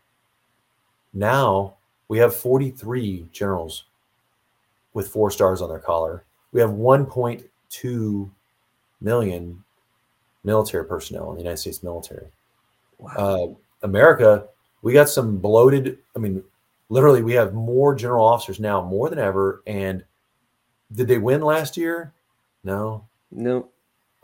Now 1.12 1.74
we 2.06 2.18
have 2.18 2.36
43 2.36 3.26
generals 3.32 3.84
with 4.94 5.08
four 5.08 5.32
stars 5.32 5.60
on 5.60 5.68
their 5.68 5.80
collar. 5.80 6.22
We 6.52 6.60
have 6.60 6.70
1.2 6.70 8.30
million 9.00 9.64
military 10.44 10.84
personnel 10.84 11.30
in 11.30 11.36
the 11.36 11.42
United 11.42 11.56
States 11.56 11.82
military. 11.82 12.28
Wow. 12.98 13.10
Uh, 13.16 13.46
America, 13.82 14.46
we 14.82 14.92
got 14.92 15.08
some 15.08 15.38
bloated. 15.38 15.98
I 16.14 16.20
mean, 16.20 16.44
literally, 16.90 17.24
we 17.24 17.32
have 17.32 17.54
more 17.54 17.92
general 17.92 18.24
officers 18.24 18.60
now, 18.60 18.82
more 18.82 19.10
than 19.10 19.18
ever. 19.18 19.62
And 19.66 20.04
did 20.92 21.08
they 21.08 21.18
win 21.18 21.40
last 21.40 21.76
year? 21.76 22.12
No. 22.64 23.06
No. 23.30 23.68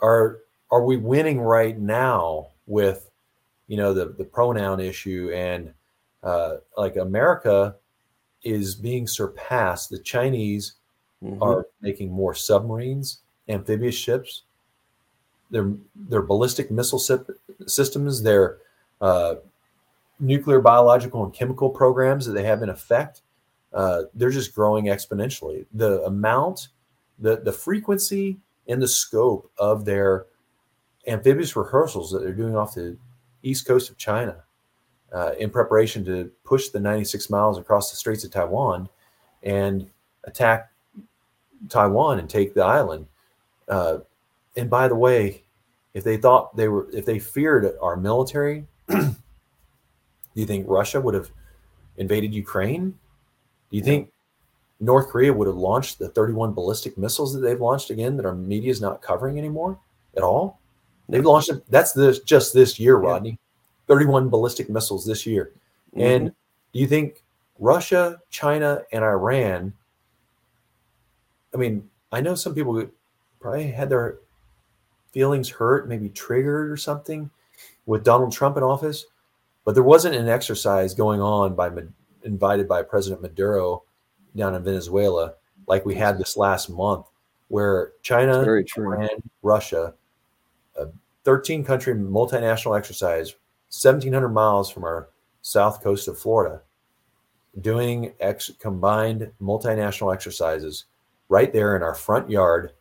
Are 0.00 0.40
are 0.70 0.84
we 0.84 0.96
winning 0.96 1.40
right 1.40 1.78
now 1.78 2.48
with, 2.66 3.10
you 3.68 3.76
know, 3.76 3.94
the 3.94 4.06
the 4.06 4.24
pronoun 4.24 4.80
issue 4.80 5.30
and 5.34 5.72
uh, 6.22 6.56
like 6.76 6.96
America 6.96 7.76
is 8.42 8.74
being 8.74 9.06
surpassed. 9.06 9.90
The 9.90 9.98
Chinese 9.98 10.74
mm-hmm. 11.22 11.42
are 11.42 11.66
making 11.80 12.10
more 12.10 12.34
submarines, 12.34 13.20
amphibious 13.48 13.94
ships. 13.94 14.42
Their 15.50 15.72
their 15.94 16.22
ballistic 16.22 16.70
missile 16.70 16.98
systems, 17.66 18.22
their 18.22 18.58
uh, 19.00 19.36
nuclear, 20.18 20.60
biological, 20.60 21.24
and 21.24 21.32
chemical 21.32 21.70
programs 21.70 22.26
that 22.26 22.32
they 22.32 22.42
have 22.42 22.62
in 22.62 22.68
effect, 22.68 23.22
uh, 23.72 24.02
they're 24.14 24.30
just 24.30 24.54
growing 24.54 24.86
exponentially. 24.86 25.66
The 25.74 26.02
amount, 26.02 26.68
the 27.18 27.36
the 27.36 27.52
frequency, 27.52 28.38
and 28.68 28.80
the 28.80 28.88
scope 28.88 29.50
of 29.58 29.84
their 29.84 30.26
amphibious 31.06 31.56
rehearsals 31.56 32.10
that 32.10 32.20
they're 32.20 32.32
doing 32.32 32.56
off 32.56 32.74
the 32.74 32.96
east 33.42 33.66
coast 33.66 33.90
of 33.90 33.96
China 33.96 34.42
uh, 35.12 35.32
in 35.38 35.50
preparation 35.50 36.04
to 36.04 36.30
push 36.44 36.68
the 36.68 36.80
96 36.80 37.30
miles 37.30 37.58
across 37.58 37.90
the 37.90 37.96
Straits 37.96 38.24
of 38.24 38.30
Taiwan 38.30 38.88
and 39.42 39.88
attack 40.24 40.70
Taiwan 41.68 42.18
and 42.18 42.28
take 42.28 42.54
the 42.54 42.64
island. 42.64 43.06
Uh, 43.68 43.98
and 44.56 44.68
by 44.68 44.88
the 44.88 44.96
way, 44.96 45.42
if 45.94 46.04
they 46.04 46.16
thought 46.16 46.56
they 46.56 46.68
were, 46.68 46.88
if 46.92 47.06
they 47.06 47.18
feared 47.18 47.72
our 47.80 47.96
military, 47.96 48.66
do 48.88 49.14
you 50.34 50.46
think 50.46 50.66
Russia 50.68 51.00
would 51.00 51.14
have 51.14 51.30
invaded 51.96 52.34
Ukraine? 52.34 52.90
Do 53.70 53.76
you 53.76 53.82
think 53.82 54.10
North 54.78 55.08
Korea 55.08 55.32
would 55.32 55.46
have 55.46 55.56
launched 55.56 55.98
the 55.98 56.08
31 56.08 56.52
ballistic 56.52 56.98
missiles 56.98 57.32
that 57.32 57.40
they've 57.40 57.60
launched 57.60 57.90
again 57.90 58.16
that 58.16 58.26
our 58.26 58.34
media 58.34 58.70
is 58.70 58.80
not 58.80 59.02
covering 59.02 59.38
anymore 59.38 59.78
at 60.16 60.22
all? 60.22 60.60
They've 61.08 61.24
launched 61.24 61.50
it. 61.50 61.64
That's 61.70 61.92
this 61.92 62.20
just 62.20 62.52
this 62.52 62.78
year, 62.78 62.96
Rodney. 62.96 63.38
31 63.86 64.28
ballistic 64.28 64.68
missiles 64.68 65.06
this 65.06 65.24
year. 65.26 65.52
Mm-hmm. 65.94 66.00
And 66.00 66.32
do 66.72 66.80
you 66.80 66.86
think 66.86 67.22
Russia, 67.58 68.20
China, 68.30 68.82
and 68.92 69.04
Iran? 69.04 69.72
I 71.54 71.56
mean, 71.56 71.88
I 72.12 72.20
know 72.20 72.34
some 72.34 72.54
people 72.54 72.84
probably 73.40 73.68
had 73.68 73.88
their 73.88 74.18
feelings 75.12 75.48
hurt, 75.48 75.88
maybe 75.88 76.08
triggered 76.08 76.70
or 76.70 76.76
something 76.76 77.30
with 77.86 78.04
Donald 78.04 78.32
Trump 78.32 78.56
in 78.56 78.62
office, 78.62 79.06
but 79.64 79.74
there 79.74 79.84
wasn't 79.84 80.14
an 80.14 80.28
exercise 80.28 80.92
going 80.92 81.20
on 81.20 81.54
by 81.54 81.70
invited 82.24 82.68
by 82.68 82.82
President 82.82 83.22
Maduro 83.22 83.84
down 84.36 84.54
in 84.54 84.62
Venezuela 84.62 85.34
like 85.66 85.84
we 85.84 85.94
had 85.94 86.18
this 86.18 86.36
last 86.36 86.70
month, 86.70 87.06
where 87.48 87.92
China, 88.02 88.42
Iran, 88.76 89.08
Russia, 89.42 89.94
a 90.76 90.86
13 91.24 91.64
country 91.64 91.94
multinational 91.94 92.76
exercise 92.78 93.34
1,700 93.70 94.28
miles 94.28 94.70
from 94.70 94.84
our 94.84 95.08
south 95.42 95.82
coast 95.82 96.08
of 96.08 96.18
Florida, 96.18 96.62
doing 97.60 98.12
ex- 98.20 98.52
combined 98.60 99.30
multinational 99.40 100.14
exercises 100.14 100.84
right 101.28 101.52
there 101.52 101.76
in 101.76 101.82
our 101.82 101.94
front 101.94 102.30
yard. 102.30 102.72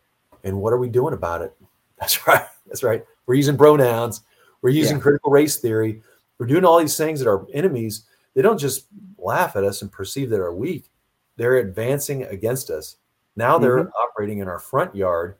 And 0.44 0.60
what 0.60 0.72
are 0.72 0.78
we 0.78 0.88
doing 0.88 1.12
about 1.12 1.42
it? 1.42 1.54
That's 1.98 2.26
right. 2.26 2.46
That's 2.66 2.82
right. 2.82 3.04
We're 3.26 3.34
using 3.34 3.56
pronouns. 3.56 4.22
We're 4.62 4.70
using 4.70 4.96
yeah. 4.96 5.02
critical 5.02 5.30
race 5.30 5.56
theory. 5.56 6.02
We're 6.38 6.46
doing 6.46 6.64
all 6.64 6.78
these 6.78 6.96
things 6.96 7.20
that 7.20 7.28
our 7.28 7.46
enemies, 7.52 8.04
they 8.34 8.42
don't 8.42 8.58
just 8.58 8.86
laugh 9.18 9.56
at 9.56 9.64
us 9.64 9.82
and 9.82 9.90
perceive 9.90 10.30
that 10.30 10.40
are 10.40 10.54
weak. 10.54 10.90
They're 11.36 11.56
advancing 11.56 12.24
against 12.24 12.70
us. 12.70 12.96
Now 13.36 13.58
they're 13.58 13.84
mm-hmm. 13.84 14.02
operating 14.02 14.38
in 14.38 14.48
our 14.48 14.58
front 14.58 14.94
yard. 14.94 15.36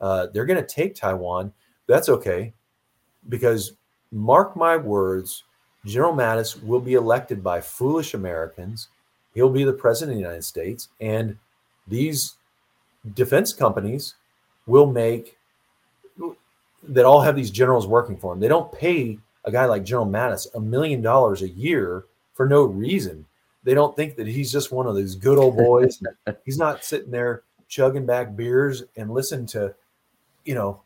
Uh, 0.00 0.28
they're 0.32 0.46
going 0.46 0.60
to 0.60 0.66
take 0.66 0.94
Taiwan. 0.94 1.52
That's 1.86 2.08
okay 2.08 2.52
because 3.28 3.72
mark 4.10 4.56
my 4.56 4.76
words, 4.76 5.44
General 5.84 6.14
Mattis 6.14 6.62
will 6.62 6.80
be 6.80 6.94
elected 6.94 7.42
by 7.42 7.60
foolish 7.60 8.14
Americans. 8.14 8.88
He'll 9.34 9.50
be 9.50 9.64
the 9.64 9.72
president 9.72 10.12
of 10.12 10.18
the 10.18 10.22
United 10.22 10.44
States. 10.44 10.88
And 11.00 11.36
these 11.88 12.36
defense 13.14 13.52
companies 13.52 14.14
will 14.66 14.86
make 14.86 15.38
that 16.84 17.04
all 17.04 17.20
have 17.20 17.36
these 17.36 17.50
generals 17.50 17.86
working 17.86 18.16
for 18.16 18.32
them. 18.32 18.40
They 18.40 18.48
don't 18.48 18.72
pay 18.72 19.18
a 19.44 19.50
guy 19.50 19.64
like 19.66 19.84
General 19.84 20.06
Mattis 20.06 20.46
a 20.54 20.60
million 20.60 21.00
dollars 21.00 21.42
a 21.42 21.48
year 21.48 22.04
for 22.34 22.46
no 22.46 22.64
reason. 22.64 23.24
They 23.64 23.74
don't 23.74 23.94
think 23.94 24.16
that 24.16 24.26
he's 24.26 24.50
just 24.50 24.72
one 24.72 24.86
of 24.86 24.96
these 24.96 25.14
good 25.14 25.38
old 25.38 25.56
boys. 25.56 26.02
he's 26.44 26.58
not 26.58 26.84
sitting 26.84 27.10
there 27.10 27.42
chugging 27.68 28.06
back 28.06 28.34
beers 28.36 28.84
and 28.96 29.10
listening 29.10 29.46
to, 29.46 29.74
you 30.44 30.54
know, 30.54 30.82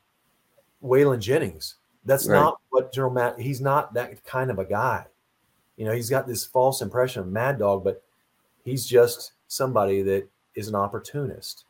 Waylon 0.82 1.20
Jennings. 1.20 1.76
That's 2.04 2.28
right. 2.28 2.38
not 2.38 2.60
what 2.70 2.92
General 2.92 3.12
Matt. 3.12 3.40
He's 3.40 3.60
not 3.60 3.94
that 3.94 4.24
kind 4.24 4.50
of 4.50 4.58
a 4.58 4.64
guy. 4.64 5.06
You 5.76 5.84
know, 5.84 5.92
he's 5.92 6.10
got 6.10 6.26
this 6.26 6.44
false 6.44 6.80
impression 6.80 7.20
of 7.20 7.28
Mad 7.28 7.58
Dog, 7.58 7.82
but 7.84 8.02
he's 8.64 8.86
just 8.86 9.32
somebody 9.48 10.02
that 10.02 10.28
is 10.54 10.68
an 10.68 10.74
opportunist, 10.74 11.64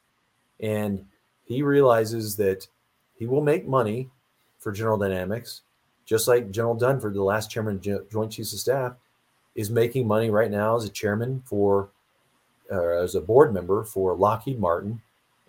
and 0.61 1.05
he 1.45 1.63
realizes 1.63 2.37
that 2.37 2.69
he 3.19 3.27
will 3.27 3.41
make 3.41 3.67
money 3.67 4.11
for 4.59 4.71
General 4.71 4.99
Dynamics, 4.99 5.63
just 6.05 6.29
like 6.29 6.51
General 6.51 6.77
Dunford, 6.77 7.15
the 7.15 7.23
last 7.23 7.51
chairman 7.51 7.77
of 7.77 8.11
Joint 8.11 8.33
Chiefs 8.33 8.53
of 8.53 8.61
Staff, 8.61 8.93
is 9.57 9.71
making 9.71 10.07
money 10.07 10.31
right 10.31 10.51
now 10.51 10.77
as 10.77 10.85
a 10.85 10.91
chairman 10.91 11.43
for, 11.45 11.89
uh, 12.71 13.03
as 13.03 13.17
a 13.17 13.21
board 13.21 13.53
member 13.53 13.83
for 13.83 14.15
Lockheed 14.15 14.61
Martin, 14.61 15.01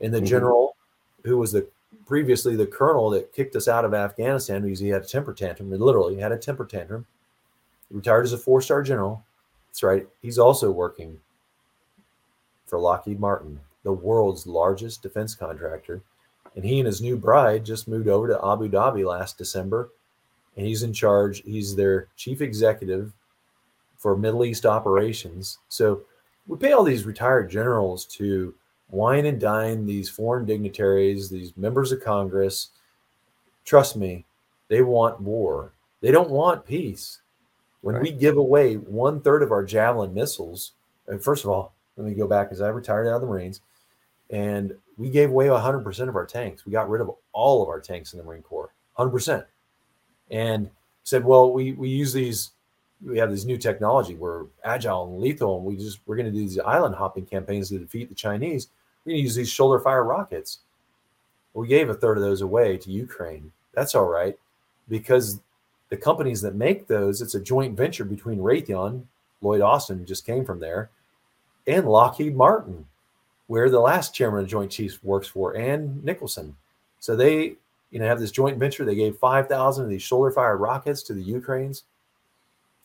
and 0.02 0.14
the 0.14 0.18
mm-hmm. 0.18 0.28
general 0.28 0.76
who 1.24 1.38
was 1.38 1.52
the 1.52 1.68
previously 2.06 2.56
the 2.56 2.66
colonel 2.66 3.10
that 3.10 3.34
kicked 3.34 3.56
us 3.56 3.68
out 3.68 3.86
of 3.86 3.94
Afghanistan 3.94 4.62
because 4.62 4.80
he 4.80 4.88
had 4.88 5.04
a 5.04 5.08
temper 5.08 5.34
tantrum. 5.34 5.72
He 5.72 5.78
literally 5.78 6.18
had 6.18 6.32
a 6.32 6.38
temper 6.38 6.66
tantrum. 6.66 7.06
He 7.90 7.96
retired 7.96 8.24
as 8.24 8.34
a 8.34 8.38
four 8.38 8.62
star 8.62 8.82
general. 8.82 9.24
That's 9.68 9.84
right. 9.84 10.08
He's 10.22 10.40
also 10.40 10.72
working 10.72 11.20
for 12.66 12.80
Lockheed 12.80 13.20
Martin, 13.20 13.60
the 13.84 13.92
world's 13.92 14.48
largest 14.48 15.02
defense 15.02 15.36
contractor. 15.36 16.02
And 16.56 16.66
he 16.66 16.80
and 16.80 16.88
his 16.88 17.02
new 17.02 17.18
bride 17.18 17.66
just 17.66 17.88
moved 17.88 18.08
over 18.08 18.28
to 18.28 18.40
Abu 18.44 18.70
Dhabi 18.70 19.06
last 19.06 19.38
December. 19.38 19.90
And 20.56 20.66
he's 20.66 20.84
in 20.84 20.94
charge, 20.94 21.44
he's 21.44 21.76
their 21.76 22.08
chief 22.16 22.42
executive 22.42 23.14
for 24.08 24.16
Middle 24.16 24.46
East 24.46 24.66
operations. 24.66 25.58
So 25.68 26.04
we 26.48 26.58
pay 26.58 26.72
all 26.72 26.86
these 26.86 27.04
retired 27.04 27.52
generals 27.52 28.06
to 28.06 28.56
wine 28.90 29.26
and 29.26 29.38
dine 29.38 29.86
these 29.86 30.10
foreign 30.10 30.46
dignitaries, 30.46 31.30
these 31.30 31.52
members 31.58 31.92
of 31.92 32.02
Congress. 32.02 32.70
Trust 33.66 33.98
me, 33.98 34.24
they 34.70 34.82
want 34.82 35.20
war. 35.20 35.74
They 36.00 36.12
don't 36.12 36.30
want 36.30 36.66
peace. 36.66 37.20
When 37.82 37.96
right. 37.96 38.02
we 38.02 38.12
give 38.14 38.38
away 38.38 38.76
one 38.76 39.20
third 39.20 39.44
of 39.44 39.52
our 39.52 39.66
Javelin 39.66 40.14
missiles, 40.14 40.72
and 41.08 41.22
first 41.22 41.44
of 41.44 41.50
all, 41.50 41.74
let 41.98 42.08
me 42.08 42.14
go 42.14 42.30
back 42.30 42.48
because 42.48 42.62
I 42.62 42.70
retired 42.70 43.10
out 43.10 43.16
of 43.16 43.22
the 43.24 43.28
Marines, 43.28 43.60
and 44.30 44.72
we 44.98 45.10
gave 45.10 45.32
away 45.32 45.48
100% 45.48 46.08
of 46.08 46.16
our 46.16 46.26
tanks. 46.26 46.66
We 46.66 46.72
got 46.72 46.90
rid 46.90 47.02
of 47.02 47.12
all 47.34 47.62
of 47.62 47.68
our 47.68 47.82
tanks 47.82 48.14
in 48.14 48.20
the 48.20 48.24
Marine 48.24 48.42
Corps, 48.42 48.74
100%. 48.98 49.44
And 50.32 50.70
said, 51.04 51.26
well, 51.26 51.52
we, 51.52 51.74
we 51.74 51.90
use 51.90 52.14
these 52.14 52.52
we 53.06 53.18
have 53.20 53.32
this 53.32 53.46
new 53.46 53.58
technology. 53.58 54.16
We're 54.16 54.46
agile 54.64 55.06
and 55.06 55.20
lethal, 55.22 55.58
and 55.58 55.66
we 55.66 55.78
just 55.78 56.00
we're 56.06 56.16
going 56.16 56.26
to 56.26 56.32
do 56.32 56.40
these 56.40 56.60
island 56.60 56.96
hopping 56.96 57.26
campaigns 57.26 57.70
to 57.70 57.80
defeat 57.80 58.10
the 58.10 58.16
Chinese. 58.16 58.68
We're 59.06 59.12
going 59.12 59.20
to 59.20 59.24
use 59.24 59.36
these 59.36 59.50
shoulder 59.50 59.80
fire 59.80 60.04
rockets. 60.04 60.60
We 61.54 61.68
gave 61.68 61.90
a 61.90 61.94
third 61.94 62.18
of 62.18 62.24
those 62.24 62.42
away 62.42 62.78
to 62.78 62.92
Ukraine. 62.92 63.52
That's 63.74 63.96
all 63.96 64.06
right. 64.08 64.38
because 64.90 65.40
the 65.90 65.98
companies 65.98 66.42
that 66.42 66.56
make 66.56 66.88
those, 66.88 67.22
it's 67.22 67.36
a 67.36 67.40
joint 67.40 67.78
venture 67.78 68.04
between 68.04 68.40
Raytheon, 68.40 69.04
Lloyd 69.42 69.62
Austin 69.62 70.06
just 70.06 70.26
came 70.26 70.46
from 70.46 70.60
there, 70.60 70.90
and 71.66 71.88
Lockheed 71.88 72.36
Martin, 72.36 72.86
where 73.48 73.70
the 73.70 73.80
last 73.80 74.14
chairman 74.14 74.42
of 74.42 74.48
Joint 74.48 74.72
Chiefs 74.72 75.04
works 75.04 75.28
for, 75.28 75.56
and 75.56 76.04
Nicholson. 76.04 76.56
So 77.00 77.16
they, 77.16 77.56
you 77.92 78.00
know, 78.00 78.06
have 78.06 78.20
this 78.20 78.32
joint 78.32 78.58
venture. 78.58 78.84
They 78.84 78.96
gave 78.96 79.18
5,000 79.18 79.84
of 79.84 79.90
these 79.90 80.02
shoulder 80.02 80.32
fire 80.32 80.58
rockets 80.58 81.04
to 81.04 81.14
the 81.14 81.24
Ukraines. 81.24 81.84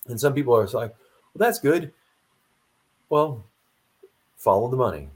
And 0.09 0.21
some 0.21 0.35
people 0.35 0.55
are 0.55 0.67
like, 0.67 0.91
well, 0.91 0.91
that's 1.37 1.59
good. 1.59 1.93
Well, 3.09 3.45
follow 4.37 4.69
the 4.69 4.77
money. 4.77 5.09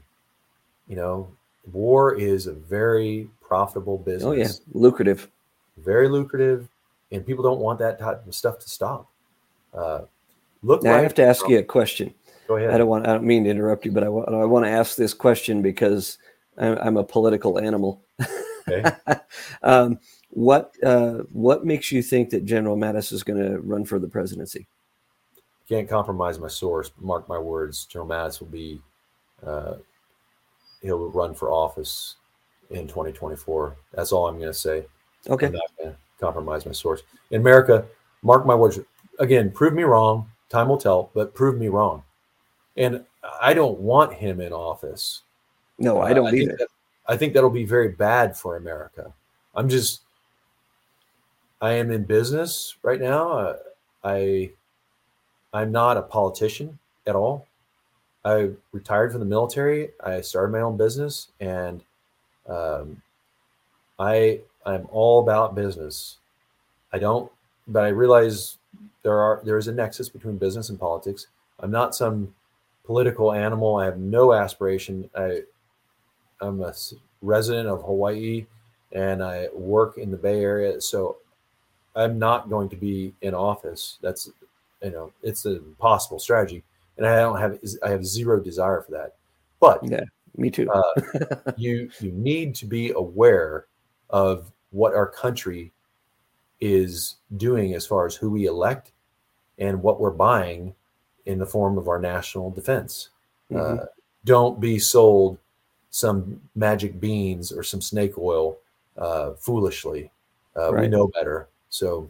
You 0.87 0.95
know, 0.95 1.27
war 1.71 2.15
is 2.15 2.47
a 2.47 2.53
very 2.53 3.29
profitable 3.41 3.97
business. 3.97 4.23
Oh, 4.23 4.31
yeah. 4.31 4.49
Lucrative. 4.73 5.29
Very 5.77 6.07
lucrative. 6.07 6.67
And 7.11 7.25
people 7.25 7.43
don't 7.43 7.59
want 7.59 7.79
that 7.79 7.99
type 7.99 8.25
of 8.25 8.35
stuff 8.35 8.59
to 8.59 8.69
stop. 8.69 9.09
Uh, 9.73 10.01
look, 10.61 10.83
now, 10.83 10.95
I 10.95 11.01
have 11.01 11.13
to 11.15 11.23
ask 11.23 11.47
you 11.47 11.59
a 11.59 11.63
question. 11.63 12.13
Go 12.47 12.57
ahead. 12.57 12.71
I 12.71 12.77
don't 12.77 12.87
want. 12.87 13.07
I 13.07 13.13
don't 13.13 13.23
mean 13.23 13.43
to 13.43 13.49
interrupt 13.49 13.85
you, 13.85 13.91
but 13.91 14.03
I 14.03 14.09
want. 14.09 14.29
I 14.29 14.45
want 14.45 14.65
to 14.65 14.71
ask 14.71 14.95
this 14.95 15.13
question 15.13 15.61
because 15.61 16.17
I'm, 16.57 16.77
I'm 16.79 16.97
a 16.97 17.03
political 17.03 17.59
animal. 17.59 18.01
Okay. 18.67 18.89
um, 19.63 19.99
what 20.29 20.73
uh, 20.83 21.23
What 21.31 21.65
makes 21.65 21.91
you 21.91 22.01
think 22.01 22.29
that 22.31 22.45
General 22.45 22.77
Mattis 22.77 23.11
is 23.11 23.23
going 23.23 23.39
to 23.39 23.59
run 23.59 23.85
for 23.85 23.99
the 23.99 24.07
presidency? 24.07 24.67
Can't 25.67 25.89
compromise 25.89 26.39
my 26.39 26.47
source. 26.47 26.91
Mark 26.99 27.27
my 27.27 27.37
words. 27.37 27.85
General 27.85 28.09
Mattis 28.09 28.39
will 28.39 28.47
be. 28.47 28.81
Uh, 29.45 29.75
he'll 30.81 31.09
run 31.09 31.33
for 31.33 31.51
office 31.51 32.15
in 32.69 32.87
2024. 32.87 33.75
That's 33.93 34.11
all 34.11 34.27
I'm 34.27 34.37
going 34.37 34.49
to 34.49 34.53
say. 34.53 34.85
Okay. 35.29 35.47
I'm 35.47 35.53
not 35.53 35.77
going 35.77 35.91
to 35.91 35.97
compromise 36.19 36.65
my 36.65 36.71
source. 36.71 37.03
In 37.31 37.41
America, 37.41 37.85
mark 38.21 38.45
my 38.45 38.55
words. 38.55 38.79
Again, 39.19 39.51
prove 39.51 39.73
me 39.73 39.83
wrong. 39.83 40.29
Time 40.49 40.69
will 40.69 40.77
tell, 40.77 41.11
but 41.13 41.35
prove 41.35 41.59
me 41.59 41.67
wrong. 41.67 42.03
And 42.77 43.03
I 43.41 43.53
don't 43.53 43.79
want 43.79 44.13
him 44.13 44.39
in 44.39 44.53
office. 44.53 45.23
No, 45.79 46.01
I 46.01 46.13
don't 46.13 46.25
uh, 46.25 46.29
I 46.29 46.33
either. 46.33 46.47
Think 46.47 46.59
that, 46.59 46.67
I 47.07 47.17
think 47.17 47.33
that'll 47.33 47.49
be 47.49 47.65
very 47.65 47.89
bad 47.89 48.37
for 48.37 48.55
America. 48.55 49.13
I'm 49.55 49.67
just, 49.67 50.01
I 51.59 51.73
am 51.73 51.91
in 51.91 52.03
business 52.03 52.75
right 52.83 53.01
now. 53.01 53.31
Uh, 53.31 53.57
I, 54.03 54.51
I'm 55.53 55.71
not 55.71 55.97
a 55.97 56.01
politician 56.01 56.77
at 57.05 57.15
all. 57.15 57.47
I 58.25 58.51
retired 58.71 59.11
from 59.11 59.21
the 59.21 59.25
military. 59.25 59.89
I 60.03 60.21
started 60.21 60.51
my 60.51 60.61
own 60.61 60.77
business, 60.77 61.29
and 61.39 61.83
um, 62.47 63.01
I 63.99 64.41
I'm 64.65 64.87
all 64.91 65.21
about 65.21 65.55
business. 65.55 66.17
I 66.91 66.99
don't, 66.99 67.31
but 67.67 67.83
I 67.83 67.89
realize 67.89 68.57
there 69.03 69.17
are 69.19 69.41
there 69.45 69.57
is 69.57 69.67
a 69.67 69.71
nexus 69.73 70.09
between 70.09 70.37
business 70.37 70.69
and 70.69 70.79
politics. 70.79 71.27
I'm 71.59 71.71
not 71.71 71.95
some 71.95 72.33
political 72.87 73.33
animal. 73.33 73.75
I 73.75 73.85
have 73.85 73.99
no 73.99 74.33
aspiration. 74.33 75.09
I, 75.15 75.41
I'm 76.41 76.61
a 76.61 76.73
resident 77.21 77.67
of 77.67 77.81
Hawaii 77.81 78.45
and 78.93 79.21
I 79.21 79.49
work 79.53 79.97
in 79.97 80.09
the 80.09 80.17
Bay 80.17 80.41
Area. 80.41 80.79
So 80.81 81.17
I'm 81.95 82.17
not 82.17 82.49
going 82.49 82.69
to 82.69 82.75
be 82.75 83.13
in 83.21 83.33
office. 83.33 83.97
That's, 84.01 84.29
you 84.83 84.91
know, 84.91 85.11
it's 85.23 85.45
a 85.45 85.59
possible 85.79 86.19
strategy. 86.19 86.63
And 86.97 87.05
I 87.05 87.17
don't 87.17 87.39
have, 87.39 87.59
I 87.83 87.89
have 87.89 88.05
zero 88.05 88.39
desire 88.39 88.81
for 88.81 88.91
that. 88.91 89.15
But 89.59 89.79
yeah, 89.83 90.03
me 90.35 90.49
too. 90.49 90.69
uh, 90.69 91.51
you, 91.57 91.89
you 91.99 92.11
need 92.11 92.55
to 92.55 92.65
be 92.65 92.91
aware 92.91 93.65
of 94.09 94.51
what 94.71 94.93
our 94.93 95.07
country 95.07 95.71
is 96.59 97.15
doing 97.37 97.73
as 97.75 97.85
far 97.85 98.05
as 98.05 98.15
who 98.15 98.29
we 98.31 98.45
elect 98.45 98.91
and 99.59 99.81
what 99.81 99.99
we're 99.99 100.11
buying 100.11 100.73
in 101.25 101.39
the 101.39 101.45
form 101.45 101.77
of 101.77 101.87
our 101.87 101.99
national 101.99 102.49
defense. 102.51 103.09
Mm-hmm. 103.51 103.79
Uh, 103.79 103.85
don't 104.25 104.59
be 104.59 104.79
sold 104.79 105.37
some 105.89 106.41
magic 106.55 106.99
beans 106.99 107.51
or 107.51 107.63
some 107.63 107.81
snake 107.81 108.17
oil 108.17 108.57
uh, 108.97 109.31
foolishly. 109.33 110.11
Uh, 110.55 110.73
right. 110.73 110.81
We 110.81 110.87
know 110.87 111.07
better. 111.07 111.47
So, 111.69 112.09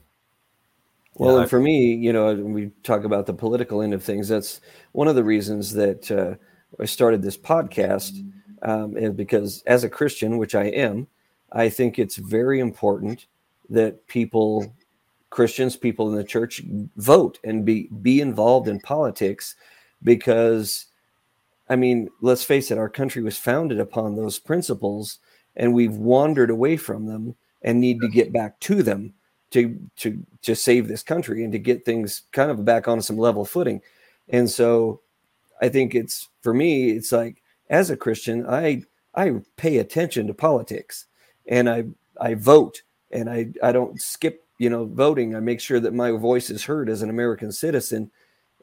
well, 1.17 1.35
yeah, 1.35 1.41
and 1.41 1.49
for 1.49 1.59
me, 1.59 1.95
you 1.95 2.13
know, 2.13 2.27
when 2.27 2.53
we 2.53 2.71
talk 2.83 3.03
about 3.03 3.25
the 3.25 3.33
political 3.33 3.81
end 3.81 3.93
of 3.93 4.03
things, 4.03 4.27
that's 4.27 4.61
one 4.91 5.07
of 5.07 5.15
the 5.15 5.23
reasons 5.23 5.73
that 5.73 6.11
uh, 6.11 6.35
I 6.79 6.85
started 6.85 7.21
this 7.21 7.37
podcast. 7.37 8.23
Um, 8.63 8.97
is 8.97 9.11
because 9.11 9.61
as 9.67 9.83
a 9.83 9.89
Christian, 9.89 10.39
which 10.39 10.55
I 10.55 10.65
am, 10.65 11.05
I 11.51 11.69
think 11.69 11.99
it's 11.99 12.15
very 12.15 12.59
important 12.59 13.27
that 13.69 14.07
people 14.07 14.73
Christians, 15.29 15.75
people 15.75 16.09
in 16.09 16.15
the 16.15 16.23
church, 16.23 16.61
vote 16.95 17.39
and 17.43 17.65
be 17.65 17.89
be 18.01 18.21
involved 18.21 18.67
in 18.67 18.79
politics 18.79 19.55
because 20.03 20.87
I 21.69 21.75
mean, 21.75 22.09
let's 22.21 22.43
face 22.43 22.71
it, 22.71 22.77
our 22.77 22.89
country 22.89 23.21
was 23.21 23.37
founded 23.37 23.79
upon 23.79 24.15
those 24.15 24.39
principles 24.39 25.19
and 25.55 25.73
we've 25.73 25.95
wandered 25.95 26.49
away 26.49 26.77
from 26.77 27.07
them 27.07 27.35
and 27.61 27.79
need 27.79 27.99
to 28.01 28.07
get 28.07 28.31
back 28.31 28.59
to 28.61 28.81
them 28.83 29.13
to 29.51 29.79
to 29.97 30.25
to 30.43 30.55
save 30.55 30.87
this 30.87 31.03
country 31.03 31.43
and 31.43 31.51
to 31.53 31.59
get 31.59 31.85
things 31.85 32.23
kind 32.31 32.51
of 32.51 32.65
back 32.65 32.87
on 32.87 33.01
some 33.01 33.17
level 33.17 33.45
footing. 33.45 33.81
And 34.29 34.49
so 34.49 35.01
I 35.61 35.69
think 35.69 35.95
it's 35.95 36.29
for 36.41 36.53
me, 36.53 36.91
it's 36.91 37.11
like 37.11 37.41
as 37.69 37.89
a 37.89 37.97
Christian, 37.97 38.45
I 38.47 38.83
I 39.15 39.41
pay 39.55 39.77
attention 39.77 40.27
to 40.27 40.33
politics 40.33 41.05
and 41.47 41.69
I 41.69 41.85
I 42.19 42.33
vote 42.33 42.81
and 43.11 43.29
I 43.29 43.47
I 43.63 43.71
don't 43.71 44.01
skip 44.01 44.43
you 44.57 44.69
know, 44.69 44.85
voting, 44.85 45.35
I 45.35 45.39
make 45.39 45.59
sure 45.59 45.79
that 45.79 45.93
my 45.93 46.11
voice 46.11 46.49
is 46.49 46.63
heard 46.63 46.89
as 46.89 47.01
an 47.01 47.09
American 47.09 47.51
citizen. 47.51 48.11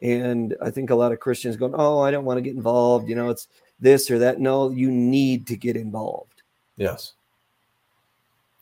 And 0.01 0.55
I 0.61 0.69
think 0.69 0.89
a 0.89 0.95
lot 0.95 1.13
of 1.13 1.19
Christians 1.19 1.55
going, 1.55 1.73
"Oh, 1.75 1.99
I 1.99 2.11
don't 2.11 2.25
want 2.25 2.37
to 2.37 2.41
get 2.41 2.55
involved." 2.55 3.07
You 3.07 3.15
know, 3.15 3.29
it's 3.29 3.47
this 3.79 4.11
or 4.11 4.19
that. 4.19 4.39
No, 4.39 4.69
you 4.69 4.91
need 4.91 5.47
to 5.47 5.55
get 5.55 5.77
involved. 5.77 6.41
Yes. 6.75 7.13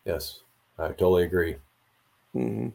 Yes, 0.06 0.42
I 0.78 0.90
totally 0.90 1.24
agree. 1.24 1.56
Mm-hmm. 2.36 2.70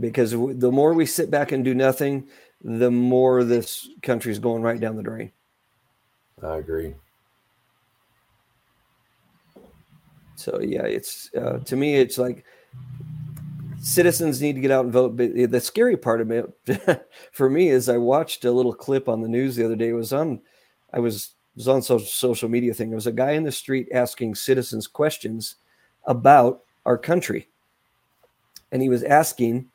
Because 0.00 0.30
the 0.30 0.70
more 0.70 0.94
we 0.94 1.06
sit 1.06 1.30
back 1.30 1.50
and 1.50 1.64
do 1.64 1.74
nothing, 1.74 2.28
the 2.62 2.90
more 2.90 3.42
this 3.42 3.88
country 4.02 4.30
is 4.30 4.38
going 4.38 4.62
right 4.62 4.78
down 4.78 4.96
the 4.96 5.02
drain. 5.02 5.32
I 6.42 6.56
agree. 6.58 6.94
So 10.36 10.60
yeah, 10.60 10.84
it's 10.84 11.34
uh, 11.34 11.58
to 11.64 11.76
me, 11.76 11.96
it's 11.96 12.16
like 12.16 12.44
citizens 13.80 14.40
need 14.40 14.54
to 14.54 14.60
get 14.60 14.70
out 14.70 14.84
and 14.84 14.92
vote. 14.92 15.16
But 15.16 15.34
the 15.50 15.60
scary 15.60 15.96
part 15.96 16.20
of 16.20 16.30
it 16.30 17.04
for 17.32 17.50
me 17.50 17.70
is 17.70 17.88
I 17.88 17.96
watched 17.96 18.44
a 18.44 18.52
little 18.52 18.74
clip 18.74 19.08
on 19.08 19.20
the 19.20 19.28
news 19.28 19.56
the 19.56 19.64
other 19.64 19.76
day. 19.76 19.88
It 19.88 19.94
was 19.94 20.12
on, 20.12 20.40
I 20.92 21.00
was 21.00 21.34
was 21.56 21.66
on 21.66 21.82
social 21.82 22.06
social 22.06 22.48
media 22.48 22.72
thing. 22.72 22.90
There 22.90 22.96
was 22.96 23.08
a 23.08 23.12
guy 23.12 23.32
in 23.32 23.42
the 23.42 23.52
street 23.52 23.88
asking 23.92 24.36
citizens 24.36 24.86
questions 24.86 25.56
about 26.06 26.60
our 26.86 26.96
country, 26.96 27.48
and 28.72 28.82
he 28.82 28.88
was 28.88 29.02
asking 29.02 29.70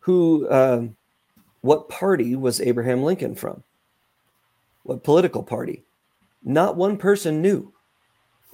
who, 0.00 0.46
uh, 0.48 0.84
what 1.60 1.88
party 1.88 2.36
was 2.36 2.60
Abraham 2.60 3.02
Lincoln 3.02 3.34
from? 3.34 3.62
What 4.84 5.04
political 5.04 5.42
party? 5.42 5.84
Not 6.44 6.76
one 6.76 6.96
person 6.96 7.42
knew, 7.42 7.72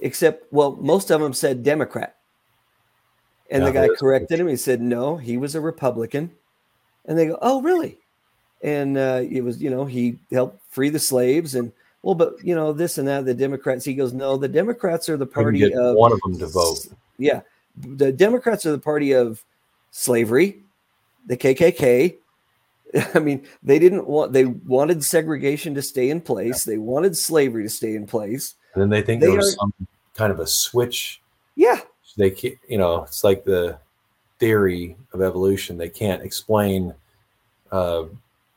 except 0.01 0.51
well, 0.51 0.75
most 0.81 1.11
of 1.11 1.21
them 1.21 1.33
said 1.33 1.63
Democrat. 1.63 2.17
And 3.51 3.63
yeah, 3.63 3.69
the 3.69 3.73
guy 3.73 3.87
corrected 3.95 4.39
him. 4.39 4.47
He 4.47 4.57
said, 4.57 4.81
no, 4.81 5.17
he 5.17 5.37
was 5.37 5.55
a 5.55 5.61
Republican. 5.61 6.31
And 7.05 7.17
they 7.17 7.27
go, 7.27 7.37
oh, 7.41 7.61
really? 7.61 7.99
And 8.63 8.97
uh, 8.97 9.21
it 9.29 9.41
was, 9.41 9.61
you 9.61 9.69
know, 9.69 9.85
he 9.85 10.17
helped 10.31 10.59
free 10.71 10.89
the 10.89 10.97
slaves 10.97 11.53
and, 11.53 11.71
well, 12.01 12.15
but, 12.15 12.33
you 12.43 12.55
know, 12.55 12.73
this 12.73 12.97
and 12.97 13.07
that, 13.07 13.25
the 13.25 13.33
Democrats. 13.33 13.85
He 13.85 13.93
goes, 13.93 14.13
no, 14.13 14.35
the 14.37 14.47
Democrats 14.47 15.07
are 15.09 15.17
the 15.17 15.25
party 15.27 15.71
of 15.71 15.95
one 15.95 16.11
of 16.11 16.19
them 16.21 16.37
to 16.39 16.47
vote. 16.47 16.87
Yeah. 17.19 17.41
The 17.77 18.11
Democrats 18.11 18.65
are 18.65 18.71
the 18.71 18.79
party 18.79 19.11
of 19.13 19.43
slavery, 19.91 20.63
the 21.27 21.37
KKK. 21.37 22.17
I 23.15 23.19
mean, 23.19 23.45
they 23.63 23.79
didn't 23.79 24.07
want, 24.07 24.33
they 24.33 24.45
wanted 24.45 25.03
segregation 25.03 25.75
to 25.75 25.81
stay 25.81 26.09
in 26.09 26.21
place. 26.21 26.63
They 26.63 26.77
wanted 26.77 27.17
slavery 27.17 27.63
to 27.63 27.69
stay 27.69 27.95
in 27.95 28.05
place. 28.05 28.55
And 28.73 28.81
then 28.81 28.89
they 28.89 29.01
think 29.01 29.21
they 29.21 29.27
there 29.27 29.37
was 29.37 29.53
are, 29.53 29.57
some 29.57 29.73
kind 30.15 30.31
of 30.31 30.39
a 30.39 30.47
switch. 30.47 31.21
Yeah 31.55 31.79
they 32.17 32.31
can't, 32.31 32.57
you 32.67 32.77
know, 32.77 33.03
it's 33.03 33.23
like 33.23 33.43
the 33.43 33.77
theory 34.39 34.95
of 35.13 35.21
evolution. 35.21 35.77
They 35.77 35.89
can't 35.89 36.23
explain 36.23 36.93
uh, 37.71 38.05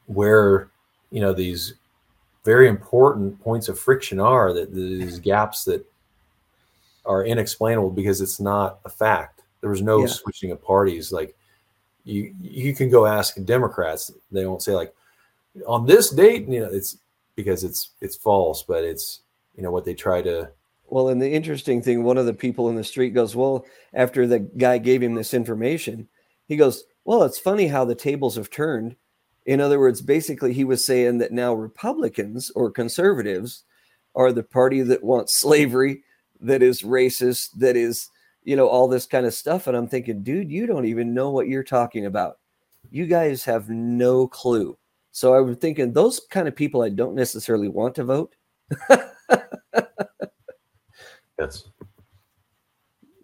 where, 0.07 0.71
you 1.11 1.21
know, 1.21 1.33
these 1.33 1.75
very 2.45 2.69
important 2.69 3.41
points 3.43 3.69
of 3.69 3.79
friction 3.79 4.21
are 4.21 4.53
that 4.53 4.73
these 4.73 5.19
gaps 5.19 5.65
that 5.65 5.85
are 7.09 7.25
inexplainable 7.25 7.91
because 7.91 8.21
it's 8.21 8.39
not 8.39 8.79
a 8.85 8.89
fact. 8.89 9.43
There 9.61 9.71
was 9.71 9.83
no 9.83 10.01
yeah. 10.01 10.07
switching 10.07 10.53
of 10.53 10.63
parties. 10.63 11.11
Like 11.11 11.35
you, 12.05 12.33
you 12.41 12.75
can 12.75 12.91
go 12.91 13.07
ask 13.07 13.43
Democrats. 13.45 14.13
They 14.31 14.47
won't 14.47 14.63
say 14.63 14.75
like 14.75 14.95
on 15.67 15.87
this 15.87 16.11
date. 16.11 16.47
You 16.49 16.61
know, 16.61 16.71
it's 16.71 16.99
because 17.35 17.65
it's 17.65 17.91
it's 18.01 18.17
false, 18.17 18.63
but 18.63 18.85
it's 18.85 19.21
you 19.57 19.63
know 19.63 19.71
what 19.71 19.85
they 19.85 19.95
try 19.95 20.23
to 20.23 20.51
Well, 20.89 21.09
and 21.09 21.21
the 21.21 21.31
interesting 21.31 21.83
thing, 21.83 22.05
one 22.05 22.19
of 22.19 22.27
the 22.27 22.35
people 22.35 22.69
in 22.69 22.77
the 22.77 22.85
street 22.85 23.11
goes, 23.11 23.35
Well, 23.35 23.65
after 23.95 24.27
the 24.27 24.39
guy 24.39 24.79
gave 24.79 25.03
him 25.03 25.15
this 25.15 25.35
information, 25.35 26.09
he 26.47 26.57
goes, 26.57 26.85
Well, 27.05 27.25
it's 27.25 27.39
funny 27.39 27.67
how 27.67 27.85
the 27.85 27.95
tables 27.95 28.37
have 28.37 28.51
turned. 28.51 28.97
In 29.47 29.61
other 29.61 29.79
words, 29.79 30.03
basically, 30.03 30.53
he 30.53 30.65
was 30.65 30.85
saying 30.85 31.19
that 31.19 31.33
now 31.33 31.55
Republicans 31.55 32.51
or 32.55 32.71
conservatives 32.71 33.65
are 34.15 34.33
the 34.33 34.43
party 34.43 34.83
that 34.83 35.03
wants 35.03 35.41
slavery, 35.41 36.03
that 36.41 36.63
is 36.63 36.83
racist, 36.83 37.53
that 37.59 37.77
is, 37.77 38.09
you 38.45 38.57
know, 38.57 38.69
all 38.69 38.89
this 38.89 39.07
kind 39.07 39.27
of 39.27 39.35
stuff. 39.35 39.67
And 39.67 39.77
I'm 39.77 39.89
thinking, 39.89 40.23
dude, 40.23 40.51
you 40.51 40.67
don't 40.67 40.87
even 40.87 41.15
know 41.15 41.31
what 41.31 41.49
you're 41.49 41.65
talking 41.65 42.07
about. 42.07 42.39
You 42.91 43.07
guys 43.07 43.45
have 43.45 43.69
no 43.69 44.27
clue. 44.27 44.79
So 45.11 45.35
I'm 45.35 45.57
thinking 45.57 45.93
those 45.93 46.21
kind 46.31 46.49
of 46.49 46.55
people 46.55 46.83
I 46.83 46.91
don't 46.91 47.15
necessarily 47.15 47.69
want 47.69 47.95
to 47.97 48.05
vote. 48.05 48.35
yes. 51.39 51.65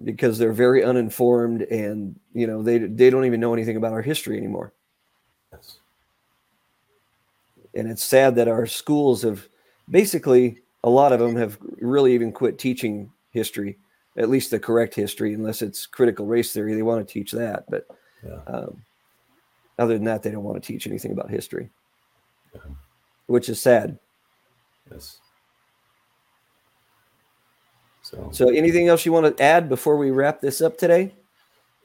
Because 0.02 0.38
they're 0.38 0.52
very 0.52 0.82
uninformed 0.84 1.62
and 1.62 2.18
you 2.34 2.46
know 2.46 2.62
they 2.62 2.78
they 2.78 3.10
don't 3.10 3.24
even 3.24 3.40
know 3.40 3.54
anything 3.54 3.76
about 3.76 3.92
our 3.92 4.02
history 4.02 4.36
anymore. 4.36 4.74
Yes. 5.52 5.78
And 7.74 7.90
it's 7.90 8.02
sad 8.02 8.34
that 8.36 8.48
our 8.48 8.66
schools 8.66 9.22
have 9.22 9.48
basically 9.88 10.63
a 10.84 10.90
lot 10.90 11.12
of 11.12 11.18
them 11.18 11.34
have 11.34 11.58
really 11.80 12.14
even 12.14 12.30
quit 12.30 12.58
teaching 12.58 13.10
history, 13.30 13.78
at 14.18 14.28
least 14.28 14.50
the 14.50 14.58
correct 14.58 14.94
history, 14.94 15.32
unless 15.32 15.62
it's 15.62 15.86
critical 15.86 16.26
race 16.26 16.52
theory. 16.52 16.74
They 16.74 16.82
want 16.82 17.06
to 17.06 17.12
teach 17.12 17.32
that, 17.32 17.64
but 17.68 17.88
yeah. 18.24 18.40
um, 18.46 18.84
other 19.78 19.94
than 19.94 20.04
that, 20.04 20.22
they 20.22 20.30
don't 20.30 20.44
want 20.44 20.62
to 20.62 20.72
teach 20.72 20.86
anything 20.86 21.10
about 21.10 21.30
history, 21.30 21.70
yeah. 22.54 22.60
which 23.26 23.48
is 23.48 23.60
sad. 23.60 23.98
Yes. 24.92 25.18
So, 28.02 28.28
so 28.30 28.50
anything 28.50 28.88
else 28.88 29.06
you 29.06 29.12
want 29.12 29.34
to 29.34 29.42
add 29.42 29.70
before 29.70 29.96
we 29.96 30.10
wrap 30.10 30.42
this 30.42 30.60
up 30.60 30.76
today? 30.76 31.14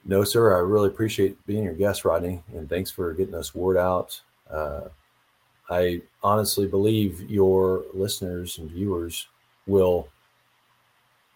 No, 0.03 0.25
sir. 0.25 0.53
I 0.53 0.59
really 0.59 0.89
appreciate 0.89 1.37
being 1.47 1.63
your 1.63 1.73
guest, 1.73 2.03
Rodney, 2.03 2.43
and 2.53 2.67
thanks 2.69 2.91
for 2.91 3.13
getting 3.13 3.35
us 3.35 3.55
word 3.55 3.77
out. 3.77 4.19
Uh, 4.51 4.89
I 5.69 6.01
honestly 6.23 6.67
believe 6.67 7.29
your 7.29 7.85
listeners 7.93 8.57
and 8.57 8.69
viewers 8.69 9.27
will 9.67 10.09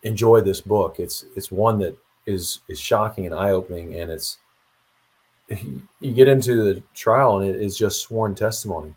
enjoy 0.03 0.41
this 0.41 0.61
book. 0.61 0.99
It's 0.99 1.25
it's 1.35 1.51
one 1.51 1.79
that 1.79 1.95
is 2.25 2.59
is 2.67 2.79
shocking 2.79 3.25
and 3.25 3.35
eye 3.35 3.51
opening, 3.51 3.95
and 3.99 4.11
it's 4.11 4.37
you 5.49 6.13
get 6.13 6.27
into 6.27 6.73
the 6.73 6.83
trial 6.93 7.39
and 7.39 7.49
it 7.49 7.61
is 7.61 7.77
just 7.77 8.01
sworn 8.01 8.33
testimony. 8.33 8.93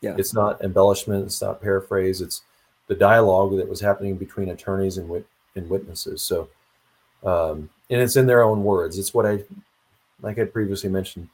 Yeah, 0.00 0.14
it's 0.18 0.34
not 0.34 0.62
embellishment. 0.62 1.24
It's 1.24 1.40
not 1.40 1.62
paraphrase. 1.62 2.20
It's 2.20 2.42
the 2.88 2.94
dialogue 2.94 3.56
that 3.56 3.68
was 3.68 3.80
happening 3.80 4.16
between 4.16 4.50
attorneys 4.50 4.98
and 4.98 5.08
wit- 5.08 5.26
and 5.54 5.68
witnesses. 5.70 6.22
So, 6.22 6.48
um, 7.24 7.70
and 7.90 8.00
it's 8.00 8.16
in 8.16 8.26
their 8.26 8.42
own 8.42 8.62
words. 8.62 8.98
It's 8.98 9.14
what 9.14 9.26
I 9.26 9.42
like 10.20 10.38
I 10.38 10.44
previously 10.44 10.90
mentioned. 10.90 11.28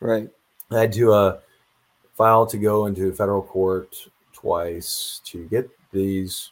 Right. 0.00 0.28
I 0.70 0.80
had 0.80 0.92
to 0.94 1.12
uh, 1.12 1.38
file 2.16 2.46
to 2.46 2.56
go 2.56 2.86
into 2.86 3.12
federal 3.12 3.42
court 3.42 3.94
twice 4.32 5.20
to 5.24 5.44
get 5.46 5.68
these 5.92 6.50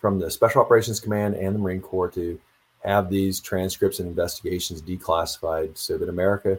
from 0.00 0.18
the 0.18 0.30
Special 0.30 0.60
Operations 0.60 1.00
Command 1.00 1.34
and 1.34 1.54
the 1.54 1.58
Marine 1.58 1.80
Corps 1.80 2.10
to 2.10 2.38
have 2.84 3.10
these 3.10 3.40
transcripts 3.40 3.98
and 3.98 4.08
investigations 4.08 4.80
declassified 4.80 5.76
so 5.76 5.98
that 5.98 6.08
America 6.08 6.58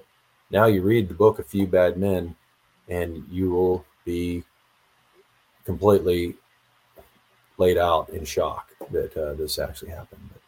now 0.52 0.66
you 0.66 0.82
read 0.82 1.08
the 1.08 1.14
book 1.14 1.40
A 1.40 1.44
Few 1.44 1.66
Bad 1.66 1.98
Men 1.98 2.36
and 2.90 3.26
you 3.32 3.50
will 3.52 3.86
be 4.06 4.44
completely 5.66 6.36
laid 7.58 7.78
out 7.78 8.10
in 8.10 8.26
shock 8.26 8.72
that 8.92 9.16
uh, 9.18 9.34
this 9.34 9.60
actually 9.60 9.92
happened. 9.92 10.22
But, 10.32 10.42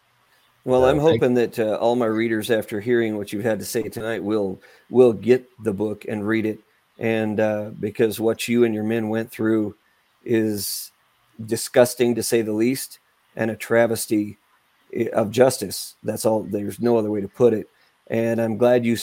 well, 0.64 0.86
uh, 0.86 0.92
I'm 0.92 1.00
hoping 1.00 1.34
that 1.36 1.58
uh, 1.60 1.78
all 1.82 1.96
my 1.96 2.06
readers, 2.06 2.52
after 2.52 2.80
hearing 2.80 3.18
what 3.18 3.34
you've 3.34 3.44
had 3.44 3.60
to 3.60 3.66
say 3.66 3.84
tonight, 3.84 4.24
will 4.24 4.62
will 4.90 5.14
get 5.14 5.50
the 5.64 5.74
book 5.74 6.06
and 6.08 6.28
read 6.28 6.46
it 6.46 6.60
and 7.00 7.40
uh, 7.40 7.72
because 7.80 8.20
what 8.20 8.48
you 8.48 8.66
and 8.66 8.76
your 8.76 8.84
men 8.84 9.10
went 9.10 9.32
through 9.32 9.76
is 10.26 10.92
disgusting 11.46 12.14
to 12.16 12.22
say 12.22 12.42
the 12.42 12.52
least 12.52 13.00
and 13.38 13.50
a 13.50 13.56
travesty 13.56 14.38
eh, 14.94 15.08
of 15.14 15.32
justice. 15.32 15.96
That's 16.04 16.26
all 16.26 16.44
there's 16.44 16.82
no 16.82 16.98
other 16.98 17.10
way 17.10 17.22
to 17.22 17.28
put 17.28 17.54
it. 17.54 17.70
And 18.08 18.42
i'm 18.42 18.58
glad 18.58 18.86
you 18.86 18.98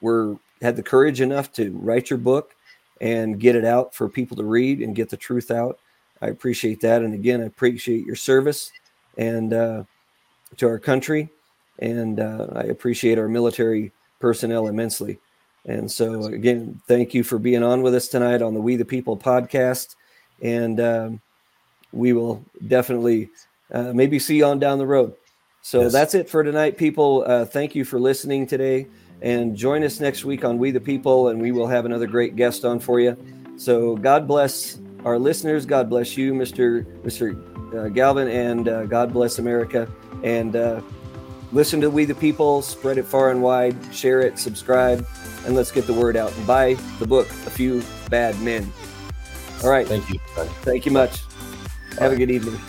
were 0.00 0.36
had 0.60 0.76
the 0.76 0.82
courage 0.82 1.20
enough 1.20 1.52
to 1.52 1.70
write 1.72 2.10
your 2.10 2.18
book 2.18 2.54
and 3.00 3.38
get 3.38 3.54
it 3.54 3.64
out 3.64 3.94
for 3.94 4.08
people 4.08 4.36
to 4.38 4.44
read 4.44 4.80
and 4.80 4.96
get 4.96 5.10
the 5.10 5.16
truth 5.16 5.50
out. 5.50 5.78
I 6.22 6.28
appreciate 6.28 6.80
that. 6.80 7.02
And 7.02 7.14
again 7.14 7.40
i 7.40 7.44
appreciate 7.44 8.04
your 8.04 8.16
service 8.16 8.72
and 9.16 9.52
uh, 9.54 9.84
to 10.56 10.66
our 10.66 10.80
country. 10.80 11.28
And 11.78 12.18
uh, 12.18 12.48
i 12.56 12.62
appreciate 12.62 13.18
our 13.18 13.28
military 13.28 13.92
personnel 14.18 14.66
immensely 14.66 15.20
and 15.66 15.90
so, 15.90 16.24
again, 16.24 16.80
thank 16.86 17.12
you 17.12 17.24
for 17.24 17.38
being 17.38 17.64
on 17.64 17.82
with 17.82 17.94
us 17.94 18.06
tonight 18.06 18.40
on 18.40 18.54
the 18.54 18.60
We 18.60 18.76
the 18.76 18.84
People 18.84 19.16
podcast. 19.16 19.96
And 20.40 20.78
um, 20.80 21.20
we 21.92 22.12
will 22.12 22.44
definitely 22.66 23.30
uh, 23.72 23.92
maybe 23.92 24.18
see 24.20 24.36
you 24.36 24.44
on 24.44 24.60
down 24.60 24.78
the 24.78 24.86
road. 24.86 25.14
So 25.62 25.82
yes. 25.82 25.92
that's 25.92 26.14
it 26.14 26.30
for 26.30 26.44
tonight, 26.44 26.78
people. 26.78 27.24
Uh, 27.26 27.44
thank 27.44 27.74
you 27.74 27.84
for 27.84 27.98
listening 27.98 28.46
today. 28.46 28.86
And 29.22 29.56
join 29.56 29.82
us 29.82 29.98
next 29.98 30.24
week 30.24 30.44
on 30.44 30.58
We 30.58 30.70
the 30.70 30.80
People, 30.80 31.28
and 31.28 31.40
we 31.40 31.50
will 31.50 31.66
have 31.66 31.84
another 31.84 32.06
great 32.06 32.36
guest 32.36 32.64
on 32.64 32.78
for 32.78 33.00
you. 33.00 33.16
So 33.56 33.96
God 33.96 34.28
bless 34.28 34.78
our 35.04 35.18
listeners. 35.18 35.66
God 35.66 35.90
bless 35.90 36.16
you, 36.16 36.32
Mr. 36.32 36.84
Mr. 37.02 37.74
Uh, 37.74 37.88
Galvin, 37.88 38.28
and 38.28 38.68
uh, 38.68 38.84
God 38.84 39.12
bless 39.12 39.40
America. 39.40 39.88
And 40.22 40.54
uh, 40.54 40.80
listen 41.56 41.80
to 41.80 41.88
We 41.88 42.04
the 42.04 42.14
People, 42.14 42.60
spread 42.60 42.98
it 42.98 43.06
far 43.06 43.30
and 43.30 43.42
wide, 43.42 43.74
share 43.90 44.20
it, 44.20 44.38
subscribe, 44.38 45.06
and 45.46 45.54
let's 45.54 45.72
get 45.72 45.86
the 45.86 45.94
word 45.94 46.14
out 46.14 46.36
and 46.36 46.46
buy 46.46 46.74
the 46.98 47.06
book, 47.06 47.26
A 47.30 47.50
Few 47.50 47.82
Bad 48.10 48.38
Men. 48.42 48.70
All 49.64 49.70
right. 49.70 49.88
Thank 49.88 50.10
you. 50.10 50.18
Thank 50.62 50.84
you 50.84 50.92
much. 50.92 51.22
Have 51.98 52.12
a 52.12 52.16
good 52.16 52.30
evening. 52.30 52.60